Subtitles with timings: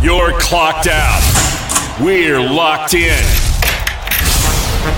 [0.00, 1.98] You're clocked out.
[2.00, 3.24] We're locked in.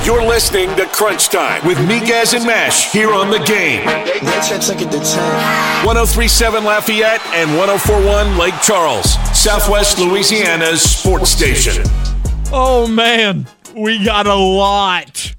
[0.04, 3.86] You're listening to Crunch Time with Miguez and Mesh here on the game.
[3.86, 5.86] Let's take it to 10.
[5.86, 11.82] 1037 Lafayette and 1041 Lake Charles, Southwest Louisiana's sports station.
[12.52, 15.34] Oh man, we got a lot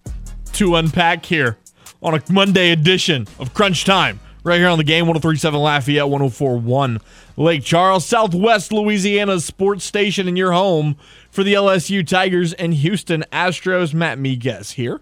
[0.54, 1.60] to unpack here
[2.02, 4.20] on a Monday edition of Crunch Time.
[4.44, 7.00] Right here on the game, 1037 Lafayette, 1041
[7.38, 10.96] Lake Charles, Southwest Louisiana's sports station in your home
[11.30, 13.94] for the LSU Tigers and Houston Astros.
[13.94, 15.02] Matt Miguez here.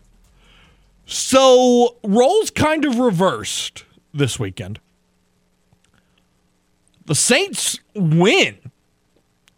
[1.06, 4.80] So, roles kind of reversed this weekend.
[7.08, 8.58] The Saints win.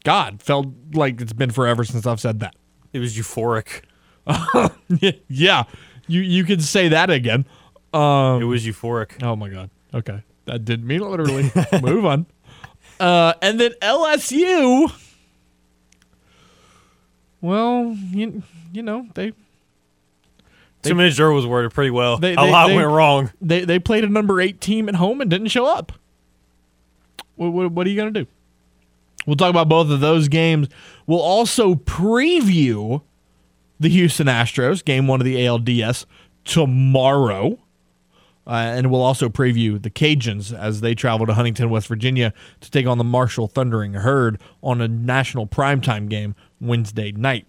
[0.05, 2.55] God, felt like it's been forever since I've said that.
[2.93, 3.81] It was euphoric.
[5.27, 5.63] yeah,
[6.07, 7.45] you you could say that again.
[7.93, 9.21] Um, It was euphoric.
[9.21, 9.69] oh my god.
[9.93, 11.51] Okay, that didn't mean literally.
[11.81, 12.25] Move on.
[13.01, 14.91] Uh, and then LSU.
[17.41, 19.33] Well, you you know they
[20.83, 22.17] Too many Joe was worded pretty well.
[22.17, 23.31] They- a lot they- went wrong.
[23.41, 25.91] they they played a number eight team at home and didn't show up.
[27.35, 28.27] What what, what are you gonna do?
[29.25, 30.67] We'll talk about both of those games.
[31.07, 33.01] We'll also preview
[33.79, 36.05] the Houston Astros game one of the ALDS
[36.45, 37.57] tomorrow.
[38.47, 42.71] Uh, and we'll also preview the Cajuns as they travel to Huntington, West Virginia to
[42.71, 47.45] take on the Marshall Thundering Herd on a national primetime game Wednesday night.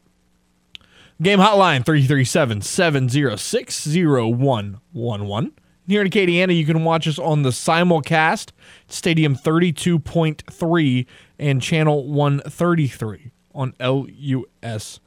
[1.20, 5.52] Game hotline 337 706 0111.
[5.86, 8.50] Here in Acadiana, you can watch us on the simulcast,
[8.86, 11.06] Stadium 32.3
[11.38, 15.00] and Channel 133 on LUS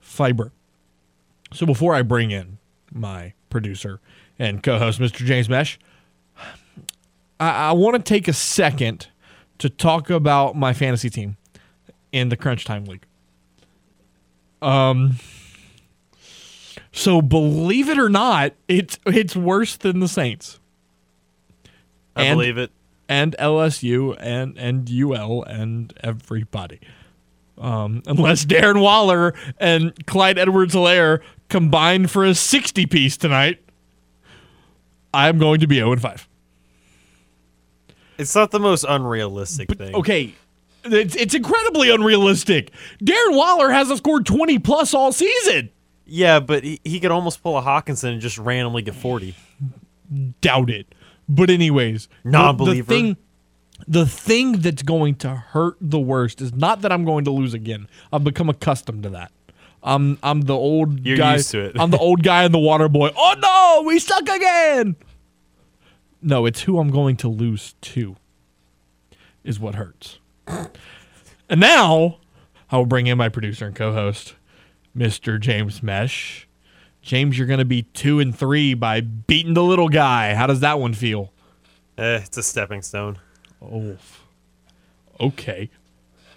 [0.00, 0.52] Fiber.
[1.52, 2.58] So before I bring in
[2.92, 4.00] my producer
[4.38, 5.24] and co host, Mr.
[5.24, 5.78] James Mesh,
[7.40, 9.08] I, I want to take a second
[9.58, 11.36] to talk about my fantasy team
[12.12, 13.04] in the Crunch Time League.
[14.62, 15.18] Um,
[16.92, 20.58] so believe it or not, it's it's worse than the Saints
[22.16, 22.70] I And- believe it.
[23.08, 26.80] and LSU and and UL and everybody.
[27.58, 33.60] Um, unless Darren Waller and Clyde Edwards-Helaire combine for a 60 piece tonight,
[35.14, 36.28] I'm going to be 0 5.
[38.18, 39.94] It's not the most unrealistic thing.
[39.94, 40.34] Okay,
[40.84, 42.70] it's, it's incredibly unrealistic.
[43.02, 45.70] Darren Waller hasn't scored 20 plus all season.
[46.06, 49.34] Yeah, but he, he could almost pull a Hockenson and just randomly get 40.
[50.40, 50.94] doubt it.
[51.28, 52.86] But anyways, Non-believer.
[52.86, 53.16] The thing,
[53.88, 57.54] the thing that's going to hurt the worst is not that I'm going to lose
[57.54, 57.88] again.
[58.12, 59.32] I've become accustomed to that.
[59.84, 61.34] I'm I'm the old You're guy.
[61.34, 61.76] used to it.
[61.78, 63.10] I'm the old guy in the water boy.
[63.14, 64.96] Oh no, we suck again.
[66.22, 68.16] No, it's who I'm going to lose to.
[69.44, 70.18] Is what hurts.
[70.46, 72.16] And now
[72.70, 74.34] I will bring in my producer and co-host,
[74.96, 75.38] Mr.
[75.38, 76.48] James Mesh.
[77.02, 80.34] James, you're going to be two and three by beating the little guy.
[80.34, 81.30] How does that one feel?
[81.98, 83.18] Eh, it's a stepping stone.
[83.60, 83.98] Oh,
[85.20, 85.68] okay.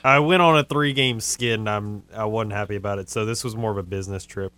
[0.07, 3.09] I went on a three game skid and I'm I wasn't happy about it.
[3.09, 4.53] So this was more of a business trip.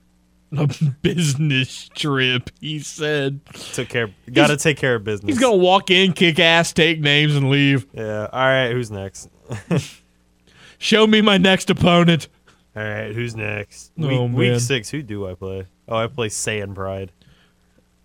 [0.55, 0.67] A
[1.01, 3.43] business trip, he said.
[3.73, 5.29] Took care got to take care of business.
[5.29, 7.87] He's to walk in, kick ass, take names, and leave.
[7.93, 8.27] Yeah.
[8.31, 9.29] All right, who's next?
[10.77, 12.27] Show me my next opponent.
[12.75, 13.91] All right, who's next?
[13.99, 15.66] Oh, week, week 6, who do I play?
[15.87, 17.11] Oh, I play Saiyan Pride.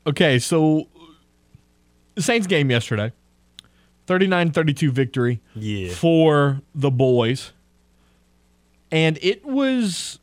[0.06, 0.88] Okay, so
[2.14, 3.12] the Saints game yesterday
[4.06, 5.92] 39 32 victory Yeah.
[5.92, 7.52] for the boys.
[8.90, 10.18] And it was,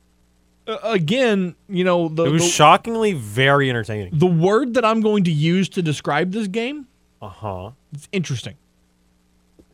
[0.68, 4.12] uh, again, you know, the, It was the, shockingly very entertaining.
[4.14, 6.88] the word that I'm going to use to describe this game
[7.22, 7.72] Uh-huh.
[7.94, 8.56] It's interesting.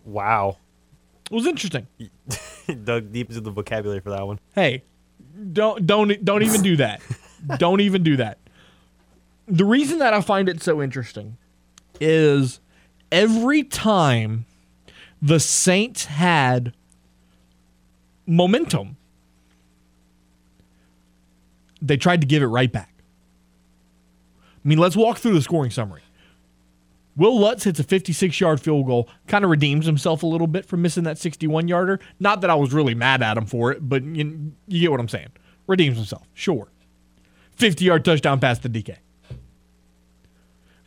[0.06, 0.58] Wow.
[1.30, 1.88] It was interesting.
[2.84, 4.40] Dug deep into the vocabulary for that one.
[4.56, 4.84] Hey,
[5.54, 7.02] don't don't don't even do that.
[7.58, 8.38] don't even do that.
[9.48, 11.38] The reason that I find it so interesting
[12.02, 12.60] is
[13.12, 14.46] every time
[15.22, 16.74] the Saints had
[18.26, 18.98] momentum,
[21.82, 22.94] they tried to give it right back.
[24.40, 26.02] I mean, let's walk through the scoring summary.
[27.16, 30.66] Will Lutz hits a 56 yard field goal, kind of redeems himself a little bit
[30.66, 32.00] for missing that 61 yarder.
[32.20, 35.00] Not that I was really mad at him for it, but you, you get what
[35.00, 35.30] I'm saying.
[35.66, 36.68] Redeems himself, sure.
[37.56, 38.98] 50 yard touchdown pass to DK.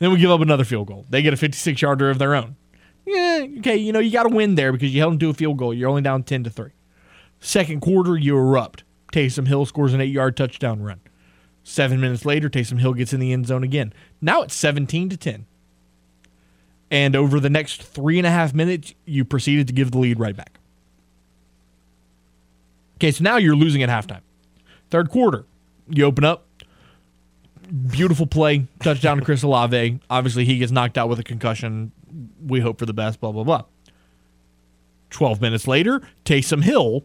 [0.00, 1.06] Then we give up another field goal.
[1.08, 2.56] They get a 56 yarder of their own.
[3.06, 5.34] Yeah, okay, you know, you got to win there because you held them to a
[5.34, 5.72] field goal.
[5.72, 6.70] You're only down 10 to 3.
[7.38, 8.82] Second quarter, you erupt.
[9.12, 11.00] Taysom Hill scores an eight yard touchdown run.
[11.62, 13.92] Seven minutes later, Taysom Hill gets in the end zone again.
[14.20, 15.46] Now it's 17 to 10.
[16.90, 20.18] And over the next three and a half minutes, you proceeded to give the lead
[20.18, 20.58] right back.
[22.96, 24.22] Okay, so now you're losing at halftime.
[24.90, 25.46] Third quarter,
[25.88, 26.46] you open up.
[27.90, 30.00] Beautiful play, touchdown to Chris Olave.
[30.08, 31.92] Obviously, he gets knocked out with a concussion.
[32.44, 33.64] We hope for the best, blah, blah, blah.
[35.10, 37.04] 12 minutes later, Taysom Hill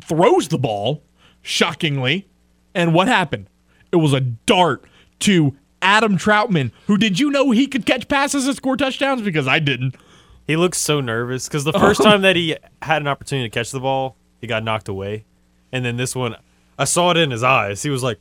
[0.00, 1.02] throws the ball,
[1.42, 2.26] shockingly.
[2.74, 3.48] And what happened?
[3.90, 4.84] It was a dart
[5.20, 9.20] to Adam Trautman, who did you know he could catch passes and score touchdowns?
[9.20, 9.96] Because I didn't.
[10.46, 12.04] He looks so nervous because the first oh.
[12.04, 15.24] time that he had an opportunity to catch the ball, he got knocked away,
[15.72, 16.36] and then this one,
[16.78, 17.82] I saw it in his eyes.
[17.82, 18.18] He was like,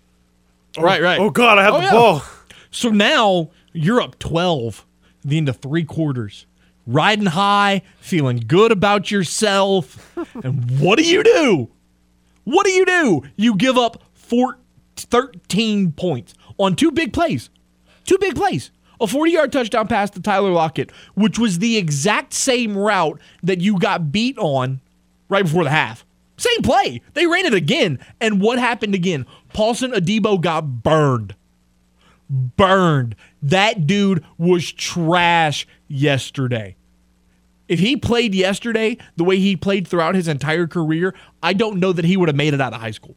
[0.77, 0.81] Oh.
[0.81, 1.19] Right, right.
[1.19, 1.91] "Oh God, I have Oh, the yeah.
[1.91, 2.23] ball."
[2.71, 4.85] So now you're up 12
[5.23, 6.45] at the end of three quarters,
[6.87, 10.15] riding high, feeling good about yourself.
[10.43, 11.69] and what do you do?
[12.45, 13.23] What do you do?
[13.35, 14.57] You give up four,
[14.95, 17.49] 13 points on two big plays.
[18.05, 18.71] Two big plays.
[18.99, 23.59] A 40 yard touchdown pass to Tyler Lockett, which was the exact same route that
[23.61, 24.79] you got beat on
[25.27, 26.05] right before the half.
[26.41, 27.01] Same play.
[27.13, 27.99] They ran it again.
[28.19, 29.25] And what happened again?
[29.53, 31.35] Paulson Adebo got burned
[32.31, 33.15] burned.
[33.43, 36.75] That dude was trash yesterday.
[37.67, 41.93] If he played yesterday the way he played throughout his entire career, I don't know
[41.93, 43.15] that he would have made it out of high school.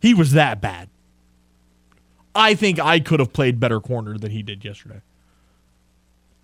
[0.00, 0.88] He was that bad.
[2.34, 5.00] I think I could have played better corner than he did yesterday.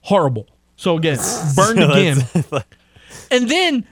[0.03, 0.49] Horrible.
[0.77, 1.19] So again,
[1.57, 2.25] burned again.
[3.31, 3.87] And then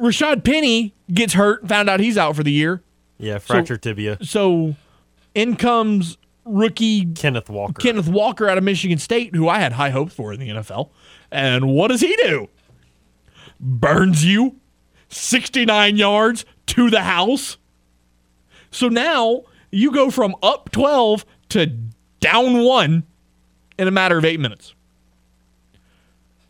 [0.00, 2.82] Rashad Penny gets hurt, found out he's out for the year.
[3.18, 4.18] Yeah, fractured tibia.
[4.22, 4.74] So
[5.34, 7.80] in comes rookie Kenneth Walker.
[7.80, 10.90] Kenneth Walker out of Michigan State, who I had high hopes for in the NFL.
[11.30, 12.48] And what does he do?
[13.60, 14.56] Burns you
[15.10, 17.58] 69 yards to the house.
[18.70, 21.66] So now you go from up 12 to
[22.20, 23.04] down one
[23.78, 24.74] in a matter of eight minutes.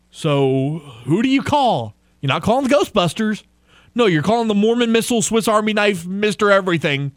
[0.09, 1.95] So who do you call?
[2.21, 3.43] You're not calling the Ghostbusters.
[3.93, 6.51] No, you're calling the Mormon missile, Swiss Army knife, Mr.
[6.51, 7.11] Everything,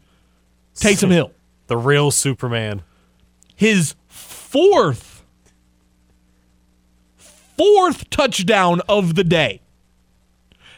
[0.75, 1.31] Taysom Hill
[1.67, 2.83] the real Superman.
[3.55, 5.23] his fourth
[7.17, 9.61] fourth touchdown of the day.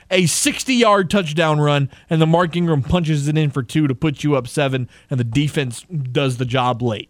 [0.09, 4.23] A 60-yard touchdown run and the Mark Ingram punches it in for 2 to put
[4.23, 7.09] you up 7 and the defense does the job late.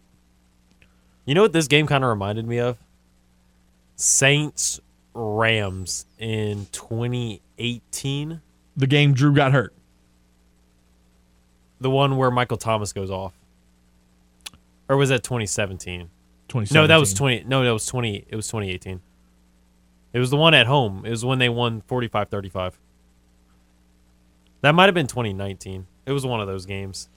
[1.24, 2.78] You know what this game kind of reminded me of?
[3.94, 4.80] Saints
[5.18, 8.40] Rams in 2018.
[8.76, 9.74] The game Drew got hurt.
[11.80, 13.34] The one where Michael Thomas goes off.
[14.88, 16.10] Or was that 2017?
[16.48, 16.74] 2017.
[16.74, 19.00] No, that was 20 No, that was 20 it was 2018.
[20.12, 21.04] It was the one at home.
[21.04, 22.72] It was when they won 45-35.
[24.62, 25.86] That might have been 2019.
[26.06, 27.08] It was one of those games.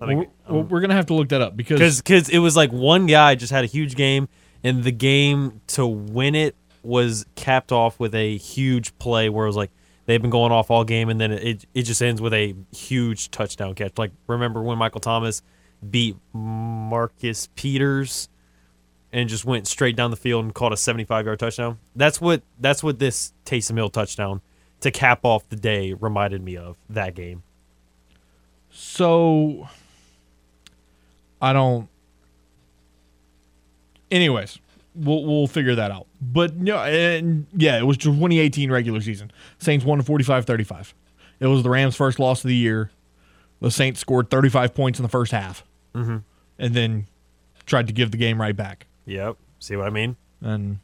[0.00, 2.28] I We're, think we're um, going to have to look that up because because because
[2.28, 4.28] it was like one guy just had a huge game,
[4.62, 9.48] and the game to win it was capped off with a huge play where it
[9.48, 9.70] was like
[10.06, 13.30] they've been going off all game, and then it it just ends with a huge
[13.30, 13.98] touchdown catch.
[13.98, 15.42] Like remember when Michael Thomas
[15.90, 18.28] beat Marcus Peters
[19.12, 21.78] and just went straight down the field and caught a 75 yard touchdown.
[21.94, 24.40] That's what that's what this Taysom Hill touchdown
[24.80, 27.42] to cap off the day reminded me of that game.
[28.70, 29.68] So
[31.40, 31.88] I don't.
[34.10, 34.58] Anyways,
[34.96, 36.06] we'll we'll figure that out.
[36.20, 39.30] But no, and yeah, it was 2018 regular season.
[39.58, 40.92] Saints won 45-35.
[41.38, 42.90] It was the Rams' first loss of the year.
[43.60, 46.16] The Saints scored 35 points in the first half, Mm-hmm.
[46.58, 47.06] and then
[47.66, 48.86] tried to give the game right back.
[49.06, 49.36] Yep.
[49.58, 50.16] See what I mean?
[50.40, 50.78] And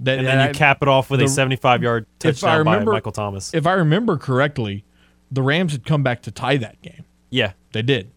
[0.00, 2.82] that, And then you I- cap it off with the- a 75 yard touchdown by
[2.82, 3.52] Michael Thomas.
[3.54, 4.84] if I remember correctly,
[5.30, 7.04] the Rams had come back to tie that game.
[7.30, 7.52] yeah.
[7.72, 8.10] They did.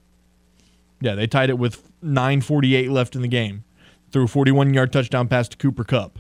[1.00, 3.63] Yeah, they tied it with 9:48 left in the game.
[4.15, 6.19] Threw a 41-yard touchdown pass to Cooper Kupp.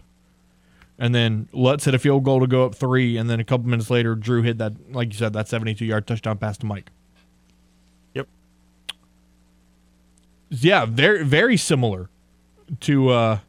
[0.99, 3.69] And then Lutz hit a field goal to go up 3 and then a couple
[3.69, 6.91] minutes later Drew hit that like you said that 72-yard touchdown pass to Mike.
[8.13, 8.27] Yep.
[10.49, 12.09] Yeah, very very similar
[12.81, 13.39] to uh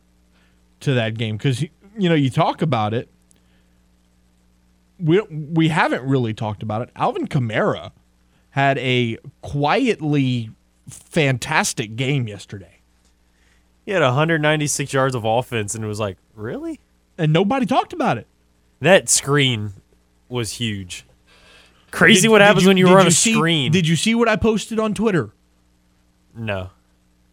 [0.78, 1.62] to that game cuz
[1.98, 3.08] you know, you talk about it
[5.00, 6.90] we we haven't really talked about it.
[6.94, 7.90] Alvin Kamara
[8.50, 10.50] had a quietly
[10.88, 12.75] fantastic game yesterday,
[13.86, 16.80] He had 196 yards of offense, and it was like, really?
[17.18, 18.26] and nobody talked about it.
[18.80, 19.72] That screen
[20.28, 21.06] was huge.
[21.90, 23.72] Crazy Did- what happens when you run a see- screen.
[23.72, 25.30] Did you see what I posted on Twitter?
[26.36, 26.70] no.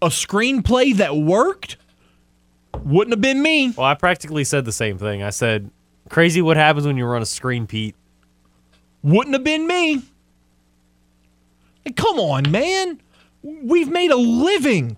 [0.01, 1.77] A screenplay that worked
[2.83, 3.69] wouldn't have been me.
[3.77, 5.23] Well, I practically said the same thing.
[5.23, 5.71] I said,
[6.09, 7.95] crazy what happens when you run a screen, Pete.
[9.01, 10.01] Wouldn't have been me.
[11.85, 12.99] Like, come on, man.
[13.43, 14.97] We've made a living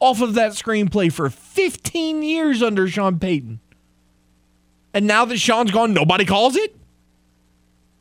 [0.00, 3.60] off of that screenplay for 15 years under Sean Payton.
[4.92, 6.74] And now that Sean's gone, nobody calls it?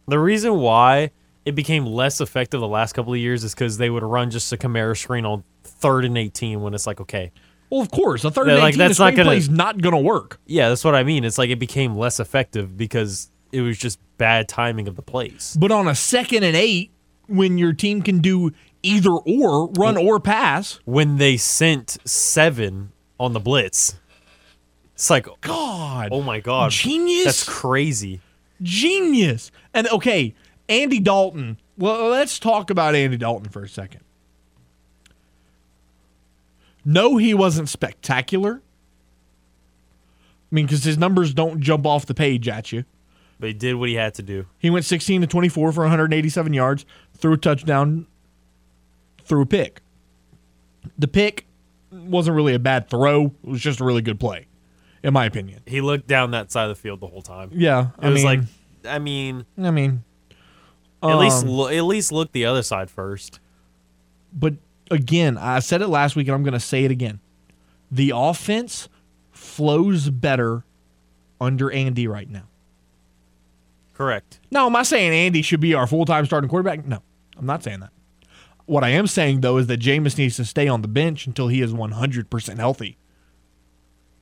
[0.07, 1.11] The reason why
[1.45, 4.51] it became less effective the last couple of years is because they would run just
[4.51, 7.31] a Kamara screen on third and 18 when it's like, okay.
[7.69, 9.93] Well, of course, a third and like, 18 that's that's not gonna- is not going
[9.93, 10.39] to work.
[10.47, 11.23] Yeah, that's what I mean.
[11.23, 15.55] It's like it became less effective because it was just bad timing of the plays.
[15.59, 16.91] But on a second and eight,
[17.27, 18.51] when your team can do
[18.83, 23.95] either or, run or pass, When they sent seven on the blitz,
[24.93, 26.71] it's like, God, oh my God.
[26.71, 27.25] genius.
[27.25, 28.21] That's crazy.
[28.61, 29.51] genius.
[29.73, 30.33] And okay,
[30.67, 31.57] Andy Dalton.
[31.77, 34.01] Well, let's talk about Andy Dalton for a second.
[36.85, 38.61] No, he wasn't spectacular.
[40.51, 42.85] I mean, because his numbers don't jump off the page at you.
[43.39, 44.47] But he did what he had to do.
[44.57, 48.07] He went 16 to 24 for 187 yards, threw a touchdown,
[49.29, 49.81] threw a pick.
[50.97, 51.45] The pick
[51.91, 53.27] wasn't really a bad throw.
[53.43, 54.47] It was just a really good play,
[55.03, 55.61] in my opinion.
[55.65, 57.51] He looked down that side of the field the whole time.
[57.53, 58.39] Yeah, It I was mean, like,
[58.85, 60.03] I mean, I mean,
[61.01, 63.39] at least um, lo- at least look the other side first.
[64.33, 64.55] but
[64.91, 67.19] again, I said it last week and I'm going to say it again.
[67.91, 68.89] The offense
[69.31, 70.63] flows better
[71.39, 72.43] under Andy right now.
[73.93, 74.39] Correct.
[74.51, 76.85] Now, am I saying Andy should be our full time starting quarterback?
[76.85, 77.01] No,
[77.37, 77.91] I'm not saying that.
[78.69, 81.47] What I am saying, though, is that Jameis needs to stay on the bench until
[81.47, 82.99] he is 100% healthy.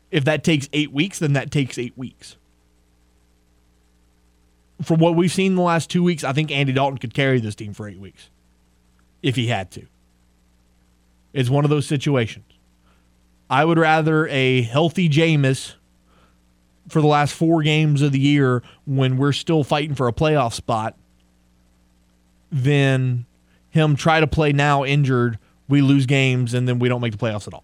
[0.10, 2.38] If that takes eight weeks, then that takes eight weeks.
[4.82, 7.42] From what we've seen in the last two weeks, I think Andy Dalton could carry
[7.42, 8.30] this team for eight weeks
[9.22, 9.86] if he had to.
[11.34, 12.46] It's one of those situations.
[13.50, 15.74] I would rather a healthy Jameis
[16.88, 20.54] for the last four games of the year when we're still fighting for a playoff
[20.54, 20.96] spot
[22.50, 23.26] than
[23.70, 25.38] him try to play now injured.
[25.68, 27.64] We lose games and then we don't make the playoffs at all.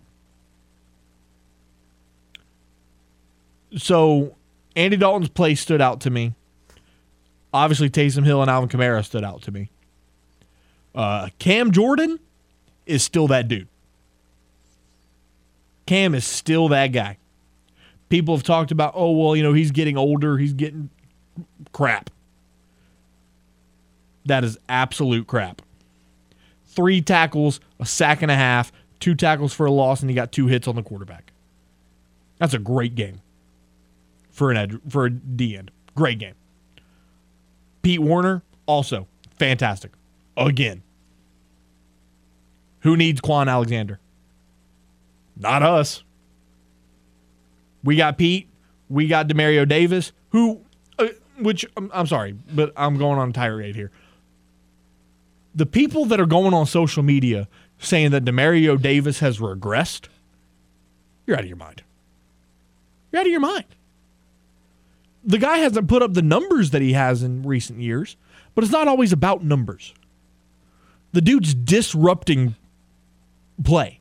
[3.77, 4.35] So
[4.75, 6.33] Andy Dalton's play stood out to me.
[7.53, 9.69] Obviously, Taysom Hill and Alvin Kamara stood out to me.
[10.95, 12.19] Uh, Cam Jordan
[12.85, 13.67] is still that dude.
[15.85, 17.17] Cam is still that guy.
[18.09, 20.89] People have talked about, oh, well, you know, he's getting older, he's getting
[21.71, 22.09] crap.
[24.25, 25.61] That is absolute crap.
[26.75, 30.31] Three tackles, a sack and a half, two tackles for a loss, and he got
[30.31, 31.31] two hits on the quarterback.
[32.39, 33.21] That's a great game
[34.31, 35.71] for an edge, for a D end.
[35.95, 36.35] Great game.
[37.83, 39.91] Pete Werner, also fantastic.
[40.35, 40.81] Again.
[42.79, 43.99] Who needs Kwon Alexander?
[45.37, 46.03] Not us.
[47.83, 48.49] We got Pete.
[48.89, 50.61] We got Demario Davis, who,
[50.99, 51.07] uh,
[51.39, 53.91] which I'm, I'm sorry, but I'm going on a tirade here.
[55.55, 60.07] The people that are going on social media saying that Demario Davis has regressed,
[61.25, 61.83] you're out of your mind.
[63.11, 63.65] You're out of your mind.
[65.23, 68.17] The guy hasn't put up the numbers that he has in recent years,
[68.55, 69.93] but it's not always about numbers.
[71.13, 72.55] The dude's disrupting
[73.63, 73.99] play.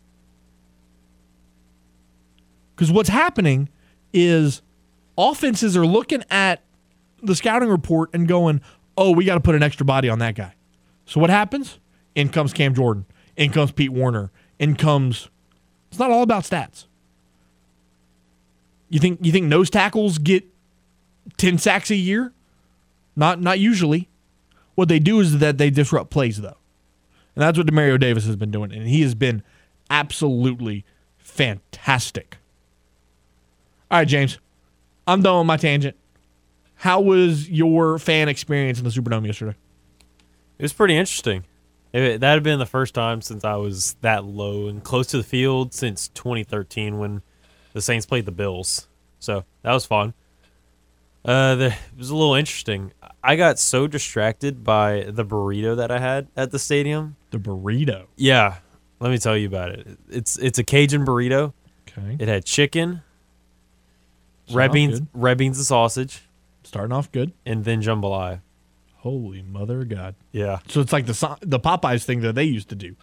[2.74, 3.68] Because what's happening
[4.12, 4.62] is
[5.16, 6.62] offenses are looking at
[7.22, 8.60] the scouting report and going,
[8.96, 10.54] oh, we got to put an extra body on that guy.
[11.06, 11.78] So what happens?
[12.14, 13.06] In comes Cam Jordan.
[13.36, 14.30] In comes Pete Werner.
[14.58, 15.28] In comes.
[15.90, 16.86] It's not all about stats.
[18.88, 20.44] You think you think nose tackles get
[21.38, 22.32] ten sacks a year?
[23.16, 24.08] Not not usually.
[24.74, 26.56] What they do is that they disrupt plays though.
[27.34, 28.72] And that's what Demario Davis has been doing.
[28.72, 29.42] And he has been
[29.90, 30.84] absolutely
[31.18, 32.36] fantastic.
[33.90, 34.38] All right, James.
[35.06, 35.96] I'm done with my tangent.
[36.76, 39.56] How was your fan experience in the Superdome yesterday?
[40.62, 41.42] It was pretty interesting.
[41.92, 45.16] It, that had been the first time since I was that low and close to
[45.16, 47.22] the field since 2013 when
[47.72, 48.86] the Saints played the Bills.
[49.18, 50.14] So that was fun.
[51.24, 52.92] Uh, the, it was a little interesting.
[53.24, 57.16] I got so distracted by the burrito that I had at the stadium.
[57.32, 58.06] The burrito.
[58.14, 58.58] Yeah,
[59.00, 59.98] let me tell you about it.
[60.08, 61.54] It's it's a Cajun burrito.
[61.88, 62.18] Okay.
[62.20, 63.02] It had chicken,
[64.44, 65.08] Starting red beans, good.
[65.12, 66.22] red beans and sausage,
[66.62, 67.32] Starting off good.
[67.44, 68.42] and then jambalaya.
[69.02, 70.14] Holy mother of God.
[70.32, 72.94] Yeah, So it's like the the Popeyes thing that they used to do.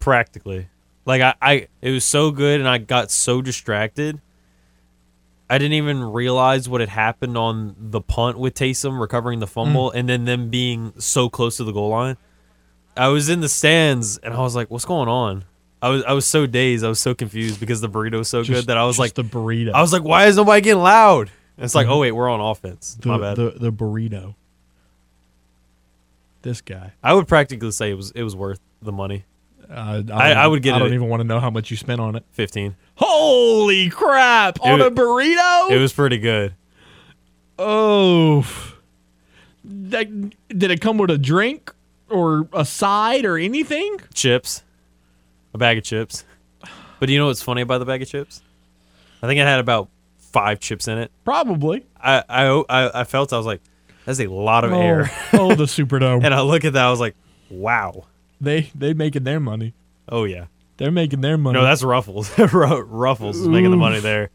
[0.00, 0.68] practically.
[1.06, 4.20] Like I, I, it was so good, and I got so distracted.
[5.50, 9.90] I didn't even realize what had happened on the punt with Taysom recovering the fumble,
[9.90, 9.94] mm.
[9.96, 12.16] and then them being so close to the goal line.
[12.96, 15.44] I was in the stands, and I was like, "What's going on?"
[15.82, 18.42] I was, I was so dazed, I was so confused because the burrito was so
[18.42, 19.72] Just- good that I was like, the burrito.
[19.74, 22.40] I was like, "Why is nobody getting loud?" And it's like, "Oh wait, we're on
[22.40, 23.36] offense." the, My bad.
[23.36, 24.34] the the burrito.
[26.44, 26.92] This guy.
[27.02, 29.24] I would practically say it was it was worth the money.
[29.68, 31.76] Uh, I, I- I would get I don't even want to know how much you
[31.76, 32.24] spent on it.
[32.32, 32.76] Fifteen.
[32.96, 34.60] Holy crap!
[34.62, 35.70] On wa- a burrito?
[35.72, 36.54] It was pretty good.
[37.58, 38.46] oh,
[39.64, 40.06] that,
[40.48, 41.72] did it come with a drink
[42.10, 43.96] or a side or anything?
[44.12, 44.62] chips,
[45.54, 46.24] a bag of chips.
[47.00, 48.42] But you know what's funny about the bag of chips?
[49.22, 51.10] I think it had about five chips in it.
[51.24, 51.84] Probably.
[52.00, 53.62] I I I, I felt I was like,
[54.04, 55.10] that's a lot of air.
[55.32, 56.22] Oh, oh, the Superdome.
[56.24, 57.14] And I look at that, I was like,
[57.50, 58.04] wow.
[58.40, 59.74] they they making their money.
[60.08, 60.46] Oh yeah.
[60.76, 61.58] They're making their money.
[61.58, 62.36] No, that's Ruffles.
[62.52, 64.30] Ru- Ruffles is making the money there.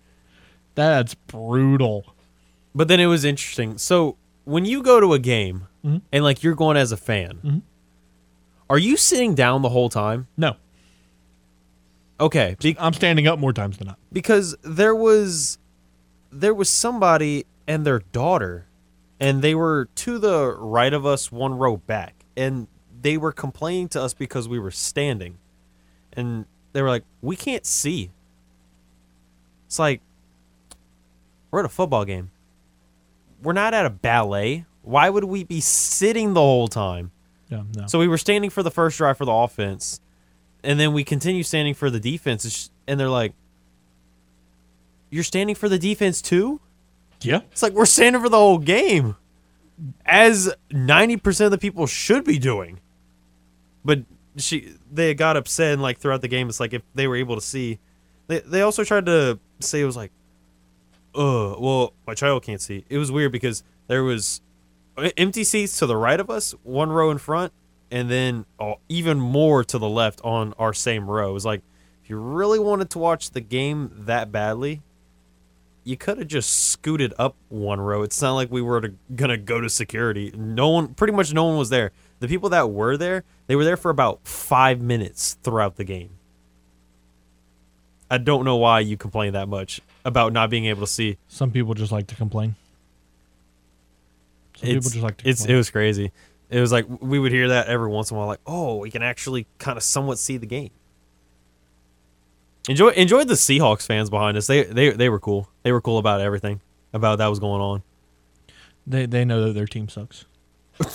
[0.76, 2.06] that's brutal.
[2.74, 3.78] But then it was interesting.
[3.78, 5.98] So when you go to a game Mm-hmm.
[6.12, 7.62] and like you're going as a fan,
[8.70, 10.28] are you sitting down the whole time?
[10.36, 10.58] No,
[12.20, 13.98] Okay, be- I'm standing up more times than not.
[14.12, 15.58] because there was
[16.32, 18.66] there was somebody and their daughter
[19.20, 22.26] and they were to the right of us one row back.
[22.38, 22.68] And
[23.02, 25.38] they were complaining to us because we were standing.
[26.14, 28.12] And they were like we can't see.
[29.68, 30.02] It's like
[31.52, 32.32] we're at a football game.
[33.42, 34.66] We're not at a ballet.
[34.82, 37.12] Why would we be sitting the whole time?
[37.50, 37.88] Yeah, no.
[37.88, 40.02] so we were standing for the first drive for the offense,
[40.64, 42.70] and then we continue standing for the defense.
[42.88, 43.34] And they're like,
[45.10, 46.62] "You're standing for the defense too?"
[47.22, 49.16] Yeah, It's like we're standing for the whole game,
[50.06, 52.80] as ninety percent of the people should be doing.
[53.84, 54.04] But
[54.38, 57.36] she, they got upset and like throughout the game, it's like if they were able
[57.36, 57.80] to see,
[58.28, 60.12] they they also tried to say it was like,
[61.16, 64.42] "Uh, well, my child can't see." It was weird because there was
[65.18, 67.54] empty seats to the right of us, one row in front,
[67.92, 71.30] and then uh, even more to the left on our same row.
[71.30, 71.62] It was like
[72.04, 74.82] if you really wanted to watch the game that badly,
[75.90, 78.04] you could have just scooted up one row.
[78.04, 80.32] It's not like we were to, gonna go to security.
[80.38, 81.92] No one, pretty much no one was there.
[82.20, 86.12] The people that were there, they were there for about five minutes throughout the game.
[88.12, 91.18] I don't know why you complain that much about not being able to see.
[91.28, 92.56] some people just like to complain.
[94.58, 95.56] Some it's, people just like to it's complain.
[95.56, 96.12] it was crazy.
[96.52, 98.92] It was like we would hear that every once in a while, like, oh, we
[98.92, 100.72] can actually kind of somewhat see the game.
[102.70, 104.46] Enjoy enjoyed the Seahawks fans behind us.
[104.46, 105.50] They they they were cool.
[105.64, 106.62] They were cool about everything
[106.94, 107.84] about that was going on.
[108.86, 110.26] they they know that their team sucks.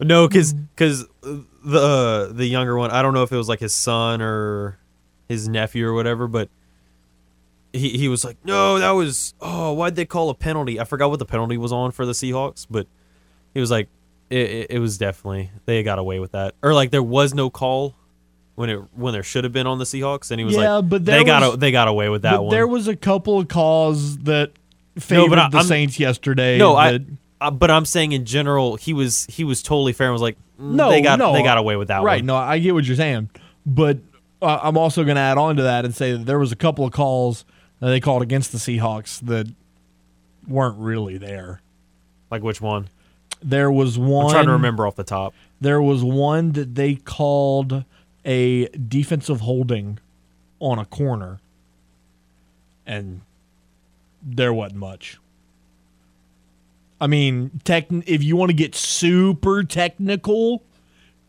[0.00, 3.60] No, because because the uh, the younger one, I don't know if it was like
[3.60, 4.78] his son or
[5.28, 6.50] his nephew or whatever, but
[7.72, 10.78] he he was like, no, that was oh, why'd they call a penalty?
[10.78, 12.86] I forgot what the penalty was on for the Seahawks, but
[13.54, 13.88] he was like,
[14.28, 17.48] it, it, it was definitely they got away with that, or like there was no
[17.48, 17.94] call
[18.54, 20.88] when it when there should have been on the Seahawks, and he was Yeah, like,
[20.88, 22.50] but they got a, they got away with that one.
[22.50, 24.52] there was a couple of calls that
[24.98, 26.58] favored I- the I'm- Saints yesterday.
[26.58, 26.92] no, I.
[26.92, 27.02] that-
[27.40, 30.36] Uh, but I'm saying in general, he was he was totally fair and was like,
[30.60, 32.20] mm, no, they got no, they got away with that right.
[32.22, 32.26] one.
[32.26, 33.28] No, I get what you're saying,
[33.66, 33.98] but
[34.40, 36.56] uh, I'm also going to add on to that and say that there was a
[36.56, 37.44] couple of calls
[37.80, 39.48] that they called against the Seahawks that
[40.48, 41.60] weren't really there.
[42.30, 42.88] Like which one?
[43.42, 44.26] There was one.
[44.26, 45.34] I'm trying to remember off the top.
[45.60, 47.84] There was one that they called
[48.24, 49.98] a defensive holding
[50.60, 51.40] on a corner,
[52.86, 53.20] and
[54.22, 55.18] there wasn't much.
[57.00, 60.62] I mean, tech, if you want to get super technical,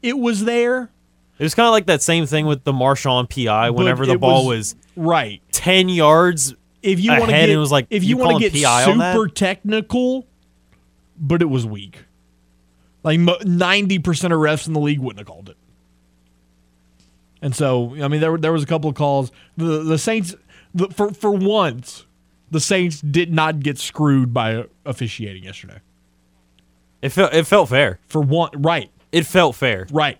[0.01, 0.89] it was there.
[1.37, 3.71] It was kind of like that same thing with the Marshawn PI.
[3.71, 5.41] Whenever the ball was, right.
[5.51, 8.41] ten yards, If you want to ahead, get, it was like, if you you want
[8.41, 10.25] to get PI super technical,
[11.19, 12.05] but it was weak.
[13.03, 15.57] Like ninety percent of refs in the league wouldn't have called it.
[17.41, 19.31] And so, I mean, there were- there was a couple of calls.
[19.57, 20.35] The the Saints,
[20.73, 22.05] the, for for once,
[22.51, 25.79] the Saints did not get screwed by officiating yesterday.
[27.01, 27.99] it felt it felt fair.
[28.07, 30.17] For one, right, It felt fair right.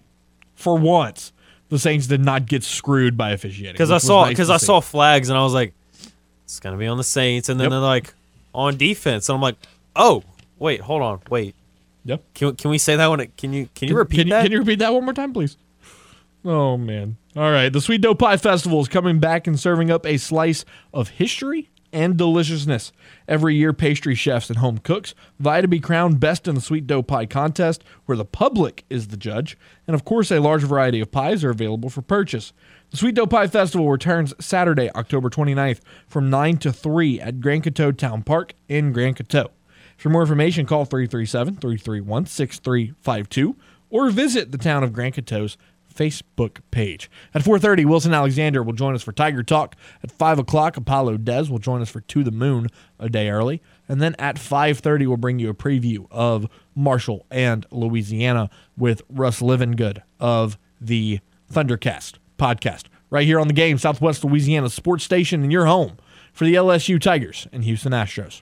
[0.55, 1.31] For once,
[1.69, 3.73] the Saints did not get screwed by officiating.
[3.73, 4.65] because I saw because to I see.
[4.67, 5.73] saw flags and I was like,
[6.43, 7.71] it's gonna be on the Saints, and then Yep.
[7.71, 8.13] they're like
[8.53, 9.55] on defense, and I'm like,
[9.95, 10.23] oh
[10.59, 11.55] wait, hold on, wait,
[12.05, 12.21] Yep.
[12.35, 13.25] can can we say that one?
[13.37, 14.43] Can you can you repeat can that?
[14.43, 15.57] Can you repeat that one more time, please?
[16.45, 17.17] Oh man!
[17.35, 20.63] All right, the Sweet Dough Pie Festival is coming back and serving up a slice
[20.93, 22.91] of history and deliciousness.
[23.27, 26.85] Every year, pastry chefs and home cooks vie to be crowned best in the Sweet
[26.85, 30.99] Dough Pie contest, where the public is the judge, and of course, a large variety
[30.99, 32.53] of pies are available for purchase.
[32.91, 37.63] The Sweet Dough Pie Festival returns Saturday, October 29th from 9 to 3 at Grand
[37.63, 39.49] Coteau Town Park in Grand Coteau.
[39.97, 43.55] For more information, call 337 331 6352
[43.89, 45.57] or visit the town of Grand Coteau's
[45.95, 47.09] Facebook page.
[47.33, 49.75] At 4.30, Wilson Alexander will join us for Tiger Talk.
[50.03, 52.67] At 5 o'clock, Apollo Des will join us for To the Moon
[52.99, 53.61] a day early.
[53.87, 59.39] And then at 5.30, we'll bring you a preview of Marshall and Louisiana with Russ
[59.41, 61.19] Livingood of the
[61.51, 62.85] Thundercast podcast.
[63.09, 65.97] Right here on the game, Southwest Louisiana Sports Station, and your home
[66.33, 68.41] for the LSU Tigers and Houston Astros.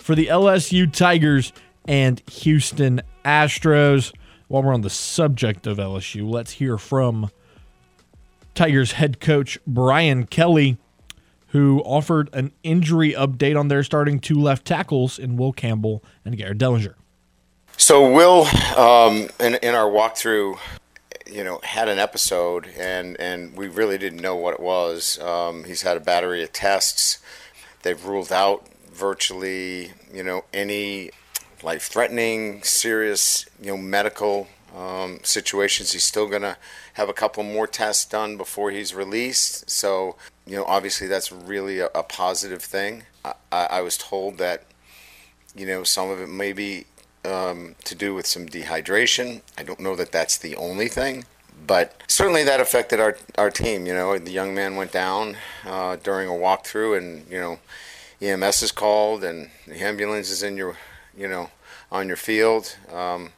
[0.00, 1.52] for the LSU Tigers
[1.86, 4.12] and Houston Astros.
[4.48, 7.30] While we're on the subject of LSU, let's hear from
[8.54, 10.78] Tigers head coach Brian Kelly,
[11.48, 16.36] who offered an injury update on their starting two left tackles in Will Campbell and
[16.36, 16.94] Garrett Dellinger.
[17.76, 20.58] So Will, um, in, in our walkthrough,
[21.30, 25.18] you know, had an episode, and, and we really didn't know what it was.
[25.20, 27.18] Um, he's had a battery of tests.
[27.82, 28.66] They've ruled out
[29.00, 31.10] virtually, you know, any
[31.62, 35.92] life-threatening, serious, you know, medical um, situations.
[35.92, 36.56] He's still going to
[36.94, 39.70] have a couple more tests done before he's released.
[39.70, 43.04] So, you know, obviously that's really a, a positive thing.
[43.24, 43.34] I,
[43.78, 44.58] I was told that,
[45.54, 46.86] you know, some of it may be
[47.24, 49.42] um, to do with some dehydration.
[49.58, 51.24] I don't know that that's the only thing,
[51.66, 53.86] but certainly that affected our our team.
[53.86, 55.36] You know, the young man went down
[55.66, 57.58] uh, during a walkthrough, and you know,
[58.20, 60.76] EMS is called, and the ambulance is in your,
[61.16, 61.50] you know,
[61.90, 62.76] on your field.
[62.92, 63.32] Um,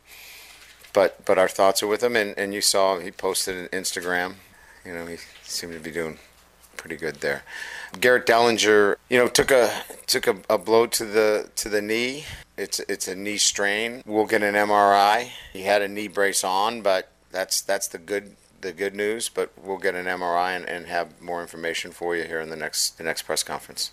[0.93, 4.35] but but our thoughts are with him, and, and you saw he posted an Instagram.
[4.85, 6.19] You know, he seemed to be doing
[6.77, 7.45] pretty good there.
[8.01, 12.25] Garrett Dellinger, you know, took a took a, a blow to the to the knee
[12.57, 14.03] it's it's a knee strain.
[14.07, 15.31] We'll get an MRI.
[15.53, 19.29] He had a knee brace on, but that's that's the good the good news.
[19.29, 22.57] But we'll get an MRI and, and have more information for you here in the
[22.57, 23.93] next the next press conference.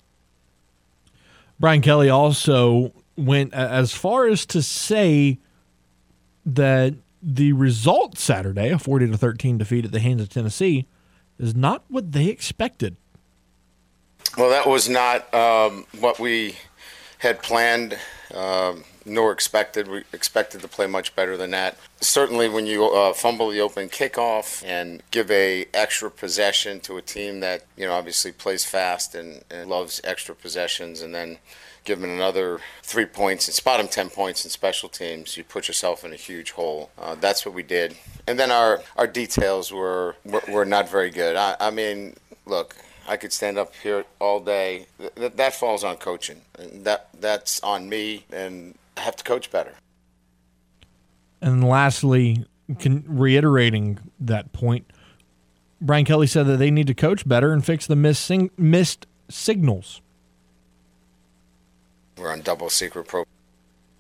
[1.60, 5.40] Brian Kelly also went as far as to say
[6.46, 10.88] that the result Saturday, a 40 to 13 defeat at the hands of Tennessee,
[11.38, 12.96] is not what they expected.
[14.38, 16.56] Well, that was not um, what we
[17.18, 17.98] had planned
[18.34, 19.88] um, nor expected.
[19.88, 21.78] We expected to play much better than that.
[22.02, 27.02] Certainly, when you uh, fumble the open kickoff and give a extra possession to a
[27.02, 31.38] team that you know obviously plays fast and, and loves extra possessions, and then
[31.86, 35.68] give them another three points and spot them 10 points in special teams, you put
[35.68, 36.92] yourself in a huge hole.
[37.00, 37.96] Uh, that's what we did.
[38.28, 41.36] And then our, our details were, were, were not very good.
[41.36, 42.76] I, I mean, look,
[43.08, 44.86] I could stand up here all day.
[45.16, 46.42] That, that falls on coaching.
[46.58, 49.74] That that's on me, and I have to coach better.
[51.42, 52.46] And lastly,
[52.80, 54.92] can, reiterating that point,
[55.80, 60.02] Brian Kelly said that they need to coach better and fix the missing, missed signals.
[62.18, 63.24] We're on double secret pro.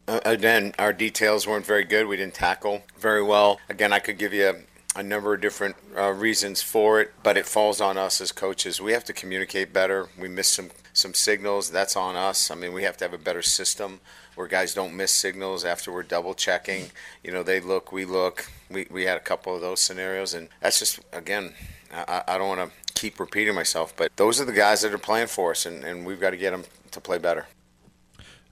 [0.06, 2.06] Uh, again, our details weren't very good.
[2.08, 3.62] We didn't tackle very well.
[3.70, 4.54] Again, I could give you
[4.98, 8.82] a number of different uh, reasons for it, but it falls on us as coaches.
[8.82, 10.10] We have to communicate better.
[10.20, 11.70] We miss some some signals.
[11.70, 12.52] That's on us.
[12.52, 14.02] I mean, we have to have a better system
[14.40, 16.86] where guys don't miss signals after we're double checking.
[17.26, 18.50] You know, they look, we look.
[18.72, 21.54] We we had a couple of those scenarios, and that's just again,
[21.94, 24.98] I, I don't want to keep repeating myself, but those are the guys that are
[24.98, 27.48] playing for us, and, and we've got to get them to play better.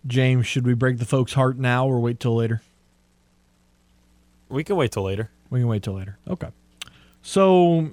[0.05, 2.61] James, should we break the folks' heart now or wait till later?
[4.49, 5.29] We can wait till later.
[5.49, 6.17] We can wait till later.
[6.27, 6.49] Okay.
[7.21, 7.91] So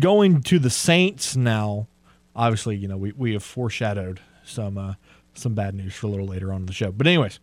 [0.00, 1.86] going to the Saints now.
[2.34, 4.94] Obviously, you know we, we have foreshadowed some uh,
[5.34, 6.92] some bad news for a little later on in the show.
[6.92, 7.40] But anyways,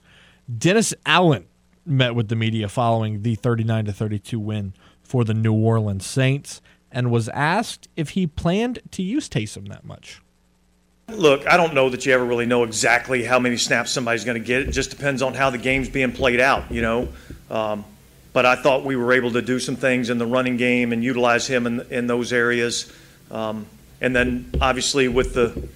[0.58, 1.45] Dennis Allen
[1.86, 6.62] met with the media following the 39 to 32 win for the New Orleans Saints
[6.91, 10.21] and was asked if he planned to use Taysom that much.
[11.10, 14.41] Look, I don't know that you ever really know exactly how many snaps somebody's going
[14.41, 14.63] to get.
[14.63, 17.08] It just depends on how the game's being played out, you know.
[17.50, 17.86] Um,
[18.34, 21.04] but I thought we were able to do some things in the running game and
[21.04, 22.91] utilize him in, in those areas.
[23.32, 23.65] Um,
[24.02, 25.67] and then obviously with the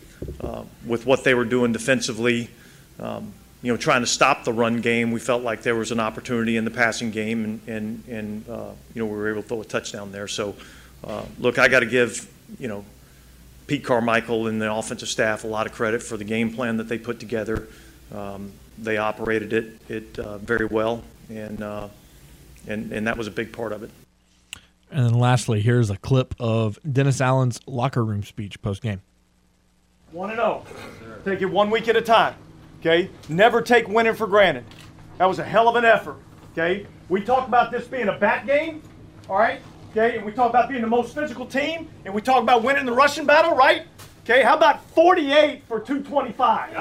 [0.42, 2.50] uh, with what they were doing defensively,
[3.00, 6.00] um, you know, trying to stop the run game, we felt like there was an
[6.00, 9.48] opportunity in the passing game, and and, and uh, you know we were able to
[9.48, 10.28] throw a touchdown there.
[10.28, 10.56] So,
[11.04, 12.86] uh, look, I got to give you know
[13.68, 16.90] Pete Carmichael and the offensive staff a lot of credit for the game plan that
[16.90, 17.68] they put together.
[18.14, 21.88] Um, they operated it it uh, very well, and uh,
[22.68, 23.92] and and that was a big part of it.
[24.90, 29.02] And then lastly, here's a clip of Dennis Allen's locker room speech post game.
[30.12, 30.66] One and zero.
[30.66, 31.22] Oh.
[31.24, 32.36] Take it one week at a time.
[32.80, 33.10] Okay.
[33.30, 34.66] Never take winning for granted.
[35.18, 36.18] That was a hell of an effort.
[36.52, 36.86] Okay.
[37.10, 38.82] We talked about this being a bat game.
[39.30, 39.62] All right.
[39.92, 40.18] Okay.
[40.18, 42.92] And we talk about being the most physical team, and we talk about winning the
[42.94, 43.56] Russian battle.
[43.56, 43.84] Right.
[44.24, 46.76] Okay, how about 48 for 225?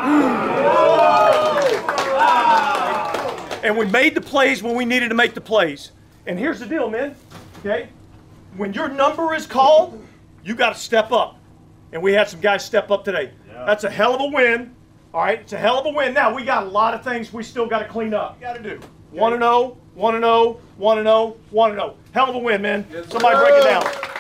[3.65, 5.93] And we made the plays when we needed to make the plays.
[6.27, 7.17] And here's the deal, man.
[7.61, 7.89] Okay?
[8.59, 10.05] When your number is called,
[10.45, 11.40] you got to step up.
[11.93, 13.33] And we had some guys step up today.
[13.67, 14.75] That's a hell of a win.
[15.13, 16.15] All right, it's a hell of a win.
[16.15, 18.41] Now we got a lot of things we still got to clean up.
[18.41, 18.81] Got to do.
[19.11, 21.97] One and zero, one and zero, one and zero, one and zero.
[22.13, 22.87] Hell of a win, man.
[23.09, 24.11] Somebody break it down.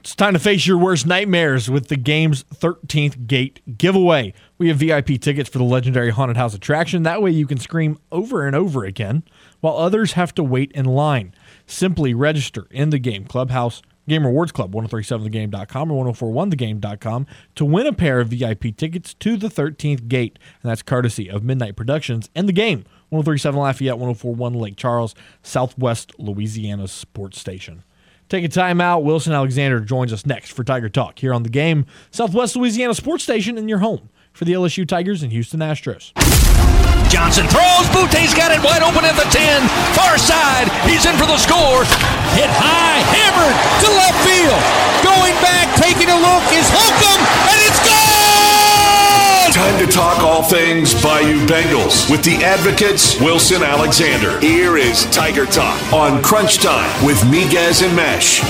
[0.00, 4.34] It's time to face your worst nightmares with the game's 13th gate giveaway.
[4.58, 7.04] We have VIP tickets for the legendary haunted house attraction.
[7.04, 9.22] That way you can scream over and over again
[9.60, 11.34] while others have to wait in line.
[11.66, 17.86] Simply register in the game clubhouse Oh game Rewards Club, 1037thegame.com or 1041thegame.com to win
[17.86, 20.38] a pair of VIP tickets to the 13th gate.
[20.62, 26.12] And that's courtesy of Midnight Productions and the game, 1037 Lafayette, 1041 Lake Charles, Southwest
[26.18, 27.82] Louisiana Sports Station.
[28.28, 29.04] Take a time out.
[29.04, 33.22] Wilson Alexander joins us next for Tiger Talk here on the game, Southwest Louisiana Sports
[33.22, 36.83] Station, in your home for the LSU Tigers and Houston Astros.
[37.14, 37.86] Johnson throws.
[37.94, 39.62] Butte's got it wide open at the 10.
[39.94, 40.66] Far side.
[40.82, 41.86] He's in for the score.
[42.34, 42.98] Hit high.
[43.14, 44.58] Hammered to left field.
[45.06, 49.54] Going back, taking a look is Holcomb, and it's gone!
[49.54, 54.40] Time to talk all things Bayou Bengals with the advocates Wilson Alexander.
[54.40, 58.42] Here is Tiger Talk on Crunch Time with Miguez and Mesh.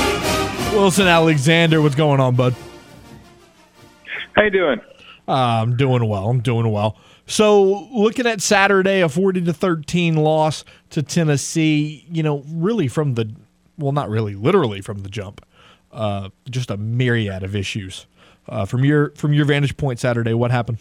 [0.73, 2.55] Wilson Alexander, what's going on, bud?
[4.33, 4.81] How you doing?
[5.29, 6.31] Uh, I'm doing well.
[6.31, 6.97] I'm doing well.
[7.27, 13.15] So, looking at Saturday, a 40 to 13 loss to Tennessee, you know, really from
[13.15, 13.35] the,
[13.79, 15.45] well, not really, literally from the jump,
[15.93, 18.07] uh, just a myriad of issues.
[18.47, 20.77] Uh, from your from your vantage point, Saturday, what happened?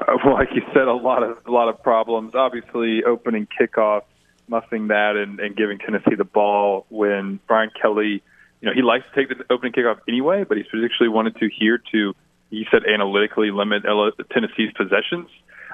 [0.00, 2.34] Uh, well, like you said, a lot of a lot of problems.
[2.34, 4.02] Obviously, opening kickoff,
[4.48, 8.22] muffing that, and, and giving Tennessee the ball when Brian Kelly,
[8.60, 11.50] you know, he likes to take the opening kickoff anyway, but he particularly wanted to
[11.54, 12.14] here to,
[12.52, 13.82] he said, analytically limit
[14.30, 15.28] Tennessee's possessions.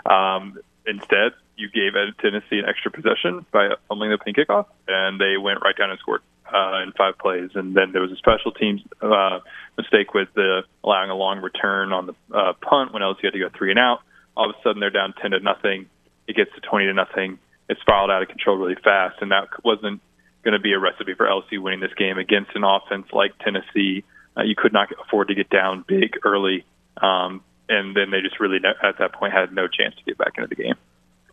[0.08, 5.36] Um, instead, you gave Tennessee an extra possession by fumbling the opening kickoff, and they
[5.36, 6.22] went right down and scored
[6.54, 7.50] uh, in five plays.
[7.54, 9.40] And then there was a special teams uh,
[9.76, 13.40] mistake with the allowing a long return on the uh, punt when LSU had to
[13.40, 13.98] go three and out.
[14.36, 15.86] All of a sudden, they're down ten to nothing.
[16.28, 17.40] It gets to twenty to nothing.
[17.68, 20.00] It spiraled out of control really fast, and that wasn't
[20.44, 24.04] going to be a recipe for LSU winning this game against an offense like Tennessee.
[24.38, 26.64] Uh, you could not afford to get down big early,
[26.98, 30.34] um, and then they just really at that point had no chance to get back
[30.36, 30.74] into the game.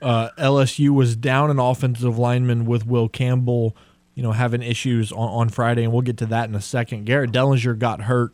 [0.02, 3.76] Uh, LSU was down an offensive lineman with Will Campbell,
[4.13, 7.06] you know, having issues on, on Friday, and we'll get to that in a second.
[7.06, 8.34] Garrett Dellinger got hurt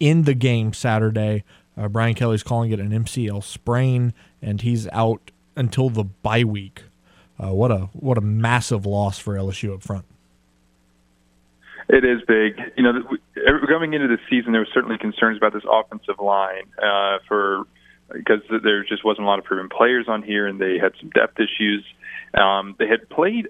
[0.00, 1.44] in the game Saturday.
[1.76, 6.84] Uh, Brian Kelly's calling it an MCL sprain, and he's out until the bye week.
[7.42, 10.04] Uh, what a what a massive loss for LSU up front.
[11.92, 12.58] It is big.
[12.74, 13.02] You know,
[13.68, 17.64] coming into the season, there were certainly concerns about this offensive line uh, for
[18.10, 21.10] because there just wasn't a lot of proven players on here, and they had some
[21.10, 21.84] depth issues.
[22.32, 23.48] Um, they had played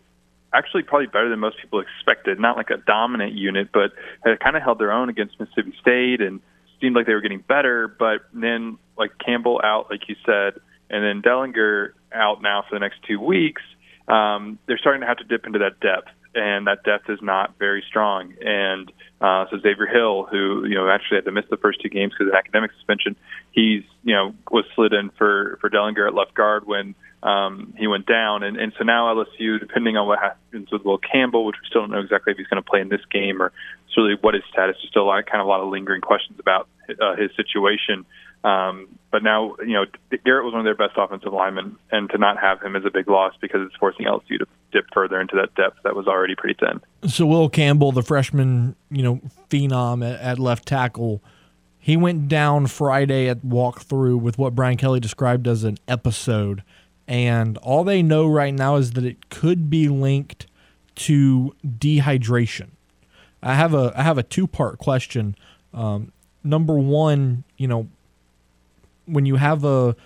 [0.52, 2.40] actually probably better than most people expected.
[2.40, 3.92] Not like a dominant unit, but
[4.24, 6.40] had kind of held their own against Mississippi State and
[6.80, 7.86] seemed like they were getting better.
[7.86, 12.80] But then, like Campbell out, like you said, and then Dellinger out now for the
[12.80, 13.62] next two weeks.
[14.08, 17.58] Um, they're starting to have to dip into that depth, and that depth is not
[17.58, 18.34] very strong.
[18.40, 18.90] And
[19.20, 22.12] uh, so Xavier Hill, who you know actually had to miss the first two games
[22.12, 23.16] because of academic suspension,
[23.52, 27.86] he's you know was slid in for for Dellinger at left guard when um, he
[27.86, 31.56] went down, and, and so now LSU, depending on what happens with Will Campbell, which
[31.62, 33.52] we still don't know exactly if he's going to play in this game or
[33.96, 36.38] really what his status is, still a lot, kind of a lot of lingering questions
[36.40, 36.68] about
[37.00, 38.04] uh, his situation.
[38.44, 39.84] Um, but now, you know,
[40.24, 42.90] Garrett was one of their best offensive linemen, and to not have him is a
[42.90, 46.34] big loss because it's forcing LSU to dip further into that depth that was already
[46.34, 46.80] pretty thin.
[47.08, 51.22] So Will Campbell, the freshman, you know, phenom at, at left tackle,
[51.78, 56.62] he went down Friday at walkthrough with what Brian Kelly described as an episode,
[57.06, 60.46] and all they know right now is that it could be linked
[60.94, 62.70] to dehydration.
[63.42, 65.36] I have a I have a two part question.
[65.74, 66.12] Um,
[66.44, 67.88] number one, you know,
[69.06, 69.96] when you have a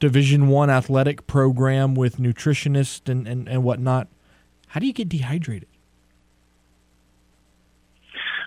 [0.00, 4.08] division one athletic program with nutritionists and, and, and whatnot
[4.68, 5.68] how do you get dehydrated?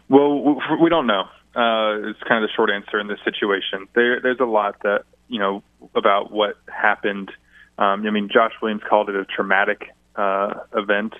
[0.08, 1.24] Well we don't know.
[1.54, 3.88] Uh, it's kind of the short answer in this situation.
[3.94, 5.64] There, there's a lot that you know
[5.96, 7.32] about what happened.
[7.78, 11.14] Um, i mean josh williams called it a traumatic uh, event.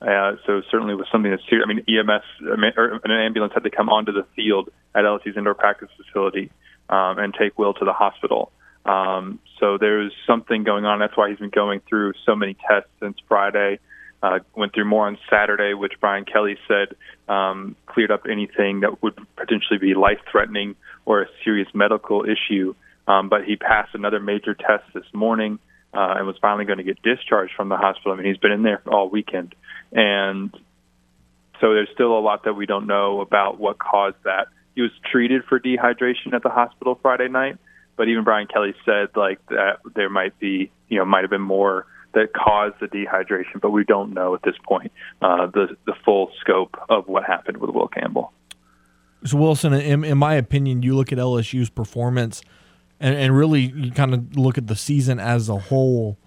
[0.00, 1.66] Uh, so certainly was something that's serious.
[1.66, 2.24] I mean, EMS
[2.76, 6.50] or an ambulance had to come onto the field at LSU's indoor practice facility
[6.88, 8.52] um, and take Will to the hospital.
[8.84, 10.98] Um, so there's something going on.
[10.98, 13.78] That's why he's been going through so many tests since Friday.
[14.22, 16.96] Uh, went through more on Saturday, which Brian Kelly said
[17.28, 22.74] um, cleared up anything that would potentially be life threatening or a serious medical issue.
[23.06, 25.58] Um, but he passed another major test this morning
[25.92, 28.12] uh, and was finally going to get discharged from the hospital.
[28.12, 29.54] I mean, he's been in there all weekend.
[29.92, 30.50] And
[31.60, 34.48] so there's still a lot that we don't know about what caused that.
[34.74, 37.58] He was treated for dehydration at the hospital Friday night,
[37.96, 41.40] but even Brian Kelly said like that there might be, you know, might have been
[41.40, 45.94] more that caused the dehydration, but we don't know at this point uh, the the
[46.04, 48.32] full scope of what happened with Will Campbell.
[49.24, 52.42] So Wilson, in, in my opinion, you look at LSU's performance,
[53.00, 56.18] and, and really you kind of look at the season as a whole.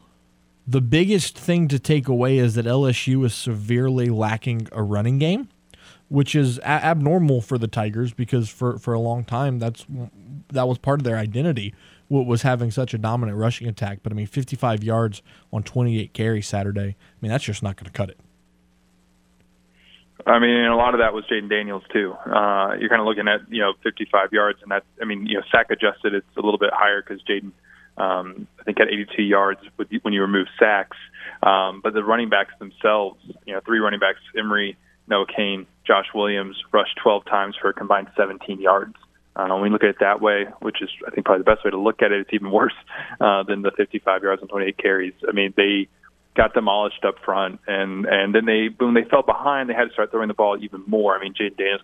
[0.69, 5.47] The biggest thing to take away is that LSU is severely lacking a running game,
[6.09, 9.85] which is a- abnormal for the Tigers because for, for a long time that's
[10.49, 11.73] that was part of their identity
[12.09, 13.99] was having such a dominant rushing attack.
[14.01, 16.95] But I mean, 55 yards on 28 carries Saturday.
[16.95, 18.17] I mean, that's just not going to cut it.
[20.25, 22.13] I mean, and a lot of that was Jayden Daniels too.
[22.13, 25.35] Uh, you're kind of looking at you know 55 yards, and that I mean, you
[25.35, 27.51] know, sack adjusted, it's a little bit higher because Jayden,
[27.97, 30.97] um, I think, had 82 yards with, when you remove sacks.
[31.43, 34.75] Um, but the running backs themselves, you know, three running backs: Emery,
[35.07, 38.95] Noah Cain, Josh Williams, rushed 12 times for a combined 17 yards.
[39.35, 41.63] Uh, when we look at it that way, which is I think probably the best
[41.63, 42.73] way to look at it, it's even worse
[43.21, 45.13] uh, than the 55 yards and 28 carries.
[45.27, 45.87] I mean, they
[46.35, 49.93] got demolished up front, and and then they when they fell behind, they had to
[49.93, 51.15] start throwing the ball even more.
[51.15, 51.81] I mean, Jayden Daniels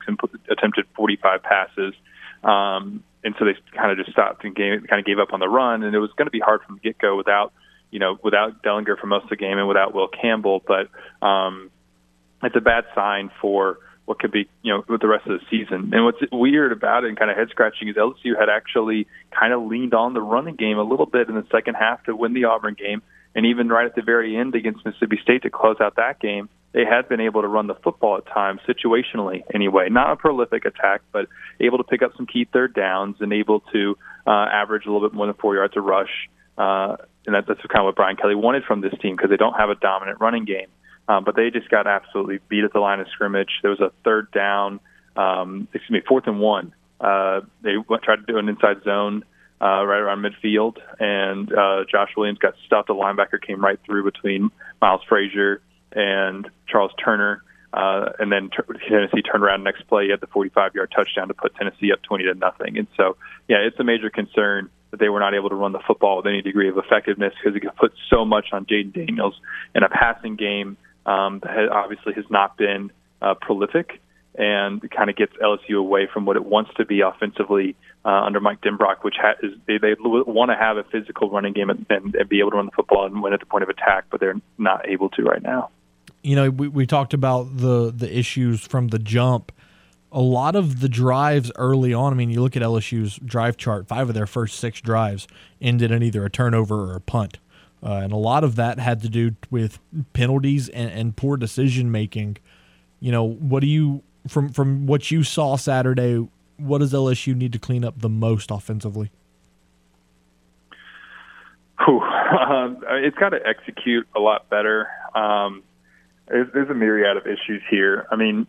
[0.50, 1.94] attempted 45 passes,
[2.44, 5.40] um, and so they kind of just stopped and gave, kind of gave up on
[5.40, 7.54] the run, and it was going to be hard from the get go without
[7.92, 10.90] you know without Dellinger for most of the game and without Will Campbell, but
[11.26, 11.72] um,
[12.44, 15.46] it's a bad sign for what could be, you know, with the rest of the
[15.50, 15.94] season.
[15.94, 19.54] And what's weird about it and kind of head scratching is LSU had actually kind
[19.54, 22.34] of leaned on the running game a little bit in the second half to win
[22.34, 23.02] the Auburn game.
[23.36, 26.50] And even right at the very end against Mississippi State to close out that game,
[26.74, 29.90] they had been able to run the football at times, situationally anyway.
[29.90, 31.28] Not a prolific attack, but
[31.60, 35.08] able to pick up some key third downs and able to uh, average a little
[35.08, 36.30] bit more than four yards a rush.
[36.58, 39.38] Uh, and that, that's kind of what Brian Kelly wanted from this team because they
[39.38, 40.68] don't have a dominant running game.
[41.08, 43.50] Um, but they just got absolutely beat at the line of scrimmage.
[43.62, 44.80] There was a third down,
[45.16, 46.74] um, excuse me, fourth and one.
[47.00, 49.24] Uh, they went, tried to do an inside zone
[49.62, 52.88] uh, right around midfield, and uh, Josh Williams got stuffed.
[52.88, 54.50] The linebacker came right through between
[54.82, 55.62] Miles Frazier
[55.92, 57.44] and Charles Turner.
[57.74, 58.52] Uh, and then
[58.88, 60.06] Tennessee turned around next play.
[60.06, 62.78] He had the 45-yard touchdown to put Tennessee up 20 to nothing.
[62.78, 65.80] And so, yeah, it's a major concern that they were not able to run the
[65.80, 69.34] football with any degree of effectiveness because it could put so much on Jayden Daniels
[69.74, 74.02] in a passing game um, that obviously has not been uh, prolific
[74.36, 78.40] and kind of gets LSU away from what it wants to be offensively uh, under
[78.40, 81.86] Mike Denbrock, which ha- is they, they want to have a physical running game and,
[81.90, 84.06] and, and be able to run the football and win at the point of attack,
[84.10, 85.70] but they're not able to right now.
[86.24, 89.52] You know, we, we talked about the the issues from the jump.
[90.12, 92.14] A lot of the drives early on.
[92.14, 93.88] I mean, you look at LSU's drive chart.
[93.88, 95.28] Five of their first six drives
[95.60, 97.40] ended in either a turnover or a punt.
[97.84, 99.80] Uh, and a lot of that had to do with
[100.14, 102.38] penalties and, and poor decision making.
[103.00, 106.28] You know, what do you from from what you saw Saturday?
[106.58, 109.12] What does LSU need to clean up the most offensively?
[111.88, 114.88] Um, it's got to execute a lot better.
[115.14, 115.64] Um,
[116.28, 118.08] there's, there's a myriad of issues here.
[118.12, 118.48] I mean,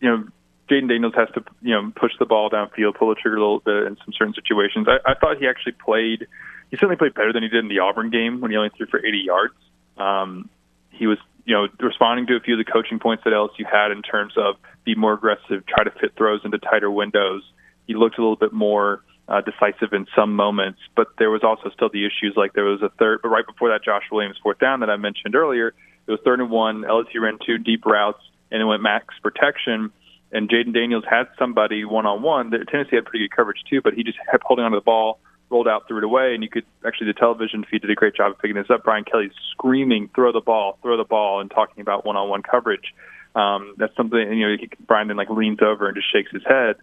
[0.00, 0.28] you know,
[0.70, 3.60] Jayden Daniels has to, you know, push the ball downfield, pull the trigger a little
[3.60, 4.86] bit in some certain situations.
[4.88, 6.26] I, I thought he actually played
[6.70, 8.86] he certainly played better than he did in the Auburn game when he only threw
[8.86, 9.54] for 80 yards.
[9.96, 10.50] Um,
[10.90, 13.90] he was, you know, responding to a few of the coaching points that LSU had
[13.92, 17.42] in terms of be more aggressive, try to fit throws into tighter windows.
[17.86, 21.70] He looked a little bit more uh, decisive in some moments, but there was also
[21.70, 24.58] still the issues like there was a third, but right before that, Josh Williams fourth
[24.58, 25.74] down that I mentioned earlier,
[26.06, 26.82] it was third and one.
[26.82, 29.90] LSU ran two deep routes and it went max protection.
[30.32, 32.50] And Jayden Daniels had somebody one on one.
[32.50, 35.18] Tennessee had pretty good coverage too, but he just kept holding onto the ball
[35.50, 38.14] rolled out, threw it away, and you could actually the television feed did a great
[38.14, 38.84] job of picking this up.
[38.84, 42.94] Brian Kelly's screaming, "Throw the ball, throw the ball," and talking about one-on-one coverage.
[43.34, 44.56] Um, that's something you know.
[44.86, 46.76] Brian then like leans over and just shakes his head.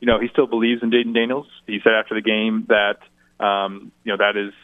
[0.00, 1.46] You know, he still believes in Jayden Daniels.
[1.66, 2.98] He said after the game that
[3.44, 4.54] um, you know that is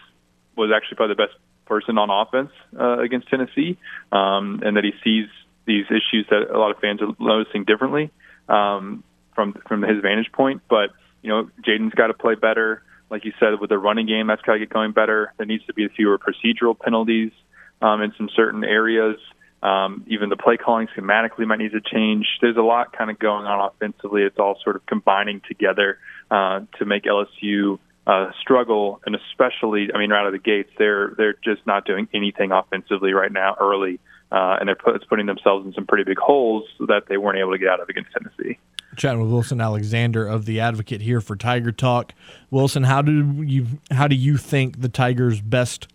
[0.57, 3.79] was actually probably the best person on offense uh, against Tennessee,
[4.13, 5.29] um, and that he sees
[5.67, 8.11] these issues that a lot of fans are noticing differently
[8.49, 10.63] um, from from his vantage point.
[10.69, 10.91] But
[11.23, 12.83] you know, Jayden's got to play better
[13.15, 15.33] like you said, with the running game, that's got to get going better.
[15.37, 17.31] There needs to be fewer procedural penalties
[17.81, 19.19] um, in some certain areas.
[19.63, 22.27] Um, even the play calling schematically might need to change.
[22.41, 24.23] There's a lot kind of going on offensively.
[24.23, 25.99] It's all sort of combining together
[26.29, 30.71] uh, to make LSU uh, struggle, and especially, I mean, right out of the gates,
[30.77, 34.01] they're they're just not doing anything offensively right now early,
[34.33, 37.39] uh, and they're put, it's putting themselves in some pretty big holes that they weren't
[37.39, 38.59] able to get out of against Tennessee.
[38.97, 42.15] Chatting with Wilson Alexander of the Advocate here for Tiger Talk.
[42.51, 45.89] Wilson, how do you how do you think the Tigers best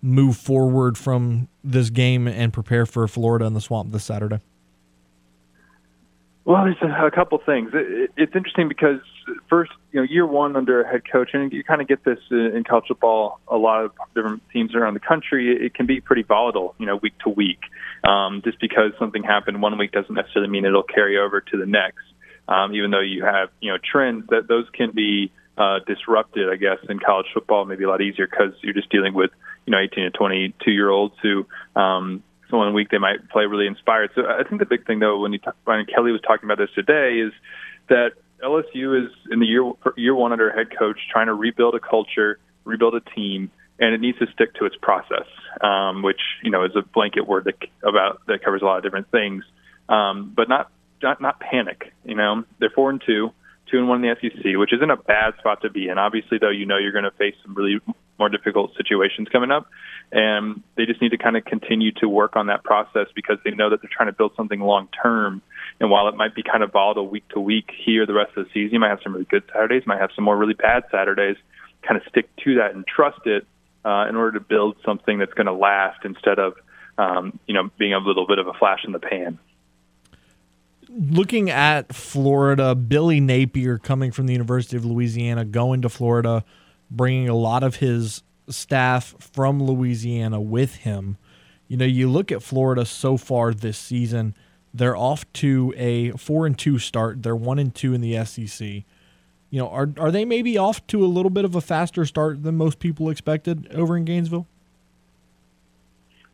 [0.00, 4.40] move forward from this game and prepare for Florida in the Swamp this Saturday?
[6.46, 7.72] Well, there's a, a couple things.
[7.74, 9.00] It, it, it's interesting because
[9.50, 12.20] first, you know, year one under a head coach, and you kind of get this
[12.30, 13.40] in in college football.
[13.48, 16.86] A lot of different teams around the country, it, it can be pretty volatile, you
[16.86, 17.58] know, week to week.
[18.04, 21.66] Um, just because something happened one week doesn't necessarily mean it'll carry over to the
[21.66, 22.04] next.
[22.46, 26.54] Um, even though you have, you know, trends that those can be uh, disrupted, I
[26.54, 29.32] guess, in college football, maybe a lot easier because you're just dealing with,
[29.66, 31.44] you know, 18 to 22 year olds who
[31.74, 34.10] um, so one week they might play really inspired.
[34.14, 36.58] So I think the big thing though, when you talk, Brian Kelly was talking about
[36.58, 37.32] this today, is
[37.88, 41.80] that LSU is in the year year one under head coach trying to rebuild a
[41.80, 45.26] culture, rebuild a team, and it needs to stick to its process,
[45.60, 47.54] um, which you know is a blanket word that
[47.86, 49.44] about that covers a lot of different things,
[49.88, 50.70] um, but not
[51.02, 51.92] not not panic.
[52.04, 53.32] You know, they're four and two,
[53.70, 55.98] two and one in the SEC, which isn't a bad spot to be in.
[55.98, 57.80] Obviously, though, you know you're going to face some really
[58.18, 59.68] more difficult situations coming up,
[60.12, 63.50] and they just need to kind of continue to work on that process because they
[63.50, 65.42] know that they're trying to build something long term.
[65.80, 68.46] And while it might be kind of volatile week to week here the rest of
[68.46, 70.84] the season, you might have some really good Saturdays, might have some more really bad
[70.90, 71.36] Saturdays.
[71.82, 73.46] Kind of stick to that and trust it
[73.84, 76.54] uh, in order to build something that's going to last instead of
[76.98, 79.38] um, you know being a little bit of a flash in the pan
[80.88, 86.44] looking at Florida, Billy Napier coming from the University of Louisiana, going to Florida,
[86.90, 91.16] bringing a lot of his staff from Louisiana with him.
[91.68, 94.34] You know, you look at Florida so far this season,
[94.72, 97.22] they're off to a 4 and 2 start.
[97.22, 98.84] They're 1 and 2 in the SEC.
[99.50, 102.42] You know, are are they maybe off to a little bit of a faster start
[102.42, 104.46] than most people expected over in Gainesville?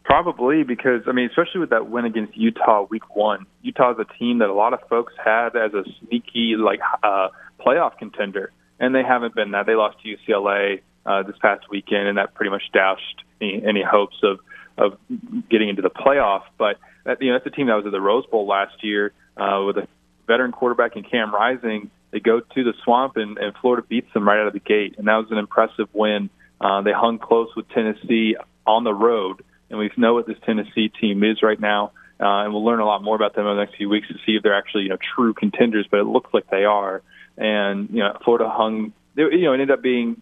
[0.02, 4.38] Probably because I mean, especially with that win against Utah week one, Utah's a team
[4.38, 7.28] that a lot of folks had as a sneaky like uh,
[7.60, 8.50] playoff contender,
[8.82, 9.64] and they haven't been that.
[9.64, 13.82] They lost to UCLA uh, this past weekend, and that pretty much doused any, any
[13.82, 14.40] hopes of
[14.78, 14.98] of
[15.50, 16.42] getting into the playoff.
[16.58, 19.12] But that, you know, that's a team that was at the Rose Bowl last year
[19.36, 19.88] uh, with a
[20.26, 21.90] veteran quarterback in Cam Rising.
[22.10, 24.96] They go to the Swamp, and, and Florida beats them right out of the gate,
[24.98, 26.30] and that was an impressive win.
[26.60, 30.90] Uh, they hung close with Tennessee on the road and we know what this Tennessee
[30.90, 31.92] team is right now.
[32.20, 34.14] Uh, and we'll learn a lot more about them in the next few weeks to
[34.24, 35.88] see if they're actually you know true contenders.
[35.90, 37.02] But it looks like they are.
[37.36, 38.92] And you know, Florida hung.
[39.14, 40.20] They, you know, it ended up being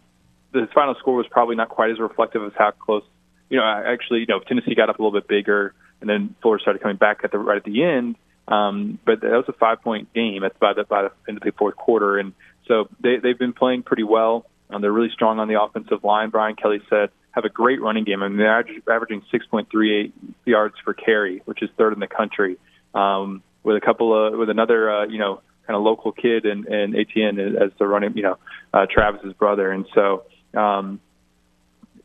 [0.53, 3.05] the final score was probably not quite as reflective of how close.
[3.49, 6.63] You know, actually, you know, Tennessee got up a little bit bigger, and then Florida
[6.63, 8.17] started coming back at the right at the end.
[8.49, 11.43] Um, but that was a five point game at by the by the end of
[11.43, 12.33] the fourth quarter, and
[12.67, 14.47] so they they've been playing pretty well.
[14.71, 16.31] Um, they're really strong on the offensive line.
[16.31, 18.23] Brian Kelly said have a great running game.
[18.23, 20.13] I mean, they're averaging 6.38
[20.45, 22.59] yards per carry, which is third in the country.
[22.93, 26.67] Um, with a couple of with another uh, you know kind of local kid and,
[26.67, 28.39] and Etienne as the running you know
[28.75, 31.01] uh, Travis's brother, and so um,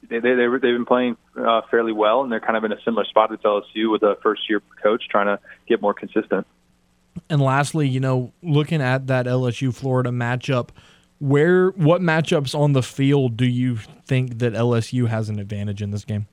[0.08, 3.06] they, they they've been playing uh, fairly well, and they're kind of in a similar
[3.06, 6.46] spot as LSU with a first year coach trying to get more consistent.
[7.28, 10.70] And lastly, you know, looking at that LSU Florida matchup
[11.18, 15.90] where what matchups on the field do you think that LSU has an advantage in
[15.90, 16.28] this game?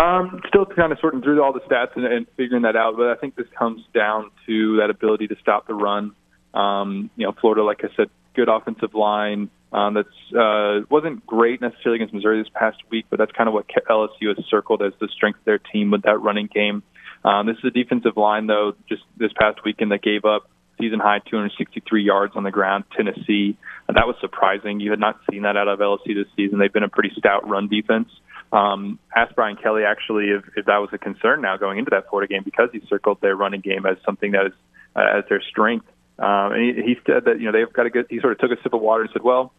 [0.00, 3.08] Um, still kind of sorting through all the stats and, and figuring that out, but
[3.08, 6.12] I think this comes down to that ability to stop the run.
[6.52, 9.50] Um, you know, Florida, like I said, good offensive line.
[9.72, 13.54] Um, that's uh, wasn't great necessarily against Missouri this past week, but that's kind of
[13.54, 16.82] what LSU has circled as the strength of their team with that running game.
[17.24, 21.00] Um, this is a defensive line, though, just this past weekend that gave up season
[21.00, 22.84] high 263 yards on the ground.
[22.94, 23.56] Tennessee,
[23.88, 24.80] that was surprising.
[24.80, 26.58] You had not seen that out of LSU this season.
[26.58, 28.08] They've been a pretty stout run defense.
[28.52, 32.08] Um, asked Brian Kelly actually if, if that was a concern now going into that
[32.08, 34.52] Florida game because he circled their running game as something that is
[34.94, 35.86] uh, as their strength.
[36.18, 38.06] Um, and he, he said that you know they've got a good.
[38.08, 39.52] He sort of took a sip of water and said, "Well,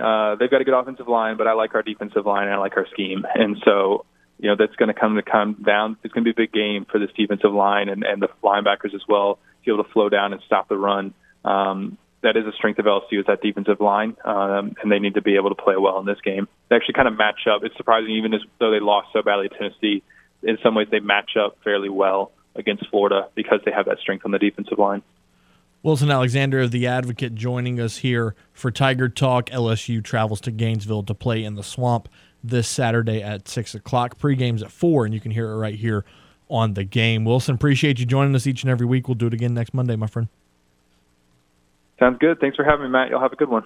[0.00, 2.58] uh, they've got a good offensive line, but I like our defensive line and I
[2.58, 4.04] like our scheme." And so
[4.38, 5.96] you know that's going to come to come down.
[6.02, 8.94] It's going to be a big game for this defensive line and, and the linebackers
[8.94, 11.14] as well to be able to flow down and stop the run.
[11.44, 15.14] Um, that is a strength of LSU is that defensive line, um, and they need
[15.14, 16.48] to be able to play well in this game.
[16.68, 17.62] They actually kind of match up.
[17.64, 20.02] It's surprising, even as though they lost so badly to Tennessee.
[20.42, 24.24] In some ways, they match up fairly well against Florida because they have that strength
[24.24, 25.02] on the defensive line.
[25.82, 29.48] Wilson Alexander of The Advocate joining us here for Tiger Talk.
[29.50, 32.08] LSU travels to Gainesville to play in the swamp
[32.42, 34.18] this Saturday at 6 o'clock.
[34.18, 36.04] Pre-game's at 4, and you can hear it right here
[36.48, 37.24] on the game.
[37.24, 39.06] Wilson, appreciate you joining us each and every week.
[39.06, 40.28] We'll do it again next Monday, my friend.
[41.98, 42.38] Sounds good.
[42.40, 43.10] Thanks for having me, Matt.
[43.10, 43.64] You'll have a good one.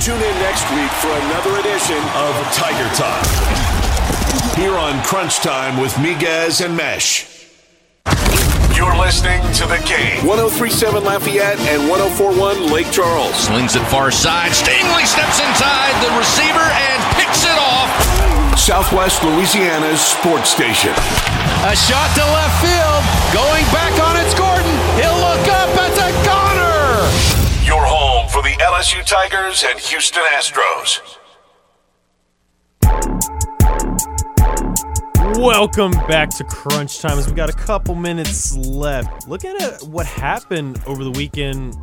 [0.00, 3.26] Tune in next week for another edition of Tiger Talk.
[4.54, 7.26] Here on Crunch Time with Miguez and Mesh.
[8.78, 10.22] You're listening to the game.
[10.22, 13.34] 1037 Lafayette and 1041 Lake Charles.
[13.34, 14.54] Slings it far side.
[14.54, 17.90] Stingley steps inside the receiver and picks it off.
[18.54, 20.94] Southwest Louisiana's sports station.
[21.66, 23.02] A shot to left field.
[23.34, 24.70] Going back on it's Gordon.
[24.94, 25.87] He'll look up.
[28.38, 31.00] For the LSU Tigers and Houston Astros.
[35.40, 37.18] Welcome back to Crunch Time.
[37.18, 39.26] As we got a couple minutes left.
[39.26, 41.74] Look at what happened over the weekend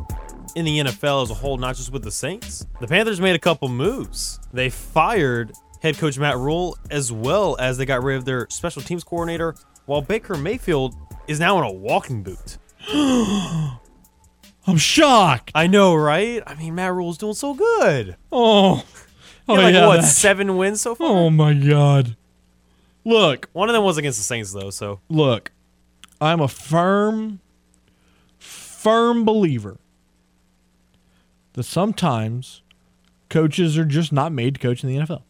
[0.54, 2.66] in the NFL as a whole, not just with the Saints.
[2.80, 4.40] The Panthers made a couple moves.
[4.54, 5.52] They fired
[5.82, 9.54] head coach Matt Rule as well as they got rid of their special teams coordinator,
[9.84, 10.94] while Baker Mayfield
[11.28, 12.56] is now in a walking boot.
[14.66, 15.52] I'm shocked.
[15.54, 16.42] I know, right?
[16.46, 18.16] I mean, Matt Rule's doing so good.
[18.32, 18.84] Oh.
[19.48, 21.08] Oh, like yeah, what that- seven wins so far.
[21.08, 22.16] Oh my god.
[23.04, 25.52] Look, One of them was against the Saints though, so look.
[26.20, 27.38] I'm a firm
[28.38, 29.78] firm believer
[31.52, 32.62] that sometimes
[33.28, 35.22] coaches are just not made to coach in the NFL.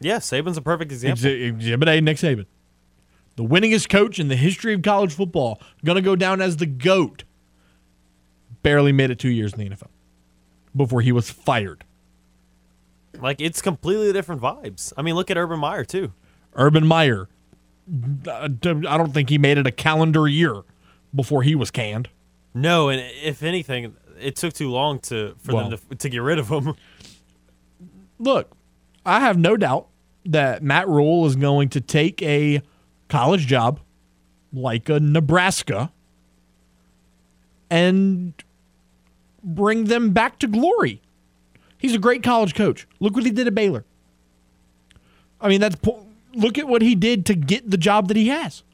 [0.00, 1.22] yeah, Saban's a perfect example.
[1.24, 2.46] Exhi- Exhibit A, Nick Saban.
[3.36, 5.60] The winningest coach in the history of college football.
[5.84, 7.24] Going to go down as the GOAT.
[8.66, 9.86] Barely made it two years in the NFL
[10.74, 11.84] before he was fired.
[13.20, 14.92] Like it's completely different vibes.
[14.96, 16.12] I mean, look at Urban Meyer too.
[16.54, 17.28] Urban Meyer.
[18.28, 20.62] I don't think he made it a calendar year
[21.14, 22.08] before he was canned.
[22.54, 25.70] No, and if anything, it took too long to for Well.
[25.70, 26.74] them to, to get rid of him.
[28.18, 28.50] Look,
[29.04, 29.86] I have no doubt
[30.24, 32.62] that Matt Rule is going to take a
[33.08, 33.78] college job
[34.52, 35.92] like a Nebraska
[37.70, 38.32] and
[39.46, 41.00] bring them back to glory.
[41.78, 42.86] He's a great college coach.
[43.00, 43.84] Look what he did at Baylor.
[45.40, 45.76] I mean, that's
[46.34, 48.64] look at what he did to get the job that he has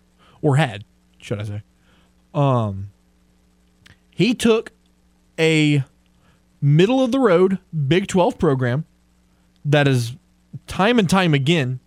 [0.41, 0.85] or had,
[1.19, 1.63] should I say.
[2.35, 2.89] Um
[4.11, 4.73] he took
[5.39, 5.85] a
[6.61, 7.59] middle of the road
[7.89, 8.85] Big 12 program
[9.65, 10.17] that has
[10.67, 11.81] time and time again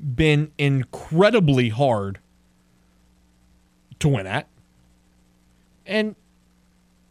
[0.00, 2.20] been incredibly hard
[3.98, 4.48] to win at.
[5.84, 6.14] And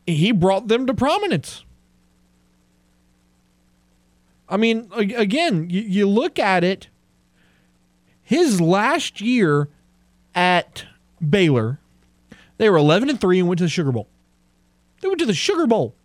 [0.09, 1.63] he brought them to prominence.
[4.47, 6.89] I mean, again, you, you look at it,
[8.23, 9.69] his last year
[10.33, 10.85] at
[11.27, 11.79] Baylor,
[12.57, 14.07] they were 11 and 3 and went to the Sugar Bowl.
[15.01, 15.95] They went to the Sugar Bowl.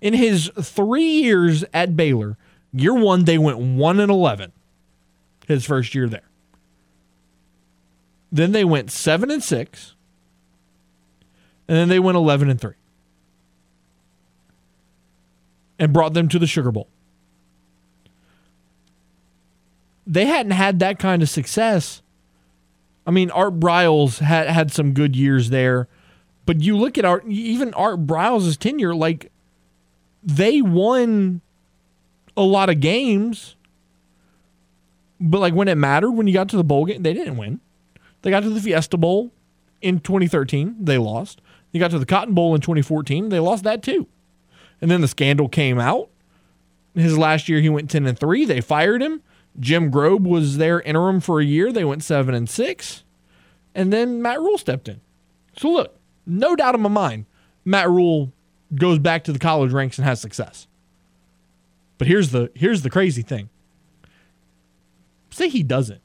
[0.00, 2.36] In his three years at Baylor,
[2.72, 4.52] year one, they went 1 and 11,
[5.46, 6.28] his first year there.
[8.32, 9.94] Then they went 7 and 6,
[11.70, 12.74] and then they went 11 and 3
[15.78, 16.88] and brought them to the Sugar Bowl.
[20.04, 22.02] They hadn't had that kind of success.
[23.06, 25.86] I mean, Art Briles had had some good years there,
[26.44, 29.30] but you look at Art, even Art Briles' tenure, like
[30.24, 31.40] they won
[32.36, 33.54] a lot of games,
[35.20, 37.60] but like when it mattered, when you got to the bowl game, they didn't win.
[38.22, 39.30] They got to the Fiesta Bowl
[39.80, 41.40] in 2013, they lost.
[41.72, 44.06] You got to the Cotton Bowl in 2014, they lost that too.
[44.80, 46.08] And then the scandal came out.
[46.94, 48.44] His last year, he went 10 and 3.
[48.44, 49.22] They fired him.
[49.58, 51.70] Jim Grobe was their interim for a year.
[51.70, 53.04] They went 7 and 6.
[53.74, 55.00] And then Matt Rule stepped in.
[55.56, 55.96] So look,
[56.26, 57.26] no doubt in my mind,
[57.64, 58.32] Matt Rule
[58.74, 60.66] goes back to the college ranks and has success.
[61.98, 63.50] But here's the here's the crazy thing.
[65.30, 66.00] Say he doesn't.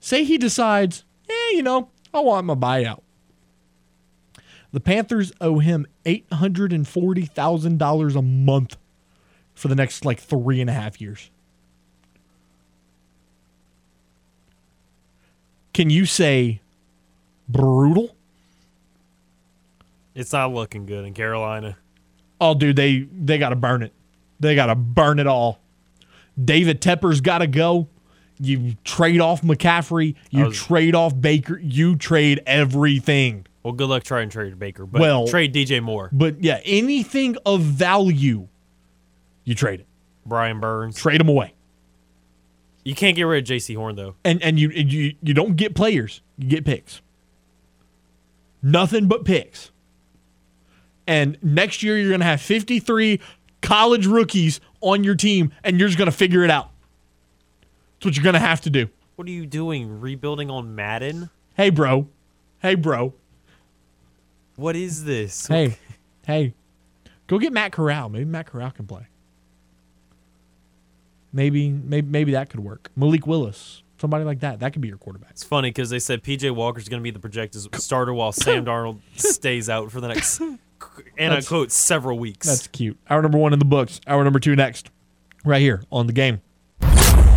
[0.00, 3.02] Say he decides, yeah, you know, I want my buyout.
[4.72, 8.76] The Panthers owe him eight hundred and forty thousand dollars a month
[9.54, 11.30] for the next like three and a half years.
[15.72, 16.60] Can you say
[17.48, 18.14] brutal?
[20.14, 21.76] It's not looking good in Carolina.
[22.40, 23.92] Oh, dude, they they got to burn it.
[24.40, 25.60] They got to burn it all.
[26.42, 27.88] David Tepper's got to go.
[28.38, 30.14] You trade off McCaffrey.
[30.30, 31.58] You was- trade off Baker.
[31.58, 33.46] You trade everything.
[33.62, 37.36] Well, good luck trying to trade Baker, but Well- trade DJ Moore, But yeah, anything
[37.44, 38.48] of value,
[39.44, 39.86] you trade it.
[40.24, 40.96] Brian Burns.
[40.96, 41.54] Trade him away.
[42.84, 44.14] You can't get rid of Jaycee Horn though.
[44.24, 46.22] And and you and you you don't get players.
[46.38, 47.02] You get picks.
[48.62, 49.70] Nothing but picks.
[51.06, 53.20] And next year you're going to have 53
[53.62, 56.70] college rookies on your team and you're just going to figure it out.
[57.98, 58.88] That's what you're going to have to do.
[59.16, 60.00] What are you doing?
[60.00, 61.30] Rebuilding on Madden?
[61.54, 62.08] Hey, bro.
[62.60, 63.14] Hey, bro.
[64.60, 65.46] What is this?
[65.46, 65.78] Hey,
[66.26, 66.52] hey.
[67.28, 68.10] Go get Matt Corral.
[68.10, 69.06] Maybe Matt Corral can play.
[71.32, 72.90] Maybe, maybe, maybe that could work.
[72.94, 74.60] Malik Willis, somebody like that.
[74.60, 75.30] That could be your quarterback.
[75.30, 78.66] It's funny because they said PJ Walker's going to be the projected starter while Sam
[78.66, 80.40] Darnold stays out for the next,
[81.16, 82.46] and I quote, several weeks.
[82.46, 82.98] That's cute.
[83.08, 83.98] Hour number one in the books.
[84.06, 84.90] Hour number two next,
[85.42, 86.42] right here on the game.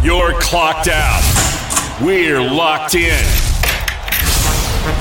[0.03, 1.99] You're clocked out.
[2.01, 3.42] We're locked in.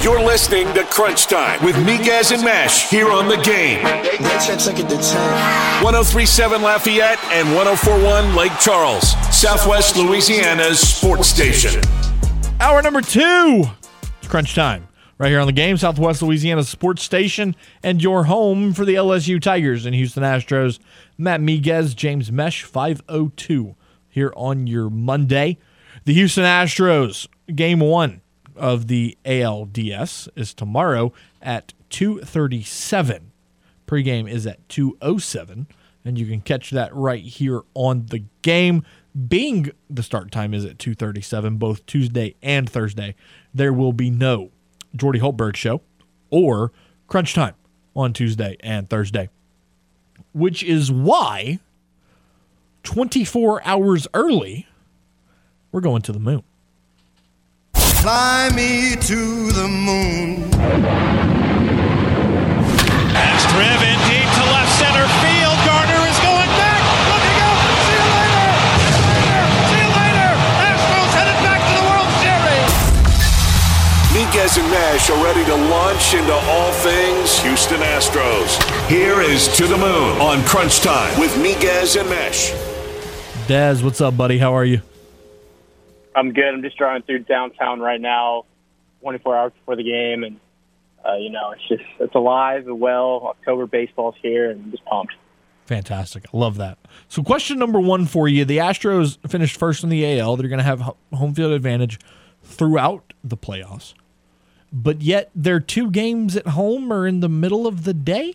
[0.01, 3.83] You're listening to Crunch Time with Miguez and Mesh here on the game.
[3.83, 11.83] 1037 Lafayette and 1041 Lake Charles, Southwest Louisiana's sports station.
[12.61, 13.65] Hour number two.
[14.19, 14.87] It's crunch time.
[15.19, 19.43] Right here on the game, Southwest Louisiana Sports Station, and your home for the LSU
[19.43, 20.79] Tigers and Houston Astros.
[21.19, 23.75] Matt Miguez, James Mesh, 502
[24.09, 25.59] here on your Monday.
[26.05, 28.22] The Houston Astros, game one
[28.57, 33.33] of the ALDS is tomorrow at 237.
[33.87, 35.67] Pregame is at 207,
[36.05, 38.85] and you can catch that right here on the game.
[39.29, 43.15] Being the start time is at 237, both Tuesday and Thursday.
[43.53, 44.51] There will be no
[44.97, 45.83] Jordy Holtberg show
[46.31, 46.73] or
[47.09, 47.55] Crunch Time
[47.95, 49.29] on Tuesday and Thursday,
[50.33, 51.59] which is why
[52.83, 54.67] 24 hours early,
[55.71, 56.43] we're going to the moon.
[58.03, 60.51] Fly me to the moon.
[63.15, 65.55] That's driven deep to left center field.
[65.63, 66.83] Gardner is going back.
[67.15, 67.63] Looking up.
[67.87, 68.43] See you later.
[69.71, 70.35] See you later.
[70.67, 72.75] Astros headed back to the World Series.
[74.11, 78.59] Miguez and Mesh are ready to launch into all things Houston Astros.
[78.89, 82.51] Here is To the Moon on Crunch Time with Miguez and Mesh.
[83.47, 84.39] Dez, what's up, buddy?
[84.39, 84.83] How are you?
[86.15, 86.55] I'm good.
[86.55, 88.45] I'm just driving through downtown right now,
[89.01, 90.41] 24 hours before the game, and
[91.05, 93.27] uh, you know, it's just it's alive and well.
[93.29, 95.15] October baseball's here, and I'm just pumped.
[95.67, 96.25] Fantastic.
[96.33, 96.79] I love that.
[97.09, 100.37] So, question number one for you the Astros finished first in the AL.
[100.37, 101.99] They're going to have home field advantage
[102.43, 103.95] throughout the playoffs.
[104.73, 108.35] But yet, their two games at home are in the middle of the day.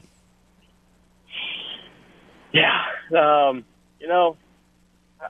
[2.53, 2.85] Yeah,
[3.17, 3.65] um,
[3.99, 4.37] you know,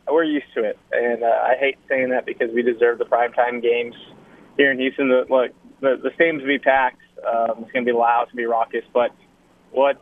[0.09, 3.61] we're used to it, and uh, I hate saying that because we deserve the primetime
[3.61, 3.95] games
[4.57, 5.09] here in Houston.
[5.09, 5.51] The, look,
[5.81, 7.01] the the stadium's gonna be packed.
[7.25, 8.23] Um, it's gonna be loud.
[8.23, 8.83] It's gonna be raucous.
[8.93, 9.11] But
[9.71, 10.01] what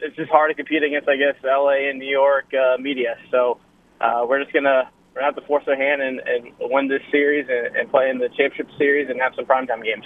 [0.00, 3.16] it's just hard to compete against, I guess, LA and New York uh, media.
[3.30, 3.58] So
[4.00, 7.02] uh, we're just gonna we're gonna have to force our hand and, and win this
[7.10, 10.04] series and, and play in the championship series and have some primetime games.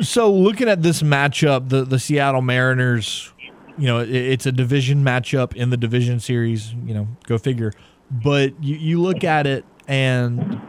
[0.00, 3.32] So, looking at this matchup, the, the Seattle Mariners,
[3.78, 7.72] you know, it, it's a division matchup in the division series, you know, go figure.
[8.10, 10.60] But you, you look at it, and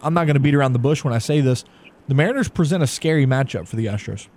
[0.00, 1.64] I'm not going to beat around the bush when I say this.
[2.08, 4.28] The Mariners present a scary matchup for the Astros.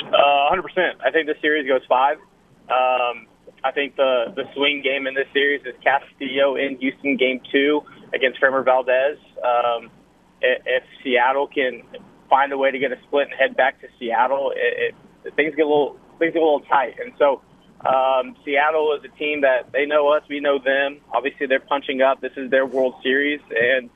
[0.00, 0.94] Uh, 100%.
[1.04, 2.18] I think the series goes five.
[2.68, 3.26] Um,
[3.64, 7.82] I think the, the swing game in this series is Castillo in Houston game two
[8.14, 9.18] against Framber Valdez.
[9.44, 9.90] Um,
[10.40, 11.82] if Seattle can
[12.28, 14.94] find a way to get a split and head back to Seattle, it,
[15.24, 16.94] it, things get a little things get a little tight.
[17.02, 17.42] And so
[17.84, 21.00] um, Seattle is a team that they know us, we know them.
[21.12, 22.20] Obviously, they're punching up.
[22.20, 23.88] This is their World Series, and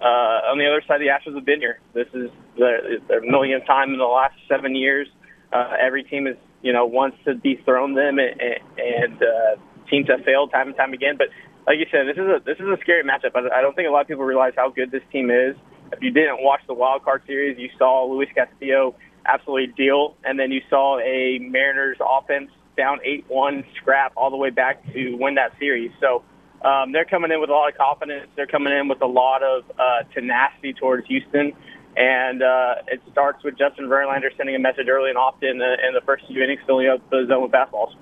[0.00, 1.78] uh, on the other side, the Astros have been here.
[1.92, 5.08] This is their, their millionth time in the last seven years.
[5.52, 8.40] Uh, every team is, you know, wants to dethrone them, and,
[8.78, 9.56] and uh,
[9.90, 11.16] teams have failed time and time again.
[11.18, 11.28] But
[11.66, 13.34] like you said, this is a this is a scary matchup.
[13.34, 15.56] I I don't think a lot of people realize how good this team is.
[15.92, 18.94] If you didn't watch the wild card series, you saw Luis Castillo
[19.26, 24.36] absolutely deal, and then you saw a Mariners offense down eight one scrap all the
[24.36, 25.90] way back to win that series.
[26.00, 26.24] So.
[26.62, 28.28] Um, they're coming in with a lot of confidence.
[28.36, 31.54] They're coming in with a lot of uh, tenacity towards Houston.
[31.96, 35.76] And uh, it starts with Justin Verlander sending a message early and often in the,
[35.86, 37.94] in the first few innings, filling up the zone with fastballs.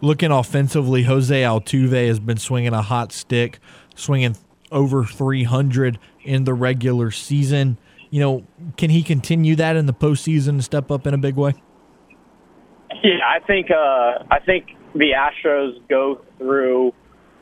[0.00, 3.58] Looking offensively, Jose Altuve has been swinging a hot stick,
[3.94, 4.36] swinging
[4.72, 7.78] over 300 in the regular season.
[8.10, 8.46] You know,
[8.76, 11.54] can he continue that in the postseason and step up in a big way?
[13.02, 16.88] Yeah, I think uh, I think the Astros go through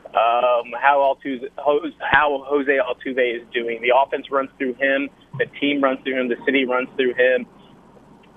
[0.07, 3.81] um, how Altuve, how Jose Altuve is doing.
[3.81, 7.45] The offense runs through him, the team runs through him, the city runs through him,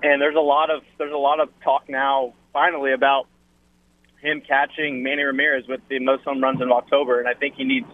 [0.03, 3.27] and there's a lot of there's a lot of talk now finally about
[4.21, 7.63] him catching Manny Ramirez with the most home runs in October, and I think he
[7.63, 7.87] needs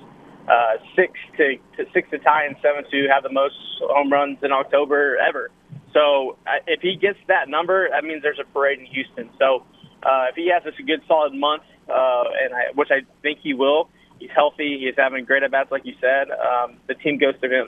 [0.47, 4.38] uh, six to, to six to tie and seven to have the most home runs
[4.41, 5.51] in October ever.
[5.94, 9.30] So uh, if he gets that number, that means there's a parade in Houston.
[9.38, 9.64] So
[10.04, 13.39] uh, if he has this a good solid month, uh, and I, which I think
[13.44, 13.89] he will,
[14.20, 16.32] he's healthy, he's having great at bats, like you said.
[16.32, 17.68] Um, the team goes to him.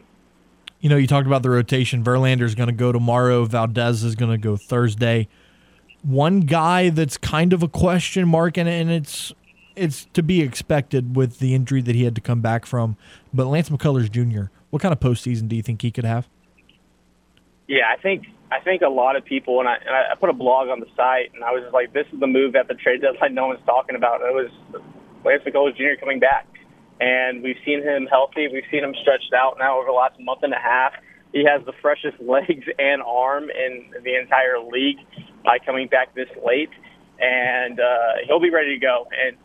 [0.79, 2.03] You know, you talked about the rotation.
[2.03, 3.45] Verlander is going to go tomorrow.
[3.45, 5.27] Valdez is going to go Thursday.
[6.05, 9.33] one guy that's kind of a question mark, and, and it's
[9.75, 12.95] it's to be expected with the injury that he had to come back from.
[13.33, 16.29] But Lance McCullers Jr., what kind of postseason do you think he could have?
[17.67, 20.33] Yeah, I think I think a lot of people, and I, and I put a
[20.33, 22.75] blog on the site, and I was just like, this is the move at the
[22.75, 24.21] trade deadline no one's talking about.
[24.21, 24.51] And it was
[25.25, 25.99] Lance McCullers Jr.
[25.99, 26.45] coming back,
[27.01, 28.47] and we've seen him healthy.
[28.47, 30.93] We've seen him stretched out now over the last month and a half.
[31.33, 35.01] He has the freshest legs and arm in the entire league
[35.43, 36.71] by coming back this late,
[37.19, 39.07] and uh, he'll be ready to go.
[39.09, 39.37] And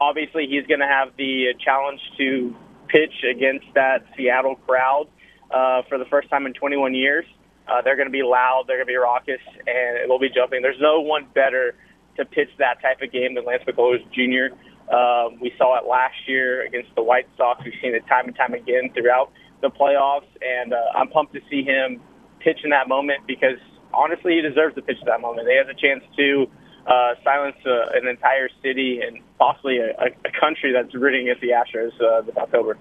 [0.00, 2.54] obviously, he's going to have the challenge to
[2.86, 5.08] pitch against that Seattle crowd
[5.50, 7.26] uh, for the first time in 21 years.
[7.70, 10.60] Uh, they're going to be loud, they're going to be raucous, and they'll be jumping.
[10.60, 11.76] There's no one better
[12.16, 14.54] to pitch that type of game than Lance McCullers Jr.
[14.92, 17.62] Um, we saw it last year against the White Sox.
[17.64, 19.30] We've seen it time and time again throughout
[19.62, 22.00] the playoffs, and uh, I'm pumped to see him
[22.40, 23.58] pitch in that moment because
[23.94, 25.48] honestly, he deserves to pitch at that moment.
[25.48, 26.46] He has a chance to
[26.86, 31.50] uh, silence uh, an entire city and possibly a, a country that's rooting against the
[31.50, 32.78] Astros uh, this October.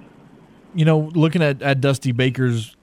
[0.73, 2.75] You know, looking at, at Dusty Baker's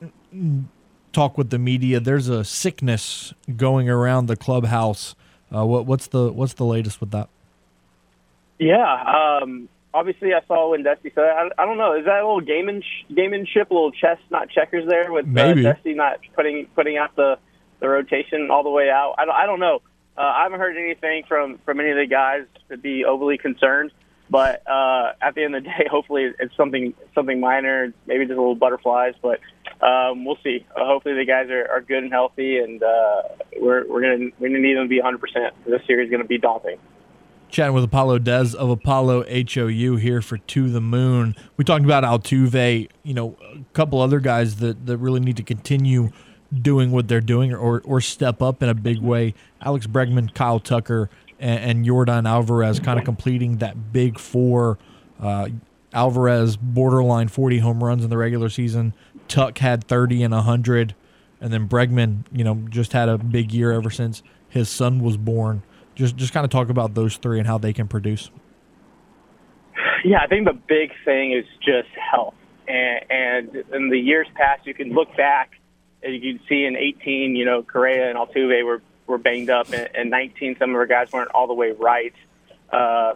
[1.17, 5.15] talk with the media, there's a sickness going around the clubhouse.
[5.55, 7.29] Uh, what, what's the what's the latest with that?
[8.59, 12.27] Yeah, um, obviously I saw when Dusty said, I, I don't know, is that a
[12.27, 16.99] little gaming gamemanship, a little chess, not checkers there with uh, Dusty not putting putting
[16.99, 17.39] out the
[17.81, 19.15] the rotation all the way out?
[19.19, 19.81] I don't, I don't know.
[20.19, 23.91] Uh, I haven't heard anything from from any of the guys to be overly concerned.
[24.29, 28.37] But uh, at the end of the day, hopefully it's something something minor, maybe just
[28.37, 29.15] a little butterflies.
[29.23, 29.41] But
[29.81, 30.65] um, we'll see.
[30.75, 33.23] Uh, hopefully the guys are, are good and healthy, and uh,
[33.61, 35.19] we're we're gonna gonna need them to be 100.
[35.19, 36.79] percent This series is gonna be daunting.
[37.49, 41.37] Chatting with Apollo Des of Apollo HOU here for To the Moon.
[41.57, 45.45] We talked about Altuve, you know, a couple other guys that, that really need to
[45.45, 46.11] continue
[46.53, 49.33] doing what they're doing or, or step up in a big way.
[49.61, 51.09] Alex Bregman, Kyle Tucker,
[51.39, 54.79] and, and Yordan Alvarez kind of completing that big four.
[55.21, 55.49] Uh,
[55.93, 58.93] Alvarez borderline 40 home runs in the regular season.
[59.29, 60.95] Tuck had 30 and 100.
[61.41, 65.17] And then Bregman, you know, just had a big year ever since his son was
[65.17, 65.63] born.
[65.95, 68.31] Just just kind of talk about those three and how they can produce.
[70.05, 72.35] Yeah, I think the big thing is just health.
[72.69, 75.53] And, and in the years past, you can look back
[76.03, 79.73] and you can see in 18, you know, Correa and Altuve were were banged up,
[79.73, 82.13] and, and 19, some of our guys weren't all the way right.
[82.73, 83.15] Uh,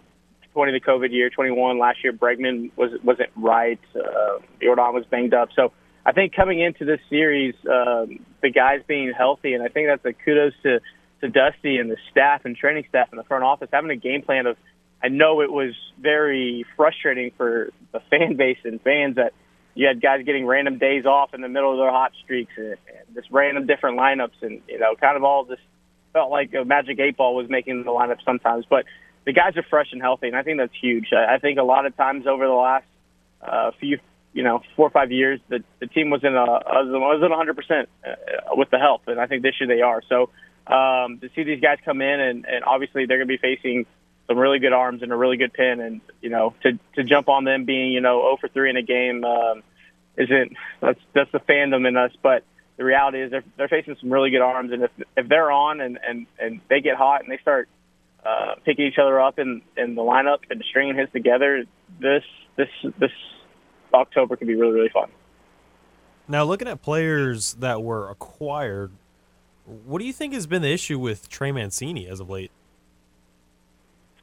[0.53, 3.81] 20 the COVID year, 21 last year, Bregman was wasn't right.
[3.95, 5.73] Uh, Yordan was banged up, so
[6.05, 10.05] I think coming into this series, um, the guys being healthy, and I think that's
[10.05, 10.81] a kudos to
[11.21, 14.23] to Dusty and the staff and training staff in the front office having a game
[14.23, 14.57] plan of.
[15.03, 19.33] I know it was very frustrating for the fan base and fans that
[19.75, 22.67] you had guys getting random days off in the middle of their hot streaks and,
[22.67, 25.63] and just random different lineups and you know kind of all just
[26.13, 28.65] felt like a magic eight ball was making the lineup sometimes.
[28.69, 28.85] But
[29.25, 31.09] the guys are fresh and healthy, and I think that's huge.
[31.13, 32.87] I, I think a lot of times over the last
[33.43, 33.99] uh, few,
[34.33, 37.57] you know, four or five years, the the team was in a was in 100
[37.57, 40.03] percent uh, with the health, and I think this year they are.
[40.09, 40.31] So
[40.67, 43.87] um, to see these guys come in, and, and obviously they're going to be facing
[44.29, 47.29] some really good arms and a really good pin, and you know, to to jump
[47.29, 49.63] on them being you know 0 for 3 in a game um,
[50.17, 52.45] isn't that's that's the fandom in us, but
[52.77, 55.81] the reality is they're they're facing some really good arms, and if if they're on
[55.81, 57.69] and and and they get hot and they start
[58.25, 61.65] uh, picking each other up in in the lineup and stringing hits together,
[62.01, 62.23] this
[62.57, 62.69] this
[62.99, 63.11] this
[63.95, 65.11] October could be really really fun.
[66.29, 68.93] Now, looking at players that were acquired,
[69.65, 72.53] what do you think has been the issue with Trey Mancini as of late?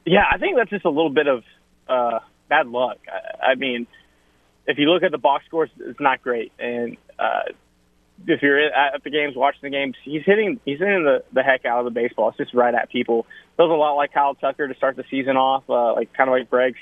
[0.06, 1.44] Yeah, I think that's just a little bit of
[1.90, 2.98] uh, bad luck.
[3.12, 3.88] I, I mean,
[4.66, 7.52] if you look at the box scores, it's not great, and uh,
[8.26, 11.66] if you're at the games, watching the games, he's hitting he's hitting the, the heck
[11.66, 12.30] out of the baseball.
[12.30, 13.26] It's just right at people.
[13.58, 16.34] Feels a lot like Kyle Tucker to start the season off, uh, like kind of
[16.34, 16.80] like Breg's.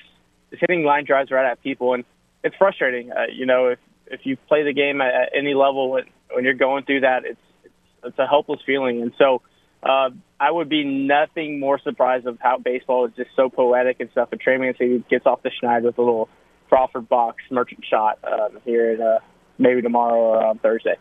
[0.51, 2.05] Just hitting line drives right at people, and
[2.45, 3.11] it's frustrating.
[3.11, 6.45] Uh, you know, if if you play the game at, at any level when when
[6.45, 7.73] you're going through that, it's it's,
[8.03, 9.01] it's a helpless feeling.
[9.01, 9.41] And so,
[9.83, 14.09] uh, I would be nothing more surprised of how baseball is just so poetic and
[14.11, 14.29] stuff.
[14.31, 16.29] And Trey Mancini gets off the schneid with a little
[16.69, 19.19] Crawford box merchant shot uh, here at, uh,
[19.57, 20.95] maybe tomorrow or on Thursday.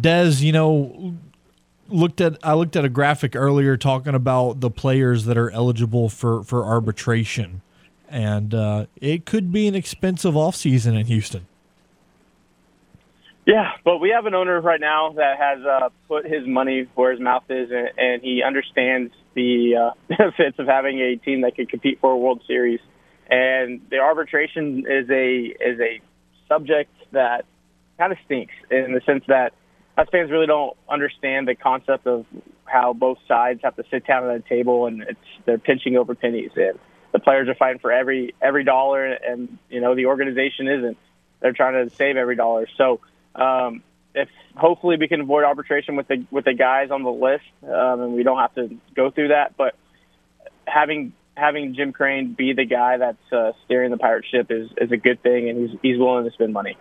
[0.00, 1.14] Des, you know,
[1.88, 6.08] looked at I looked at a graphic earlier talking about the players that are eligible
[6.08, 7.62] for for arbitration,
[8.08, 11.46] and uh, it could be an expensive offseason in Houston.
[13.46, 17.12] Yeah, but we have an owner right now that has uh, put his money where
[17.12, 21.54] his mouth is, and, and he understands the uh, benefits of having a team that
[21.54, 22.80] can compete for a World Series.
[23.30, 26.00] And the arbitration is a is a
[26.48, 27.44] subject that
[27.98, 29.52] kind of stinks in the sense that
[29.96, 32.26] us fans really don't understand the concept of
[32.64, 36.14] how both sides have to sit down at a table and it's they're pinching over
[36.14, 36.78] pennies and
[37.12, 40.98] the players are fighting for every every dollar and you know the organization isn't.
[41.40, 42.66] They're trying to save every dollar.
[42.76, 43.00] So
[43.34, 43.82] um,
[44.14, 48.00] if hopefully we can avoid arbitration with the with the guys on the list um,
[48.00, 49.76] and we don't have to go through that but
[50.66, 54.90] having having Jim Crane be the guy that's uh, steering the pirate ship is, is
[54.90, 56.76] a good thing and he's he's willing to spend money.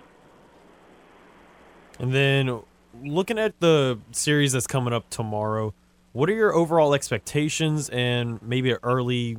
[1.99, 2.61] And then
[3.03, 5.73] looking at the series that's coming up tomorrow,
[6.13, 9.37] what are your overall expectations and maybe an early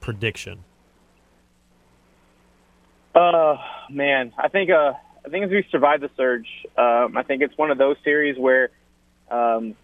[0.00, 0.64] prediction?
[3.14, 3.56] Uh,
[3.90, 4.92] man, I think uh,
[5.24, 8.38] I think as we survive the surge, um, I think it's one of those series
[8.38, 8.70] where
[9.30, 9.74] um,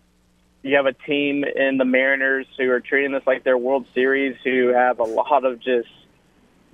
[0.63, 4.37] you have a team in the Mariners who are treating this like their World Series,
[4.45, 5.89] who have a lot of just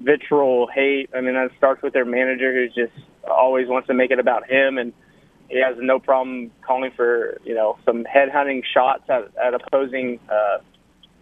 [0.00, 1.10] vitriol hate.
[1.14, 4.48] I mean, that starts with their manager, who just always wants to make it about
[4.50, 4.92] him, and
[5.48, 10.58] he has no problem calling for you know some headhunting shots at, at opposing uh,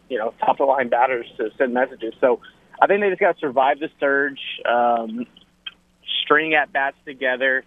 [0.09, 2.15] you know top of line batters to send messages.
[2.21, 2.41] So
[2.81, 5.27] I think they just got to survive the surge, um,
[6.23, 7.65] string at bats together.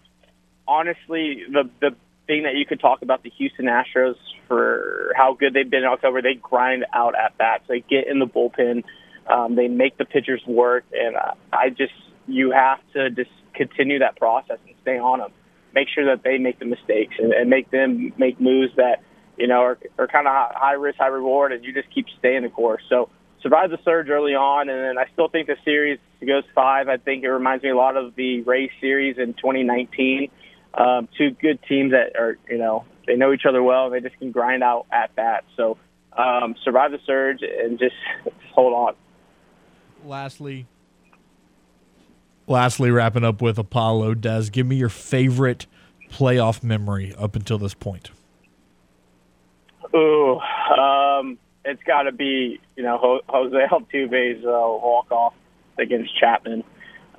[0.68, 1.96] Honestly, the the
[2.28, 4.16] thing that you could talk about the Houston Astros
[4.48, 7.64] for how good they've been in October, they grind out at bats.
[7.68, 8.84] They get in the bullpen.
[9.28, 11.94] Um, they make the pitchers work, and uh, I just
[12.28, 15.32] you have to just continue that process and stay on them.
[15.74, 19.02] Make sure that they make the mistakes and, and make them make moves that
[19.40, 22.44] you know are, are kind of high risk, high reward, and you just keep staying
[22.44, 22.84] the course.
[22.90, 23.10] So
[23.42, 26.90] survive the surge early on, and then I still think the series goes five.
[26.90, 30.30] I think it reminds me a lot of the Rays series in 2019.
[30.74, 33.86] Um, two good teams that are, you know, they know each other well.
[33.86, 35.46] And they just can grind out at bats.
[35.58, 35.78] So
[36.14, 37.96] um, survive the surge and just
[38.54, 38.96] hold on.
[40.06, 40.68] Lastly,
[42.48, 44.16] lastly, wrapping up with Apollo.
[44.16, 45.66] Des, give me your favorite
[46.10, 48.12] playoff memory up until this point.
[49.96, 55.34] Ooh, um, it's got to be you know Ho- Jose Altuve's uh, walk off
[55.78, 56.64] against Chapman.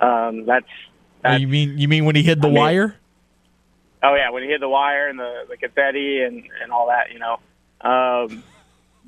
[0.00, 0.66] Um, that's,
[1.24, 2.96] Oh, you mean you mean when he hit the I mean- wire?
[4.02, 7.12] Oh yeah, when he hit the wire and the, the confetti and, and all that,
[7.12, 7.38] you know,
[7.82, 8.42] um,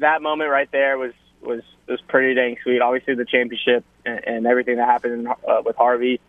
[0.00, 2.82] that moment right there was was was pretty dang sweet.
[2.82, 6.20] Obviously, the championship and, and everything that happened uh, with Harvey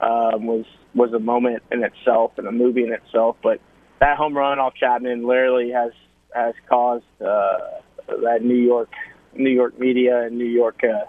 [0.00, 0.64] um, was
[0.94, 3.36] was a moment in itself and a movie in itself.
[3.40, 3.60] But
[4.00, 5.92] that home run off Chapman literally has
[6.34, 7.58] has caused uh,
[8.06, 8.90] that New York
[9.34, 11.04] New York media and New York uh,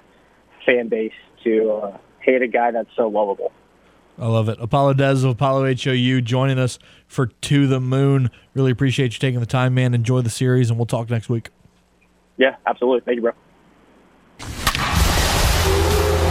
[0.65, 1.13] fan base
[1.43, 3.51] to uh, hate a guy that's so lovable.
[4.17, 4.57] I love it.
[4.59, 8.29] Apollo Des of Apollo HOU joining us for To the Moon.
[8.53, 9.93] Really appreciate you taking the time, man.
[9.93, 11.49] Enjoy the series, and we'll talk next week.
[12.37, 13.01] Yeah, absolutely.
[13.01, 13.31] Thank you, bro.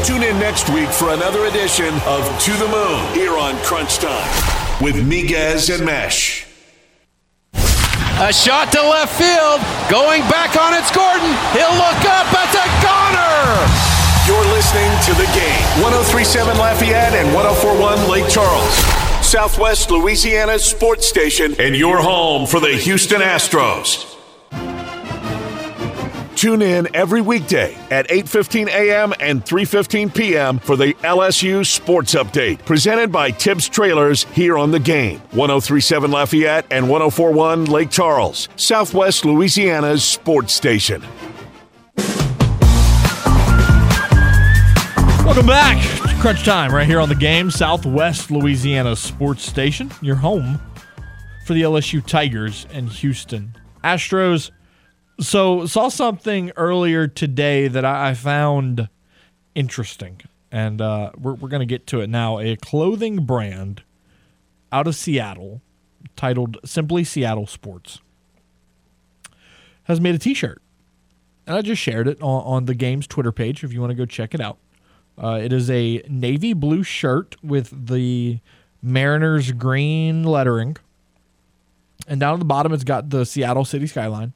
[0.04, 4.82] Tune in next week for another edition of To the Moon here on Crunch Time
[4.82, 6.47] with Miguez and Mesh.
[8.20, 9.62] A shot to left field.
[9.88, 11.30] Going back on it's Gordon.
[11.54, 12.26] He'll look up.
[12.34, 13.54] That's a goner.
[14.26, 15.62] You're listening to the game.
[15.84, 18.74] 1037 Lafayette and 1041 Lake Charles.
[19.24, 24.17] Southwest Louisiana's sports station and your home for the Houston Astros.
[26.38, 29.12] Tune in every weekday at 8:15 a.m.
[29.18, 30.60] and 3:15 p.m.
[30.60, 35.18] for the LSU Sports Update, presented by Tibbs Trailers here on the game.
[35.32, 41.02] 1037 Lafayette and 1041 Lake Charles, Southwest Louisiana's sports station.
[45.24, 45.84] Welcome back.
[46.20, 50.60] Crunch time right here on the game, Southwest Louisiana Sports Station, your home
[51.44, 54.52] for the LSU Tigers and Houston Astros.
[55.20, 58.88] So, saw something earlier today that I I found
[59.54, 60.20] interesting,
[60.52, 62.38] and uh, we're, we're going to get to it now.
[62.38, 63.82] A clothing brand
[64.70, 65.60] out of Seattle
[66.14, 68.00] titled Simply Seattle Sports
[69.84, 70.62] has made a t shirt.
[71.46, 73.94] And I just shared it on, on the game's Twitter page if you want to
[73.96, 74.58] go check it out.
[75.20, 78.38] Uh, it is a navy blue shirt with the
[78.82, 80.76] Mariners green lettering.
[82.06, 84.34] And down at the bottom, it's got the Seattle city skyline.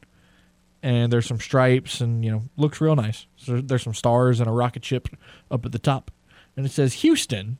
[0.83, 3.27] And there's some stripes and, you know, looks real nice.
[3.37, 5.09] So there's some stars and a rocket ship
[5.51, 6.11] up at the top.
[6.57, 7.59] And it says Houston.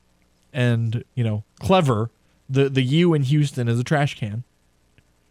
[0.51, 2.09] And, you know, clever.
[2.49, 4.43] The, the U in Houston is a trash can.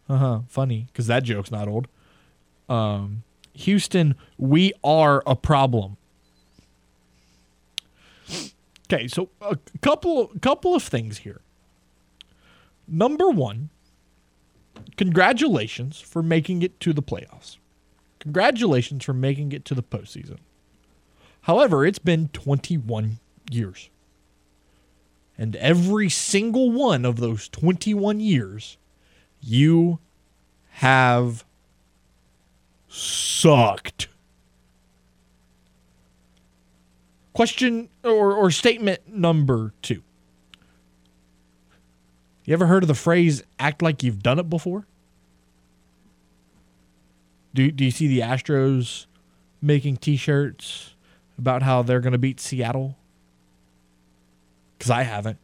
[0.09, 0.39] Uh huh.
[0.47, 1.87] Funny, because that joke's not old.
[2.67, 3.23] Um,
[3.53, 5.97] Houston, we are a problem.
[8.91, 11.41] Okay, so a couple couple of things here.
[12.87, 13.69] Number one,
[14.97, 17.57] congratulations for making it to the playoffs.
[18.23, 20.37] Congratulations for making it to the postseason.
[21.41, 23.19] However, it's been 21
[23.51, 23.89] years.
[25.37, 28.77] And every single one of those 21 years,
[29.41, 29.99] you
[30.69, 31.43] have
[32.87, 34.07] sucked.
[37.33, 40.01] Question or, or statement number two.
[42.45, 44.87] You ever heard of the phrase act like you've done it before?
[47.53, 49.05] Do, do you see the Astros
[49.61, 50.95] making t shirts
[51.37, 52.97] about how they're going to beat Seattle?
[54.77, 55.37] Because I haven't.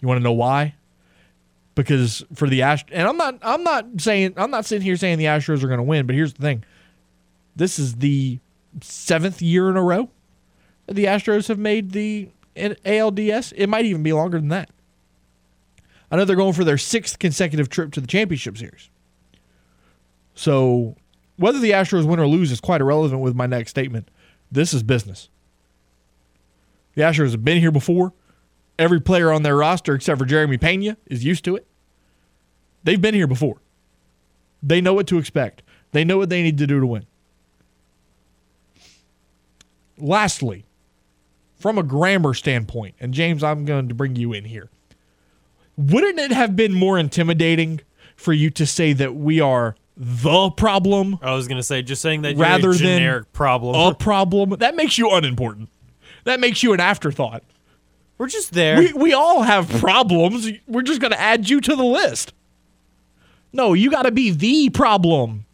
[0.00, 0.74] You want to know why?
[1.74, 5.18] Because for the Astros, and I'm not, I'm not saying, I'm not sitting here saying
[5.18, 6.64] the Astros are going to win, but here's the thing:
[7.54, 8.40] this is the
[8.80, 10.10] seventh year in a row
[10.86, 13.52] that the Astros have made the ALDS.
[13.56, 14.70] It might even be longer than that.
[16.10, 18.88] I know they're going for their sixth consecutive trip to the championship series.
[20.38, 20.94] So
[21.36, 24.08] whether the Astros win or lose is quite irrelevant with my next statement.
[24.52, 25.30] This is business.
[26.94, 28.12] The Astros have been here before.
[28.78, 31.66] Every player on their roster, except for Jeremy Pena, is used to it.
[32.84, 33.60] They've been here before.
[34.62, 35.62] They know what to expect.
[35.90, 37.04] They know what they need to do to win.
[39.98, 40.64] Lastly,
[41.56, 44.70] from a grammar standpoint, and James, I'm going to bring you in here.
[45.76, 47.80] Wouldn't it have been more intimidating
[48.14, 51.18] for you to say that we are the problem?
[51.20, 53.74] I was going to say just saying that rather you're a generic than problem.
[53.74, 54.50] a problem.
[54.50, 55.68] That makes you unimportant.
[56.24, 57.42] That makes you an afterthought.
[58.16, 58.78] We're just there.
[58.78, 60.48] We we all have problems.
[60.66, 62.32] We're just going to add you to the list.
[63.52, 65.44] No, you got to be the problem.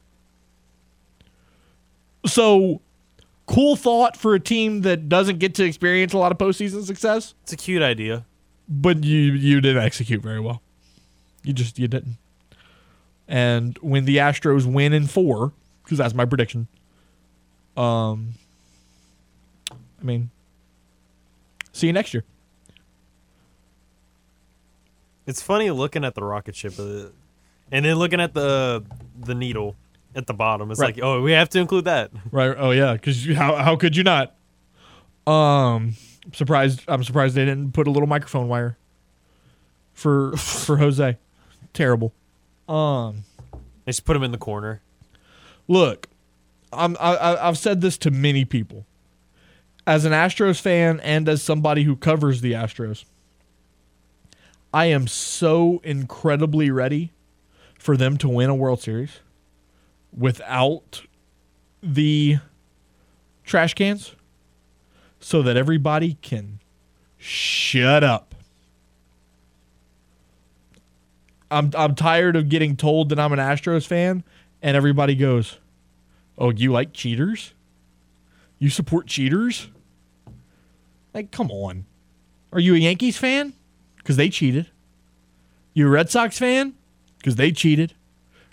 [2.26, 2.80] So,
[3.47, 7.34] cool thought for a team that doesn't get to experience a lot of postseason success,
[7.42, 8.24] it's a cute idea.
[8.68, 10.62] but you you didn't execute very well.
[11.42, 12.16] You just you didn't.
[13.29, 15.53] And when the Astros win in four,
[15.83, 16.68] because that's my prediction.
[17.77, 18.35] Um,
[19.70, 20.31] I mean,
[21.72, 22.25] see you next year.
[25.27, 27.07] It's funny looking at the rocket ship, uh,
[27.72, 28.85] and then looking at the
[29.18, 29.75] the needle
[30.14, 30.70] at the bottom.
[30.70, 30.95] It's Right.
[30.95, 32.11] like, oh, we have to include that.
[32.31, 32.55] Right?
[32.59, 34.35] Oh yeah, because how how could you not?
[35.27, 35.95] Um,
[36.35, 36.83] surprised.
[36.89, 38.77] I'm surprised they didn't put a little microphone wire
[39.95, 41.16] for for Jose.
[41.72, 42.12] Terrible.
[42.69, 43.25] Um,
[43.85, 44.81] They just put him in the corner.
[45.69, 46.09] look,
[46.73, 48.85] I'm I, I- I've said this to many people.
[49.87, 53.05] As an Astros fan and as somebody who covers the Astros,
[54.73, 57.12] I am so incredibly ready
[57.79, 59.21] for them to win a World Series
[60.17, 61.03] without
[61.83, 62.39] the
[63.45, 64.15] trash cans
[65.21, 66.61] so that everybody can
[67.19, 68.35] shut up.
[71.55, 74.25] I'm I'm tired of getting told that I'm an Astros fan
[74.61, 75.59] and everybody goes,
[76.37, 77.55] "Oh, you like cheaters?
[78.59, 79.69] You support cheaters?"
[81.15, 81.85] Like, come on.
[82.53, 83.53] Are you a Yankees fan?
[84.03, 84.67] Cuz they cheated.
[85.75, 86.75] You a Red Sox fan?
[87.23, 87.95] Cuz they cheated.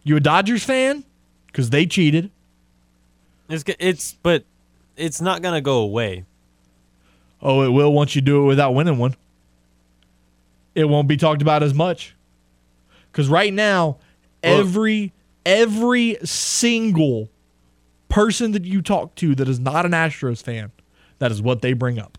[0.04, 1.04] You a Dodgers fan?
[1.54, 2.30] Cuz they cheated.
[3.50, 4.46] It's it's but
[4.96, 6.26] it's not gonna go away.
[7.42, 9.16] Oh, it will once you do it without winning one.
[10.76, 12.14] It won't be talked about as much.
[13.12, 13.98] Cuz right now,
[14.44, 15.14] every
[15.46, 17.30] every single
[18.10, 20.72] person that you talk to that is not an Astros fan,
[21.20, 22.18] that is what they bring up.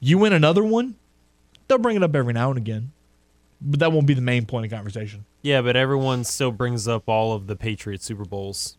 [0.00, 0.94] You win another one,
[1.66, 2.92] they'll bring it up every now and again.
[3.60, 5.24] But that won't be the main point of conversation.
[5.42, 8.76] Yeah, but everyone still brings up all of the Patriots Super Bowls.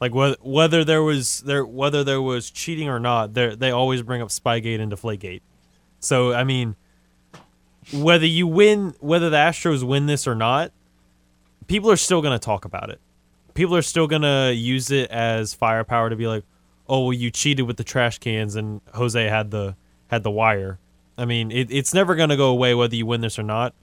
[0.00, 4.02] Like whether whether there was there whether there was cheating or not, they they always
[4.02, 5.40] bring up Spygate and Deflategate.
[5.98, 6.76] So I mean,
[7.92, 10.72] whether you win, whether the Astros win this or not,
[11.66, 13.00] people are still gonna talk about it.
[13.54, 16.44] People are still gonna use it as firepower to be like,
[16.88, 19.76] "Oh, well, you cheated with the trash cans and Jose had the
[20.08, 20.78] had the wire."
[21.16, 23.74] I mean, it, it's never gonna go away whether you win this or not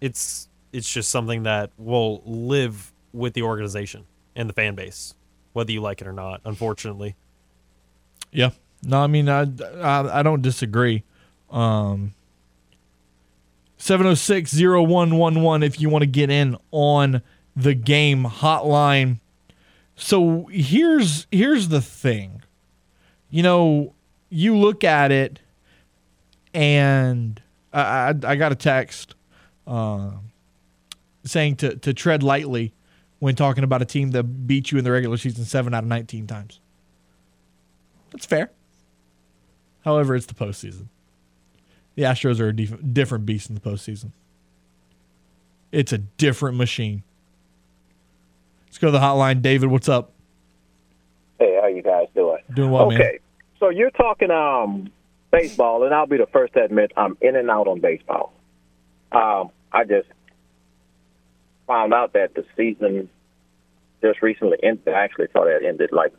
[0.00, 4.04] it's it's just something that will live with the organization
[4.36, 5.14] and the fan base,
[5.52, 6.40] whether you like it or not.
[6.44, 7.14] Unfortunately,
[8.30, 8.50] Yeah.
[8.82, 9.46] No, I mean, I,
[9.80, 11.04] I, I don't disagree.
[11.50, 12.12] Um,
[13.84, 17.20] 706 0111 if you want to get in on
[17.54, 19.20] the game hotline.
[19.94, 22.40] So here's here's the thing.
[23.28, 23.94] You know,
[24.30, 25.40] you look at it
[26.54, 27.42] and
[27.74, 29.16] I, I, I got a text
[29.66, 30.12] uh,
[31.26, 32.72] saying to, to tread lightly
[33.18, 35.90] when talking about a team that beat you in the regular season seven out of
[35.90, 36.58] 19 times.
[38.12, 38.50] That's fair.
[39.84, 40.86] However, it's the postseason.
[41.94, 44.10] The Astros are a dif- different beast in the postseason.
[45.70, 47.02] It's a different machine.
[48.66, 49.42] Let's go to the hotline.
[49.42, 50.12] David, what's up?
[51.38, 52.38] Hey, how you guys doing?
[52.52, 53.00] Doing well, man.
[53.00, 53.18] okay,
[53.58, 54.90] so you're talking um
[55.30, 58.32] baseball, and I'll be the first to admit I'm in and out on baseball.
[59.12, 60.08] Um, I just
[61.66, 63.08] found out that the season
[64.00, 64.88] just recently ended.
[64.88, 66.12] I actually thought it ended like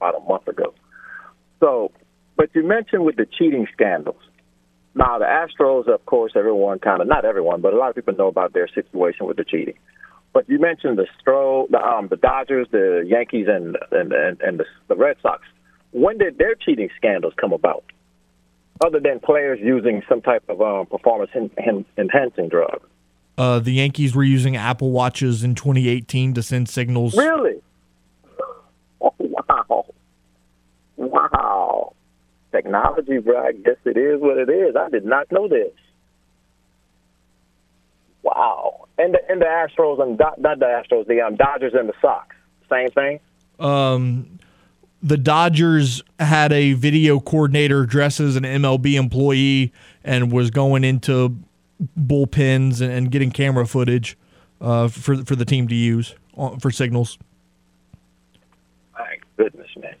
[0.00, 0.74] about a month ago.
[1.60, 1.92] So,
[2.36, 4.22] but you mentioned with the cheating scandals.
[4.98, 8.14] Now, the Astros, of course, everyone kind of, not everyone, but a lot of people
[8.14, 9.78] know about their situation with the cheating.
[10.32, 14.58] But you mentioned the Stro, the, um, the Dodgers, the Yankees, and and and, and
[14.58, 15.44] the, the Red Sox.
[15.92, 17.84] When did their cheating scandals come about?
[18.84, 21.30] Other than players using some type of um, performance
[21.96, 22.80] enhancing drug.
[23.38, 27.16] Uh, the Yankees were using Apple Watches in 2018 to send signals.
[27.16, 27.62] Really?
[29.00, 29.86] Oh, wow.
[30.96, 31.94] Wow.
[32.50, 33.38] Technology, bro.
[33.38, 34.74] I guess it is what it is.
[34.76, 35.72] I did not know this.
[38.22, 38.86] Wow.
[38.98, 42.34] And the, and the Astros and not the Astros, the um, Dodgers and the Sox.
[42.70, 43.20] Same thing.
[43.58, 44.38] Um,
[45.02, 49.72] the Dodgers had a video coordinator dressed as an MLB employee
[50.02, 51.38] and was going into
[51.98, 54.16] bullpens and, and getting camera footage
[54.60, 56.14] uh, for for the team to use
[56.60, 57.18] for signals.
[58.98, 59.94] My goodness, man.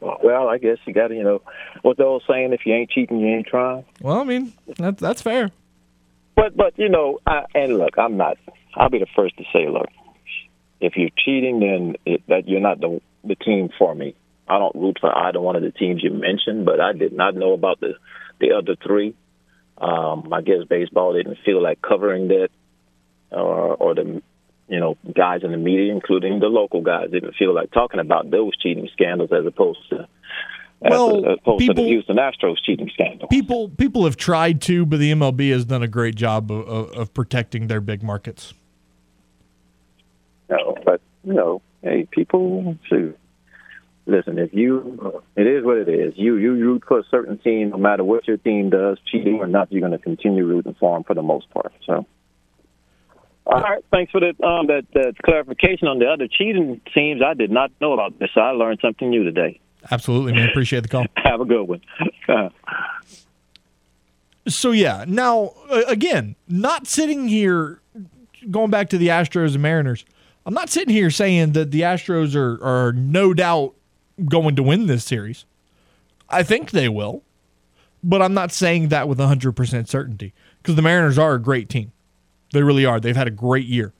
[0.00, 1.42] Well, I guess you got to, you know,
[1.82, 3.84] what the old saying: if you ain't cheating, you ain't trying.
[4.00, 5.50] Well, I mean, that, that's fair.
[6.34, 8.36] But but you know, I, and look, I'm not.
[8.74, 9.88] I'll be the first to say, look,
[10.80, 14.14] if you're cheating, then it, that you're not the the team for me.
[14.48, 17.34] I don't root for either one of the teams you mentioned, but I did not
[17.34, 17.94] know about the
[18.40, 19.14] the other three.
[19.78, 22.48] Um, I guess baseball didn't feel like covering that,
[23.30, 24.22] or or the
[24.68, 28.30] you know guys in the media, including the local guys, didn't feel like talking about
[28.30, 30.08] those cheating scandals as opposed to
[30.80, 33.28] well, as opposed people, to the Houston Astros cheating scandal.
[33.28, 36.90] People people have tried to, but the MLB has done a great job of, of,
[36.90, 38.54] of protecting their big markets.
[40.48, 43.14] No, but you know, hey, people too
[44.06, 46.14] listen, if you, it is what it is.
[46.16, 49.46] You you root for a certain team, no matter what your team does, cheating or
[49.46, 51.72] not, you're going to continue rooting for them for the most part.
[51.84, 52.06] So,
[53.46, 57.22] all right, thanks for that um, that that clarification on the other cheating teams.
[57.24, 58.30] I did not know about this.
[58.34, 59.60] So I learned something new today.
[59.90, 60.48] Absolutely, man.
[60.48, 61.06] Appreciate the call.
[61.16, 61.80] Have a good one.
[64.48, 65.52] so yeah, now
[65.86, 67.80] again, not sitting here,
[68.50, 70.04] going back to the Astros and Mariners.
[70.44, 73.74] I'm not sitting here saying that the Astros are, are no doubt
[74.28, 75.44] going to win this series.
[76.28, 77.22] I think they will,
[78.02, 80.32] but I'm not saying that with 100% certainty
[80.62, 81.92] because the Mariners are a great team.
[82.52, 83.00] They really are.
[83.00, 83.92] They've had a great year.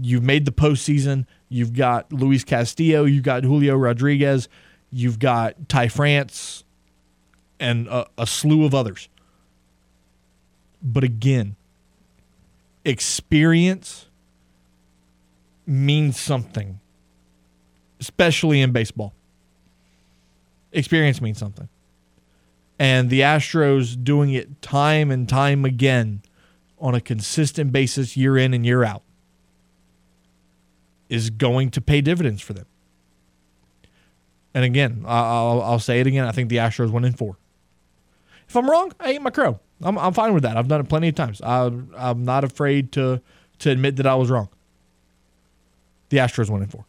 [0.00, 1.26] You've made the postseason.
[1.48, 3.04] You've got Luis Castillo.
[3.04, 4.48] You've got Julio Rodriguez.
[4.90, 6.64] You've got Ty France
[7.58, 9.08] and a, a slew of others.
[10.82, 11.56] But again,
[12.84, 14.06] experience
[15.66, 16.80] means something,
[18.00, 19.14] especially in baseball
[20.72, 21.68] experience means something.
[22.78, 26.22] And the Astros doing it time and time again
[26.80, 29.02] on a consistent basis, year in and year out,
[31.08, 32.66] is going to pay dividends for them.
[34.54, 36.26] And again, I'll, I'll say it again.
[36.26, 37.36] I think the Astros win in four.
[38.48, 39.60] If I'm wrong, I ate my crow.
[39.82, 40.56] I'm, I'm fine with that.
[40.56, 41.40] I've done it plenty of times.
[41.40, 43.20] I, I'm not afraid to
[43.60, 44.48] to admit that I was wrong.
[46.08, 46.86] The Astros win in four.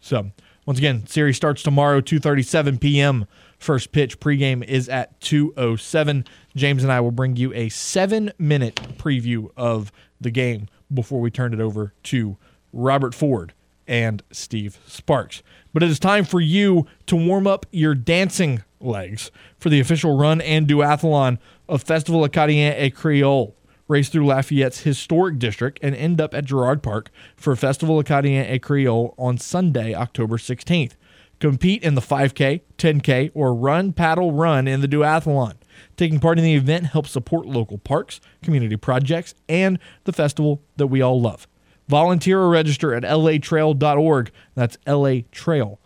[0.00, 0.30] So
[0.66, 3.26] once again, series starts tomorrow, 2:37 p.m.
[3.60, 6.24] First pitch pregame is at 2:07.
[6.56, 11.52] James and I will bring you a seven-minute preview of the game before we turn
[11.52, 12.38] it over to
[12.72, 13.52] Robert Ford
[13.86, 15.42] and Steve Sparks.
[15.74, 20.16] But it is time for you to warm up your dancing legs for the official
[20.16, 21.38] run and duathlon
[21.68, 23.54] of Festival Acadien et Creole
[23.88, 28.62] race through Lafayette's historic district and end up at Girard Park for Festival Acadien et
[28.62, 30.92] Creole on Sunday, October 16th.
[31.40, 35.54] Compete in the 5K, 10K, or run, paddle, run in the duathlon.
[35.96, 40.88] Taking part in the event helps support local parks, community projects, and the festival that
[40.88, 41.48] we all love.
[41.88, 44.30] Volunteer or register at latrail.org.
[44.54, 45.78] That's latrail.org.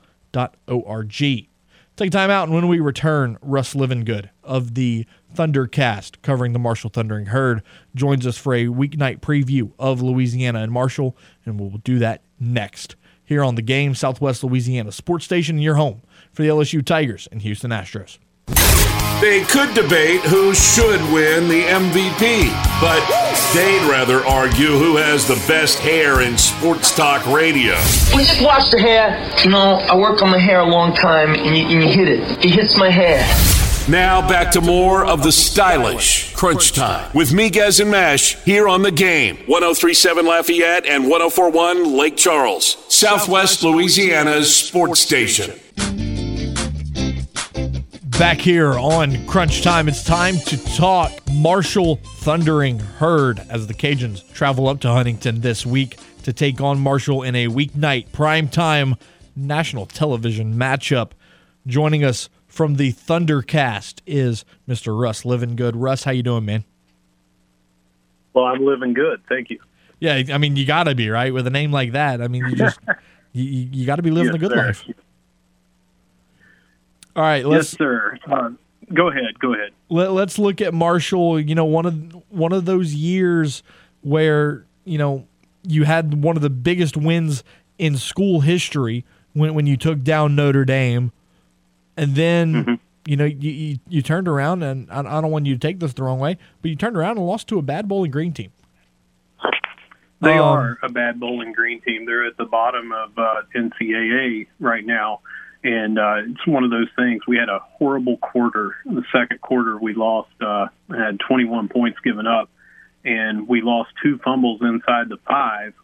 [1.97, 6.91] Take time out, and when we return, Russ Livingood of the Thundercast, covering the Marshall
[6.91, 7.63] Thundering Herd,
[7.95, 11.17] joins us for a weeknight preview of Louisiana and Marshall,
[11.47, 16.03] and we'll do that next here on the game Southwest Louisiana Sports Station, your home
[16.33, 18.19] for the LSU Tigers and Houston Astros.
[19.21, 23.01] They could debate who should win the MVP, but
[23.55, 27.75] they'd rather argue who has the best hair in sports talk radio.
[28.15, 29.33] We just wash the hair.
[29.43, 32.09] You know, I work on my hair a long time, and you, and you hit
[32.09, 32.45] it.
[32.45, 33.25] It hits my hair.
[33.87, 38.81] Now back to more of the stylish crunch time with Miguez and Mesh here on
[38.81, 39.37] the game.
[39.47, 45.53] 1037 Lafayette and 1041 Lake Charles, Southwest Louisiana's sports station.
[48.19, 54.27] Back here on Crunch Time, it's time to talk Marshall Thundering Herd as the Cajuns
[54.33, 58.99] travel up to Huntington this week to take on Marshall in a weeknight primetime
[59.37, 61.11] national television matchup.
[61.67, 64.99] Joining us from the Thundercast is Mr.
[64.99, 65.75] Russ Living Good.
[65.75, 66.65] Russ, how you doing, man?
[68.33, 69.21] Well, I'm living good.
[69.29, 69.59] Thank you.
[70.01, 72.21] Yeah, I mean, you got to be right with a name like that.
[72.21, 72.79] I mean, you just
[73.33, 74.67] you, you got to be living Yes, a good sir.
[74.67, 74.85] life.
[77.17, 78.19] All right, let's yes, sir.
[78.31, 78.51] Uh,
[78.93, 79.39] go ahead.
[79.39, 79.71] Go ahead.
[79.89, 81.39] let, let's look at Marshall.
[81.41, 83.63] You know, one of one of those years
[84.03, 85.27] where you know
[85.63, 87.45] you had one of the biggest wins
[87.79, 91.13] in school history when when you took down Notre Dame,
[91.97, 95.55] and then you know you, you you turned around and I, I don't want you
[95.55, 97.89] to take this the wrong way, but you turned around and lost to a bad
[97.89, 98.53] Bowling Green team.
[100.21, 102.07] They Um, are a bad Bowling Green team.
[102.07, 105.21] They're at the bottom of uh, NCAA right now,
[105.63, 107.23] and uh, it's one of those things.
[107.27, 108.77] We had a horrible quarter.
[108.87, 112.49] In the second quarter, we lost, uh, had 21 points given up,
[113.05, 115.75] and we lost two fumbles inside the five.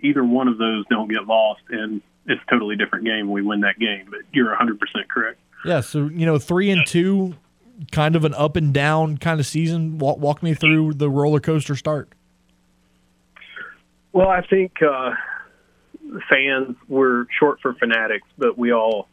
[0.00, 3.30] Either one of those don't get lost, and it's a totally different game.
[3.30, 4.78] We win that game, but you're 100%
[5.08, 5.38] correct.
[5.64, 7.34] Yeah, so you know three and two,
[7.92, 9.98] kind of an up and down kind of season.
[9.98, 12.10] Walk, walk me through the roller coaster start.
[14.12, 15.12] Well, I think uh,
[16.28, 19.08] fans were short for fanatics, but we all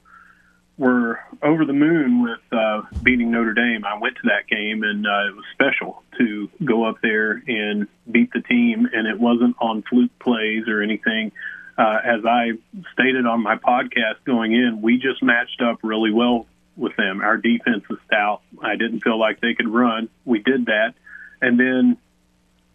[0.77, 3.83] were over the moon with uh, beating Notre Dame.
[3.85, 7.87] I went to that game, and uh, it was special to go up there and
[8.09, 8.87] beat the team.
[8.91, 11.31] And it wasn't on fluke plays or anything.
[11.77, 12.51] Uh, as I
[12.93, 17.21] stated on my podcast going in, we just matched up really well with them.
[17.21, 18.41] Our defense is stout.
[18.61, 20.09] I didn't feel like they could run.
[20.25, 20.93] We did that,
[21.41, 21.97] and then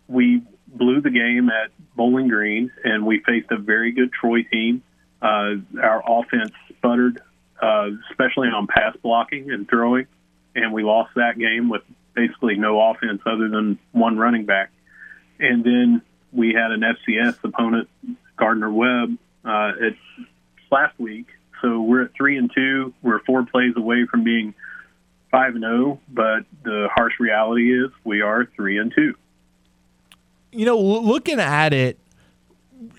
[0.09, 4.83] we blew the game at Bowling Green, and we faced a very good Troy team.
[5.21, 7.21] Uh, our offense sputtered,
[7.61, 10.07] uh, especially on pass blocking and throwing,
[10.55, 11.83] and we lost that game with
[12.15, 14.71] basically no offense other than one running back.
[15.39, 16.03] And then
[16.33, 17.89] we had an FCS opponent,
[18.43, 19.95] Gardner Webb, uh, at
[20.71, 21.27] last week.
[21.61, 22.93] So we're at three and two.
[23.03, 24.53] We're four plays away from being
[25.31, 26.01] five and zero.
[26.09, 29.15] But the harsh reality is we are three and two.
[30.53, 31.99] you know, looking at it,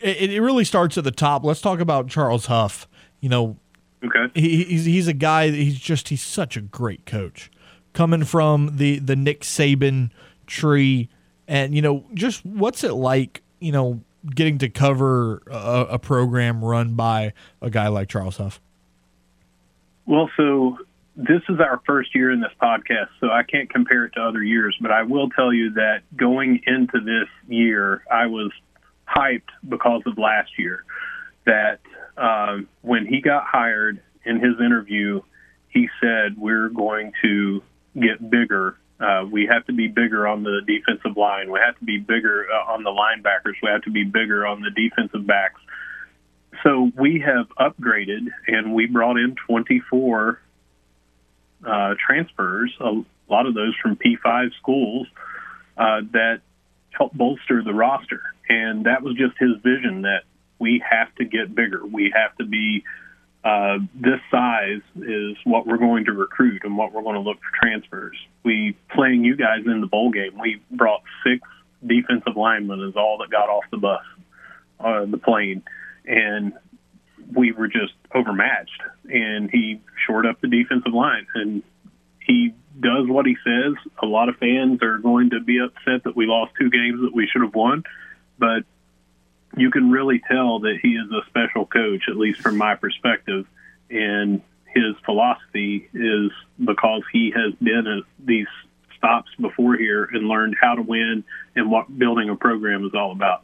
[0.02, 1.44] it, it really starts at the top.
[1.44, 2.88] Let's talk about Charles Huff.
[3.20, 3.58] You know,
[4.04, 5.50] okay, he, he's he's a guy.
[5.50, 7.52] He's just he's such a great coach,
[7.94, 10.10] coming from the the Nick Saban
[10.48, 11.10] tree,
[11.48, 13.42] and you know, just what's it like?
[13.60, 18.62] You know, getting to cover a, a program run by a guy like Charles Huff.
[20.06, 20.78] Well, so
[21.16, 24.44] this is our first year in this podcast, so I can't compare it to other
[24.44, 28.52] years, but I will tell you that going into this year, I was
[29.08, 30.84] hyped because of last year.
[31.46, 31.80] That
[32.18, 35.22] um, when he got hired in his interview,
[35.70, 37.62] he said, We're going to
[38.00, 38.78] get bigger.
[39.04, 41.52] Uh, we have to be bigger on the defensive line.
[41.52, 43.56] We have to be bigger uh, on the linebackers.
[43.62, 45.60] We have to be bigger on the defensive backs.
[46.64, 50.40] So we have upgraded and we brought in 24
[51.66, 55.08] uh, transfers, a lot of those from P5 schools
[55.78, 56.42] uh, that
[56.92, 58.22] help bolster the roster.
[58.48, 60.24] And that was just his vision that
[60.60, 61.86] we have to get bigger.
[61.86, 62.84] We have to be
[63.44, 67.38] uh, this size is what we're going to recruit and what we're going to look
[67.38, 68.18] for transfers.
[68.44, 70.40] We playing you guys in the bowl game.
[70.40, 71.42] We brought six
[71.86, 74.04] defensive linemen is all that got off the bus,
[74.80, 75.62] uh, the plane,
[76.06, 76.54] and
[77.36, 78.82] we were just overmatched.
[79.06, 81.64] And he shored up the defensive line, and
[82.20, 83.74] he does what he says.
[84.02, 87.14] A lot of fans are going to be upset that we lost two games that
[87.14, 87.84] we should have won,
[88.40, 88.64] but
[89.56, 93.46] you can really tell that he is a special coach, at least from my perspective.
[93.90, 96.32] And his philosophy is
[96.64, 98.48] because he has been at these
[98.98, 101.24] stops before here and learned how to win
[101.56, 103.44] and what building a program is all about.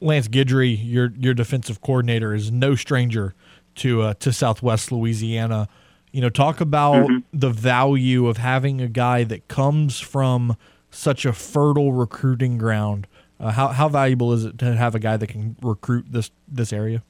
[0.00, 3.34] Lance Guidry, your your defensive coordinator, is no stranger
[3.76, 5.68] to uh, to Southwest Louisiana.
[6.12, 10.56] You know, talk about the value of having a guy that comes from
[10.90, 13.06] such a fertile recruiting ground.
[13.38, 16.72] Uh, how how valuable is it to have a guy that can recruit this this
[16.72, 17.02] area?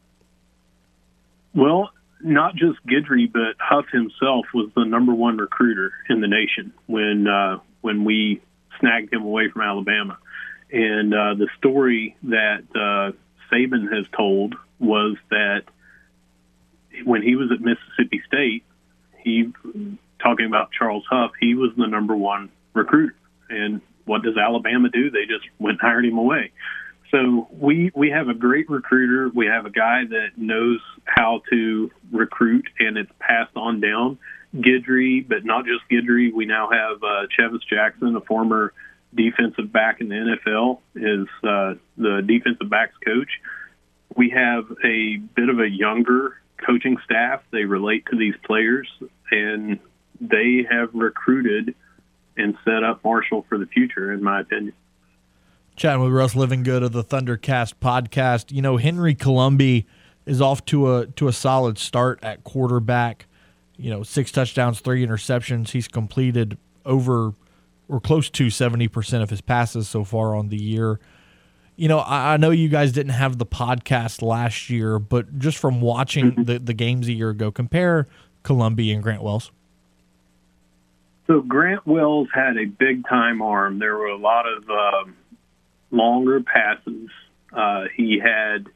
[1.54, 1.90] Well,
[2.20, 7.26] not just Guidry, but Huff himself was the number one recruiter in the nation when
[7.28, 8.40] uh, when we
[8.80, 10.18] snagged him away from Alabama.
[10.72, 13.12] And uh, the story that uh,
[13.50, 15.62] Saban has told was that
[17.04, 18.64] when he was at Mississippi State,
[19.22, 19.52] he
[20.18, 23.14] talking about Charles Huff, he was the number one recruiter.
[23.48, 25.10] And what does Alabama do?
[25.10, 26.52] They just went and hired him away.
[27.10, 29.30] So we we have a great recruiter.
[29.32, 34.18] We have a guy that knows how to recruit, and it's passed on down.
[34.54, 36.32] Guidry, but not just Guidry.
[36.32, 38.72] We now have uh, Chevis Jackson, a former
[39.14, 43.30] defensive back in the NFL, is uh, the defensive backs coach.
[44.16, 47.42] We have a bit of a younger coaching staff.
[47.50, 48.88] They relate to these players,
[49.30, 49.78] and
[50.20, 51.74] they have recruited
[52.36, 54.74] and set up Marshall for the future, in my opinion.
[55.76, 58.50] Chatting with Russ Livingood of the Thundercast podcast.
[58.50, 59.86] You know, Henry Colombi
[60.24, 63.26] is off to a to a solid start at quarterback.
[63.76, 65.70] You know, six touchdowns, three interceptions.
[65.70, 67.32] He's completed over
[67.88, 70.98] or close to seventy percent of his passes so far on the year.
[71.76, 75.58] You know, I, I, know you guys didn't have the podcast last year, but just
[75.58, 76.44] from watching mm-hmm.
[76.44, 78.06] the, the games a year ago, compare
[78.44, 79.50] Colombi and Grant Wells.
[81.26, 83.78] So Grant Wells had a big time arm.
[83.78, 85.16] There were a lot of um,
[85.90, 87.10] longer passes.
[87.52, 88.66] Uh, he had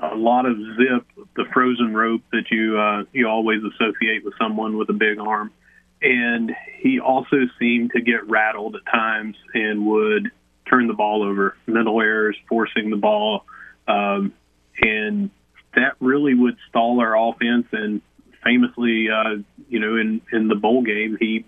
[0.00, 1.06] a lot of zip,
[1.36, 5.52] the frozen rope that you uh, you always associate with someone with a big arm,
[6.00, 10.30] and he also seemed to get rattled at times and would
[10.68, 13.44] turn the ball over, mental errors, forcing the ball,
[13.86, 14.32] um,
[14.80, 15.30] and
[15.76, 17.66] that really would stall our offense.
[17.70, 18.02] And
[18.42, 21.44] famously, uh, you know, in in the bowl game, he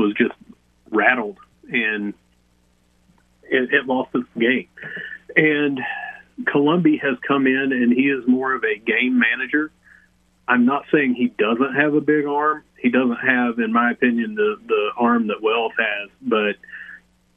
[0.00, 0.34] was just
[0.90, 1.38] rattled
[1.70, 2.14] and
[3.44, 4.68] it, it lost its game.
[5.36, 5.80] And
[6.46, 9.70] Colombi has come in and he is more of a game manager.
[10.48, 12.64] I'm not saying he doesn't have a big arm.
[12.76, 16.56] He doesn't have, in my opinion, the the arm that Wells has, but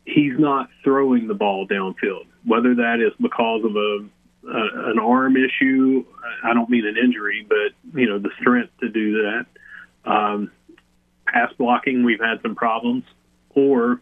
[0.06, 2.26] he's not throwing the ball downfield.
[2.45, 6.06] Whether that is because of a, a an arm issue,
[6.44, 9.45] I don't mean an injury, but you know the strength to do that.
[10.06, 10.52] Um,
[11.34, 13.04] pass blocking, we've had some problems,
[13.50, 14.00] or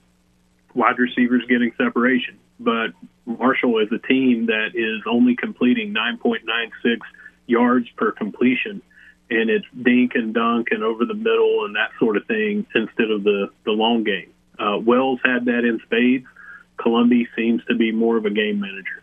[0.76, 2.38] wide receivers getting separation.
[2.60, 2.92] But
[3.26, 7.00] Marshall is a team that is only completing 9.96
[7.48, 8.82] yards per completion,
[9.30, 13.10] and it's dink and dunk and over the middle and that sort of thing instead
[13.10, 14.32] of the the long game.
[14.60, 16.26] Uh, Wells had that in spades.
[16.78, 19.01] Colombi seems to be more of a game manager.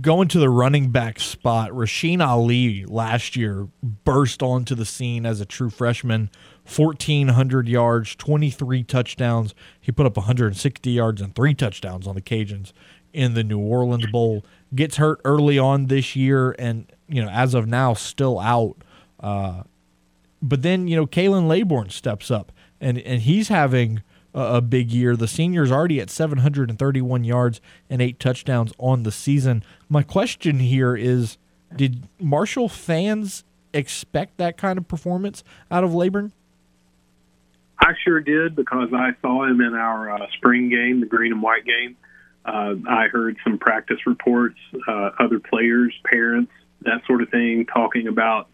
[0.00, 5.40] Going to the running back spot, Rasheen Ali last year burst onto the scene as
[5.40, 6.28] a true freshman
[6.64, 9.54] 1,400 yards, 23 touchdowns.
[9.80, 12.72] He put up 160 yards and three touchdowns on the Cajuns
[13.12, 14.44] in the New Orleans Bowl.
[14.74, 18.76] Gets hurt early on this year, and you know, as of now, still out.
[19.20, 19.62] Uh,
[20.42, 22.50] but then you know, Khalan Laborn steps up,
[22.80, 24.02] and and he's having
[24.36, 25.16] a, big year.
[25.16, 29.64] The senior's already at 731 yards and eight touchdowns on the season.
[29.88, 31.38] My question here is,
[31.74, 36.32] did Marshall fans expect that kind of performance out of Laborn?
[37.78, 41.42] I sure did because I saw him in our uh, spring game, the green and
[41.42, 41.96] white game.
[42.44, 46.52] Uh, I heard some practice reports, uh, other players, parents,
[46.82, 48.48] that sort of thing, talking about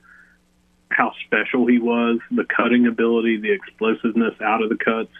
[0.89, 5.13] how special he was, the cutting ability, the explosiveness out of the cuts.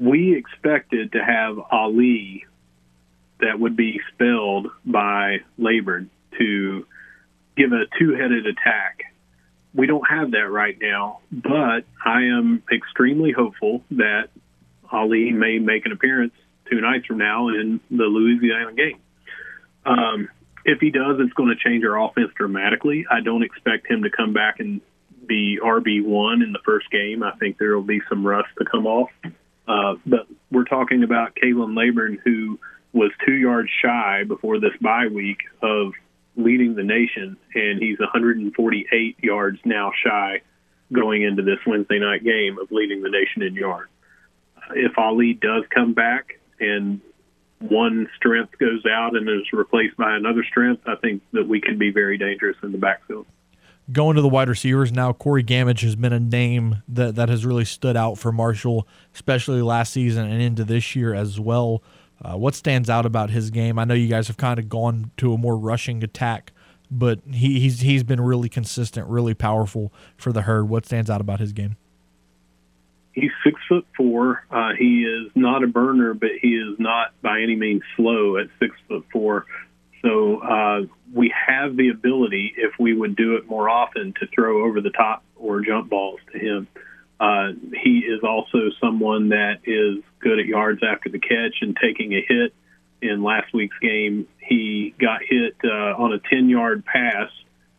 [0.00, 2.44] We expected to have Ali
[3.40, 6.86] that would be spelled by Laborn to
[7.56, 9.04] give a two headed attack
[9.74, 14.28] we don't have that right now, but I am extremely hopeful that
[14.90, 16.32] Ali may make an appearance
[16.70, 18.98] two nights from now in the Louisiana game.
[19.84, 20.28] Um,
[20.64, 23.06] if he does, it's going to change our offense dramatically.
[23.10, 24.80] I don't expect him to come back and
[25.26, 27.22] be RB one in the first game.
[27.22, 29.10] I think there will be some rust to come off.
[29.68, 32.58] Uh, but we're talking about Khalan Laborn, who
[32.92, 35.92] was two yards shy before this bye week of
[36.36, 40.40] leading the nation, and he's 148 yards now shy
[40.90, 43.90] going into this Wednesday night game of leading the nation in yards.
[44.56, 47.00] Uh, if Ali does come back and
[47.58, 51.76] one strength goes out and is replaced by another strength, I think that we can
[51.76, 53.26] be very dangerous in the backfield.
[53.90, 57.46] Going to the wide receivers now, Corey Gammage has been a name that, that has
[57.46, 61.82] really stood out for Marshall, especially last season and into this year as well.
[62.22, 63.78] Uh, what stands out about his game?
[63.78, 66.52] I know you guys have kind of gone to a more rushing attack,
[66.90, 70.68] but he, he's he's been really consistent, really powerful for the herd.
[70.68, 71.76] What stands out about his game?
[73.12, 74.44] He's six foot four.
[74.50, 78.48] Uh, he is not a burner, but he is not by any means slow at
[78.58, 79.46] six foot four.
[80.02, 80.80] So uh,
[81.12, 84.90] we have the ability, if we would do it more often, to throw over the
[84.90, 86.68] top or jump balls to him.
[87.20, 87.52] Uh,
[87.82, 92.24] he is also someone that is good at yards after the catch and taking a
[92.26, 92.54] hit.
[93.00, 97.30] In last week's game, he got hit uh, on a 10 yard pass.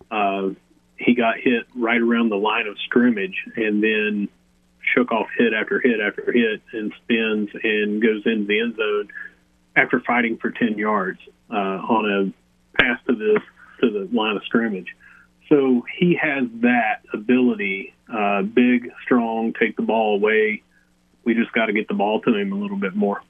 [0.10, 0.50] Uh,
[0.98, 4.30] he got hit right around the line of scrimmage and then
[4.94, 9.10] shook off hit after hit after hit and spins and goes into the end zone
[9.76, 11.20] after fighting for 10 yards
[11.52, 12.34] uh, on
[12.78, 13.40] a pass to the
[13.82, 14.88] to the line of scrimmage.
[15.48, 20.64] So he has that ability Uh, big, strong, take the ball away.
[21.26, 23.22] We just got to get the ball to him a little bit more.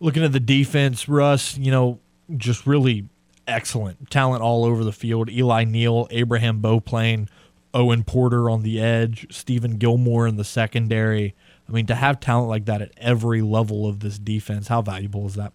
[0.00, 2.00] Looking at the defense, Russ, you know,
[2.36, 3.06] just really
[3.46, 5.30] excellent talent all over the field.
[5.30, 7.28] Eli Neal, Abraham Beauplan,
[7.72, 11.36] Owen Porter on the edge, Stephen Gilmore in the secondary.
[11.70, 15.26] I mean, to have talent like that at every level of this defense, how valuable
[15.26, 15.52] is that?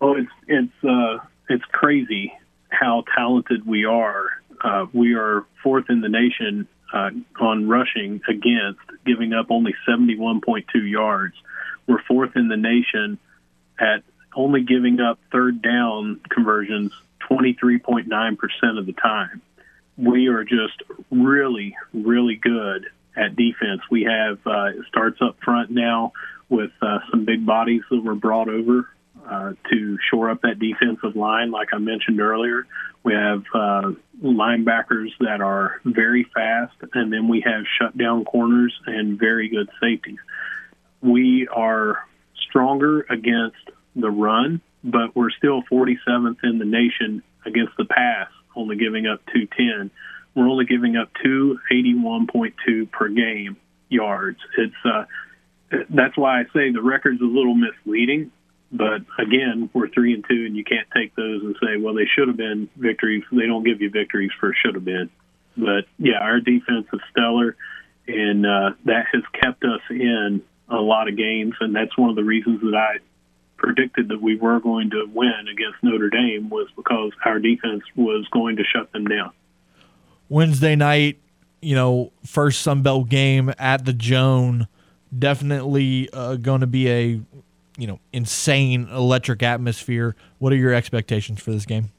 [0.00, 1.18] Oh, it's it's uh,
[1.50, 2.32] it's crazy
[2.70, 4.26] how talented we are.
[4.62, 10.64] Uh, we are fourth in the nation uh, on rushing against, giving up only 71.2
[10.90, 11.34] yards.
[11.86, 13.18] We're fourth in the nation
[13.78, 14.02] at
[14.34, 16.92] only giving up third down conversions
[17.30, 19.42] 23.9% of the time.
[19.98, 22.86] We are just really, really good
[23.16, 23.80] at defense.
[23.90, 26.12] We have uh, starts up front now
[26.48, 28.88] with uh, some big bodies that were brought over
[29.28, 32.66] uh, to shore up that defensive line, like I mentioned earlier.
[33.02, 33.92] We have uh,
[34.22, 40.18] linebackers that are very fast, and then we have shutdown corners and very good safeties.
[41.02, 41.98] We are
[42.48, 48.76] stronger against the run, but we're still 47th in the nation against the pass, only
[48.76, 49.90] giving up 210.
[50.34, 53.56] We're only giving up 281.2 per game
[53.88, 54.38] yards.
[54.58, 55.04] It's uh,
[55.90, 58.32] that's why I say the record's a little misleading.
[58.72, 62.06] But again, we're three and two, and you can't take those and say, well, they
[62.12, 63.22] should have been victories.
[63.30, 65.10] They don't give you victories for should have been.
[65.56, 67.56] But yeah, our defense is stellar,
[68.08, 72.16] and uh, that has kept us in a lot of games, and that's one of
[72.16, 72.96] the reasons that I
[73.56, 78.26] predicted that we were going to win against Notre Dame was because our defense was
[78.32, 79.32] going to shut them down.
[80.28, 81.20] Wednesday night,
[81.60, 84.68] you know, first Sun Belt game at the Joan,
[85.16, 87.20] definitely uh, going to be a
[87.76, 90.14] you know insane electric atmosphere.
[90.38, 91.90] What are your expectations for this game?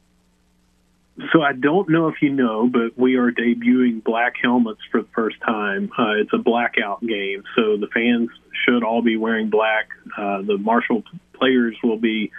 [1.32, 5.08] So I don't know if you know, but we are debuting black helmets for the
[5.16, 5.90] first time.
[5.98, 8.30] Uh, it's a blackout game, so the fans
[8.66, 9.88] should all be wearing black.
[10.18, 11.04] Uh, the Marshall
[11.34, 12.32] players will be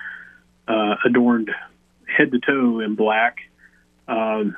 [0.69, 1.51] uh, adorned
[2.07, 3.39] head to toe in black.
[4.09, 4.57] Um,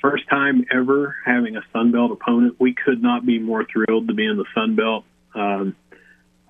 [0.00, 2.56] first time ever having a Sun Belt opponent.
[2.58, 5.04] We could not be more thrilled to be in the Sun Belt.
[5.34, 5.76] Um,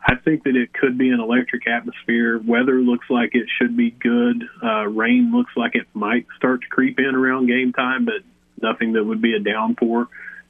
[0.09, 2.39] I think that it could be an electric atmosphere.
[2.39, 4.45] Weather looks like it should be good.
[4.63, 8.23] Uh, rain looks like it might start to creep in around game time, but
[8.61, 10.07] nothing that would be a downpour.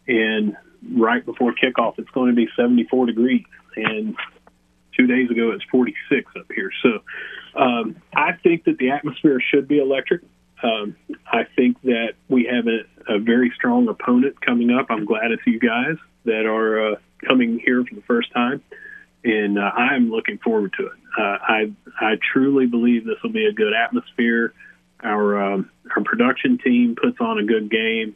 [0.06, 0.56] And
[0.92, 3.44] right before kickoff, it's going to be 74 degrees.
[3.76, 4.14] And
[4.96, 6.70] two days ago, it's 46 up here.
[6.82, 7.00] So
[7.58, 10.22] um, I think that the atmosphere should be electric.
[10.62, 10.96] Um,
[11.30, 14.86] I think that we have a, a very strong opponent coming up.
[14.90, 16.96] I'm glad it's you guys that are uh,
[17.26, 18.62] coming here for the first time
[19.26, 20.92] and uh, I'm looking forward to it.
[21.18, 24.54] Uh, I I truly believe this will be a good atmosphere.
[25.02, 28.14] Our um, our production team puts on a good game.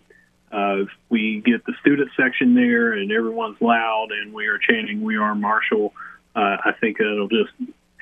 [0.52, 5.16] Uh, we get the student section there, and everyone's loud, and we are chanting "We
[5.16, 5.92] are Marshall."
[6.34, 7.52] Uh, I think it'll just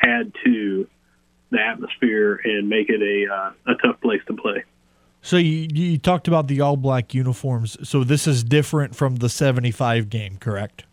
[0.02, 0.86] add to
[1.50, 4.64] the atmosphere and make it a uh, a tough place to play.
[5.22, 7.76] So you you talked about the all black uniforms.
[7.88, 10.84] So this is different from the seventy five game, correct?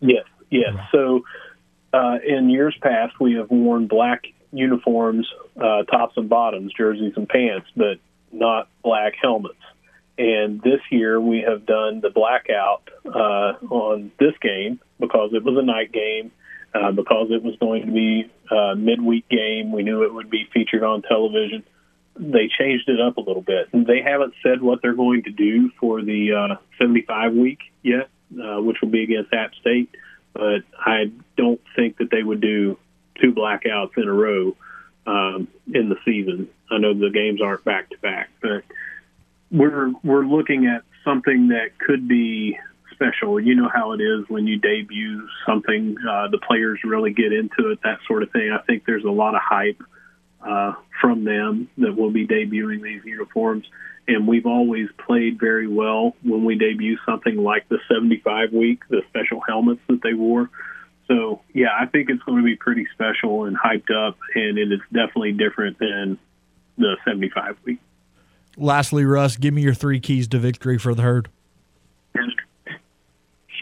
[0.00, 0.24] Yes.
[0.50, 0.74] Yes.
[0.90, 1.24] So
[1.92, 7.28] uh, in years past, we have worn black uniforms, uh, tops and bottoms, jerseys and
[7.28, 7.98] pants, but
[8.30, 9.54] not black helmets.
[10.18, 15.56] And this year, we have done the blackout uh, on this game because it was
[15.56, 16.30] a night game,
[16.74, 19.72] uh, because it was going to be a midweek game.
[19.72, 21.64] We knew it would be featured on television.
[22.16, 23.68] They changed it up a little bit.
[23.72, 28.08] They haven't said what they're going to do for the uh, 75 week yet,
[28.38, 29.88] uh, which will be against App State
[30.32, 32.78] but I don't think that they would do
[33.20, 34.56] two blackouts in a row
[35.06, 36.48] um, in the season.
[36.70, 38.64] I know the games aren't back to back, but
[39.50, 42.58] we're we're looking at something that could be
[43.02, 43.40] special.
[43.40, 47.70] You know how it is when you debut something, uh, the players really get into
[47.70, 48.52] it, that sort of thing.
[48.52, 49.82] I think there's a lot of hype
[50.40, 53.66] uh, from them that will be debuting these uniforms
[54.08, 59.02] and we've always played very well when we debut something like the 75 week, the
[59.08, 60.50] special helmets that they wore.
[61.06, 64.72] So, yeah, I think it's going to be pretty special and hyped up, and it
[64.72, 66.18] is definitely different than
[66.78, 67.80] the 75 week.
[68.56, 71.28] Lastly, Russ, give me your three keys to victory for the herd.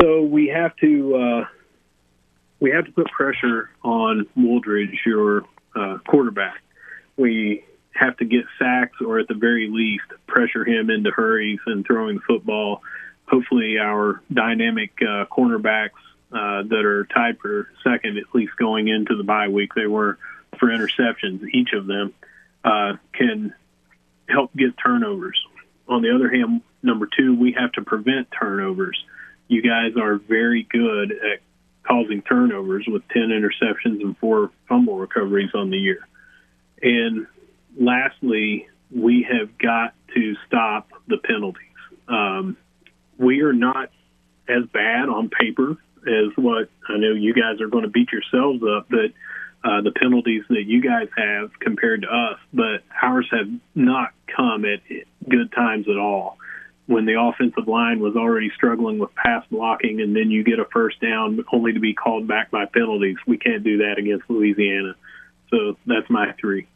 [0.01, 1.45] So we have to uh,
[2.59, 5.45] we have to put pressure on Wooldridge, your
[5.75, 6.61] uh, quarterback.
[7.17, 11.85] We have to get sacks or at the very least pressure him into hurries and
[11.85, 12.83] throwing the football.
[13.27, 15.91] Hopefully, our dynamic uh, cornerbacks
[16.33, 20.19] uh, that are tied for second, at least going into the bye week, they were
[20.59, 22.13] for interceptions, each of them,
[22.65, 23.55] uh, can
[24.29, 25.39] help get turnovers.
[25.89, 29.03] On the other hand, Number two, we have to prevent turnovers.
[29.51, 31.41] You guys are very good at
[31.83, 36.07] causing turnovers with 10 interceptions and four fumble recoveries on the year.
[36.81, 37.27] And
[37.77, 41.67] lastly, we have got to stop the penalties.
[42.07, 42.59] Um,
[43.19, 43.91] we are not
[44.49, 48.63] as bad on paper as what I know you guys are going to beat yourselves
[48.63, 49.11] up, but
[49.69, 54.65] uh, the penalties that you guys have compared to us, but ours have not come
[54.65, 54.79] at
[55.29, 56.39] good times at all.
[56.91, 60.65] When the offensive line was already struggling with pass blocking, and then you get a
[60.73, 64.97] first down only to be called back by penalties, we can't do that against Louisiana.
[65.51, 66.67] So that's my three.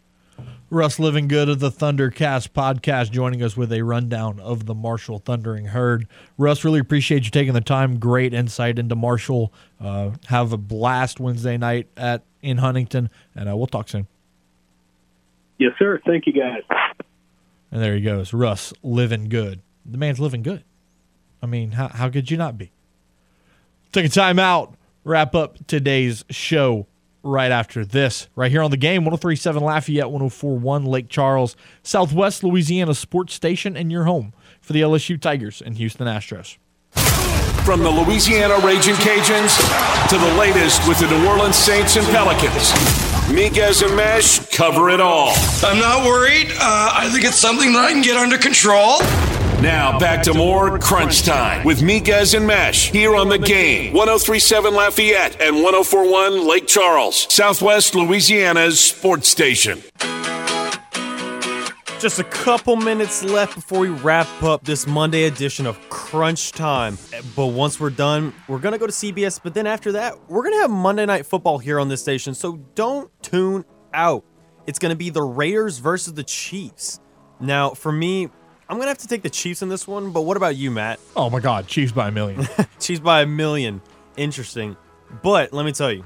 [0.70, 5.18] Russ Living Good of the Thundercast podcast joining us with a rundown of the Marshall
[5.18, 6.06] Thundering Herd.
[6.38, 7.98] Russ, really appreciate you taking the time.
[7.98, 9.52] Great insight into Marshall.
[9.80, 14.06] Uh, have a blast Wednesday night at in Huntington, and uh, we'll talk soon.
[15.58, 16.00] Yes, sir.
[16.06, 16.62] Thank you, guys.
[17.72, 19.60] And there he goes, Russ living good.
[19.84, 20.64] The man's living good.
[21.42, 22.72] I mean, how, how could you not be?
[23.92, 24.74] Take a time out,
[25.04, 26.86] wrap up today's show
[27.22, 32.94] right after this, right here on the game 1037 Lafayette, 1041 Lake Charles, Southwest Louisiana
[32.94, 36.56] Sports Station, and your home for the LSU Tigers and Houston Astros.
[37.64, 39.56] From the Louisiana Raging Cajuns
[40.08, 42.72] to the latest with the New Orleans Saints and Pelicans.
[43.28, 45.32] Miguez and Mesh cover it all.
[45.62, 46.50] I'm not worried.
[46.52, 48.98] Uh, I think it's something that I can get under control.
[49.64, 53.94] Now back to more Crunch Time with Miguez and Mesh here on the game.
[53.94, 59.82] 1037 Lafayette and 1041 Lake Charles, Southwest Louisiana's sports station.
[61.98, 66.98] Just a couple minutes left before we wrap up this Monday edition of Crunch Time.
[67.34, 69.40] But once we're done, we're going to go to CBS.
[69.42, 72.34] But then after that, we're going to have Monday Night Football here on this station.
[72.34, 73.64] So don't tune
[73.94, 74.26] out.
[74.66, 77.00] It's going to be the Raiders versus the Chiefs.
[77.40, 78.28] Now, for me,
[78.68, 80.10] I'm going to have to take the Chiefs in this one.
[80.10, 80.98] But what about you, Matt?
[81.16, 81.66] Oh, my God.
[81.66, 82.46] Chiefs by a million.
[82.80, 83.82] Chiefs by a million.
[84.16, 84.76] Interesting.
[85.22, 86.04] But let me tell you,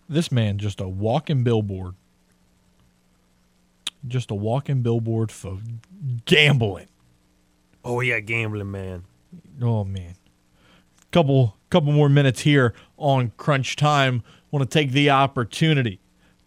[0.08, 1.96] This man just a walking billboard.
[4.08, 5.58] Just a walking billboard for
[6.24, 6.88] gambling.
[7.84, 9.04] Oh yeah, gambling man.
[9.62, 10.14] Oh man.
[11.12, 14.22] Couple couple more minutes here on crunch time.
[14.50, 16.00] Want to take the opportunity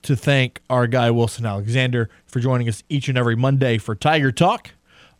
[0.04, 4.32] to thank our guy Wilson Alexander for joining us each and every Monday for Tiger
[4.32, 4.72] Talk.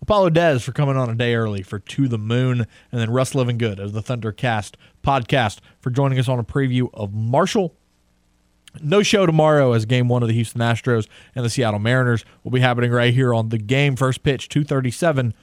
[0.02, 3.36] Apollo Dez for coming on a day early for To the Moon, and then Russ
[3.36, 7.76] Living Good of the Thundercast podcast for joining us on a preview of Marshall
[8.82, 12.52] no show tomorrow as game one of the Houston Astros and the Seattle Mariners will
[12.52, 13.96] be happening right here on the game.
[13.96, 15.34] First pitch, 237.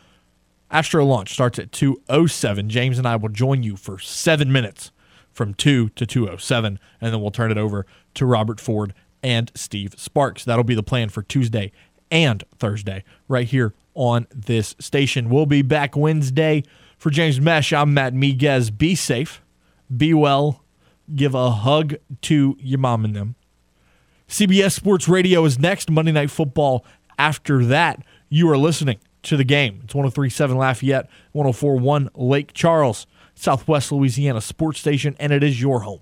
[0.71, 2.69] Astro launch starts at 207.
[2.69, 4.91] James and I will join you for seven minutes
[5.33, 9.95] from 2 to 207, and then we'll turn it over to Robert Ford and Steve
[9.97, 10.45] Sparks.
[10.45, 11.73] That'll be the plan for Tuesday
[12.11, 15.29] and Thursday right here on this station.
[15.29, 16.63] We'll be back Wednesday.
[16.97, 18.77] For James Mesh, I'm Matt Miguez.
[18.77, 19.43] Be safe,
[19.95, 20.65] be well,
[21.15, 23.35] give a hug to your mom and them.
[24.29, 26.85] CBS Sports Radio is next, Monday Night Football.
[27.19, 29.81] After that, you are listening to the game.
[29.85, 36.01] It's 1037 Lafayette, 1041 Lake Charles, Southwest Louisiana Sports Station, and it is your home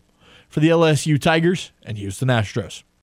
[0.48, 2.84] for the LSU Tigers and Houston Astros.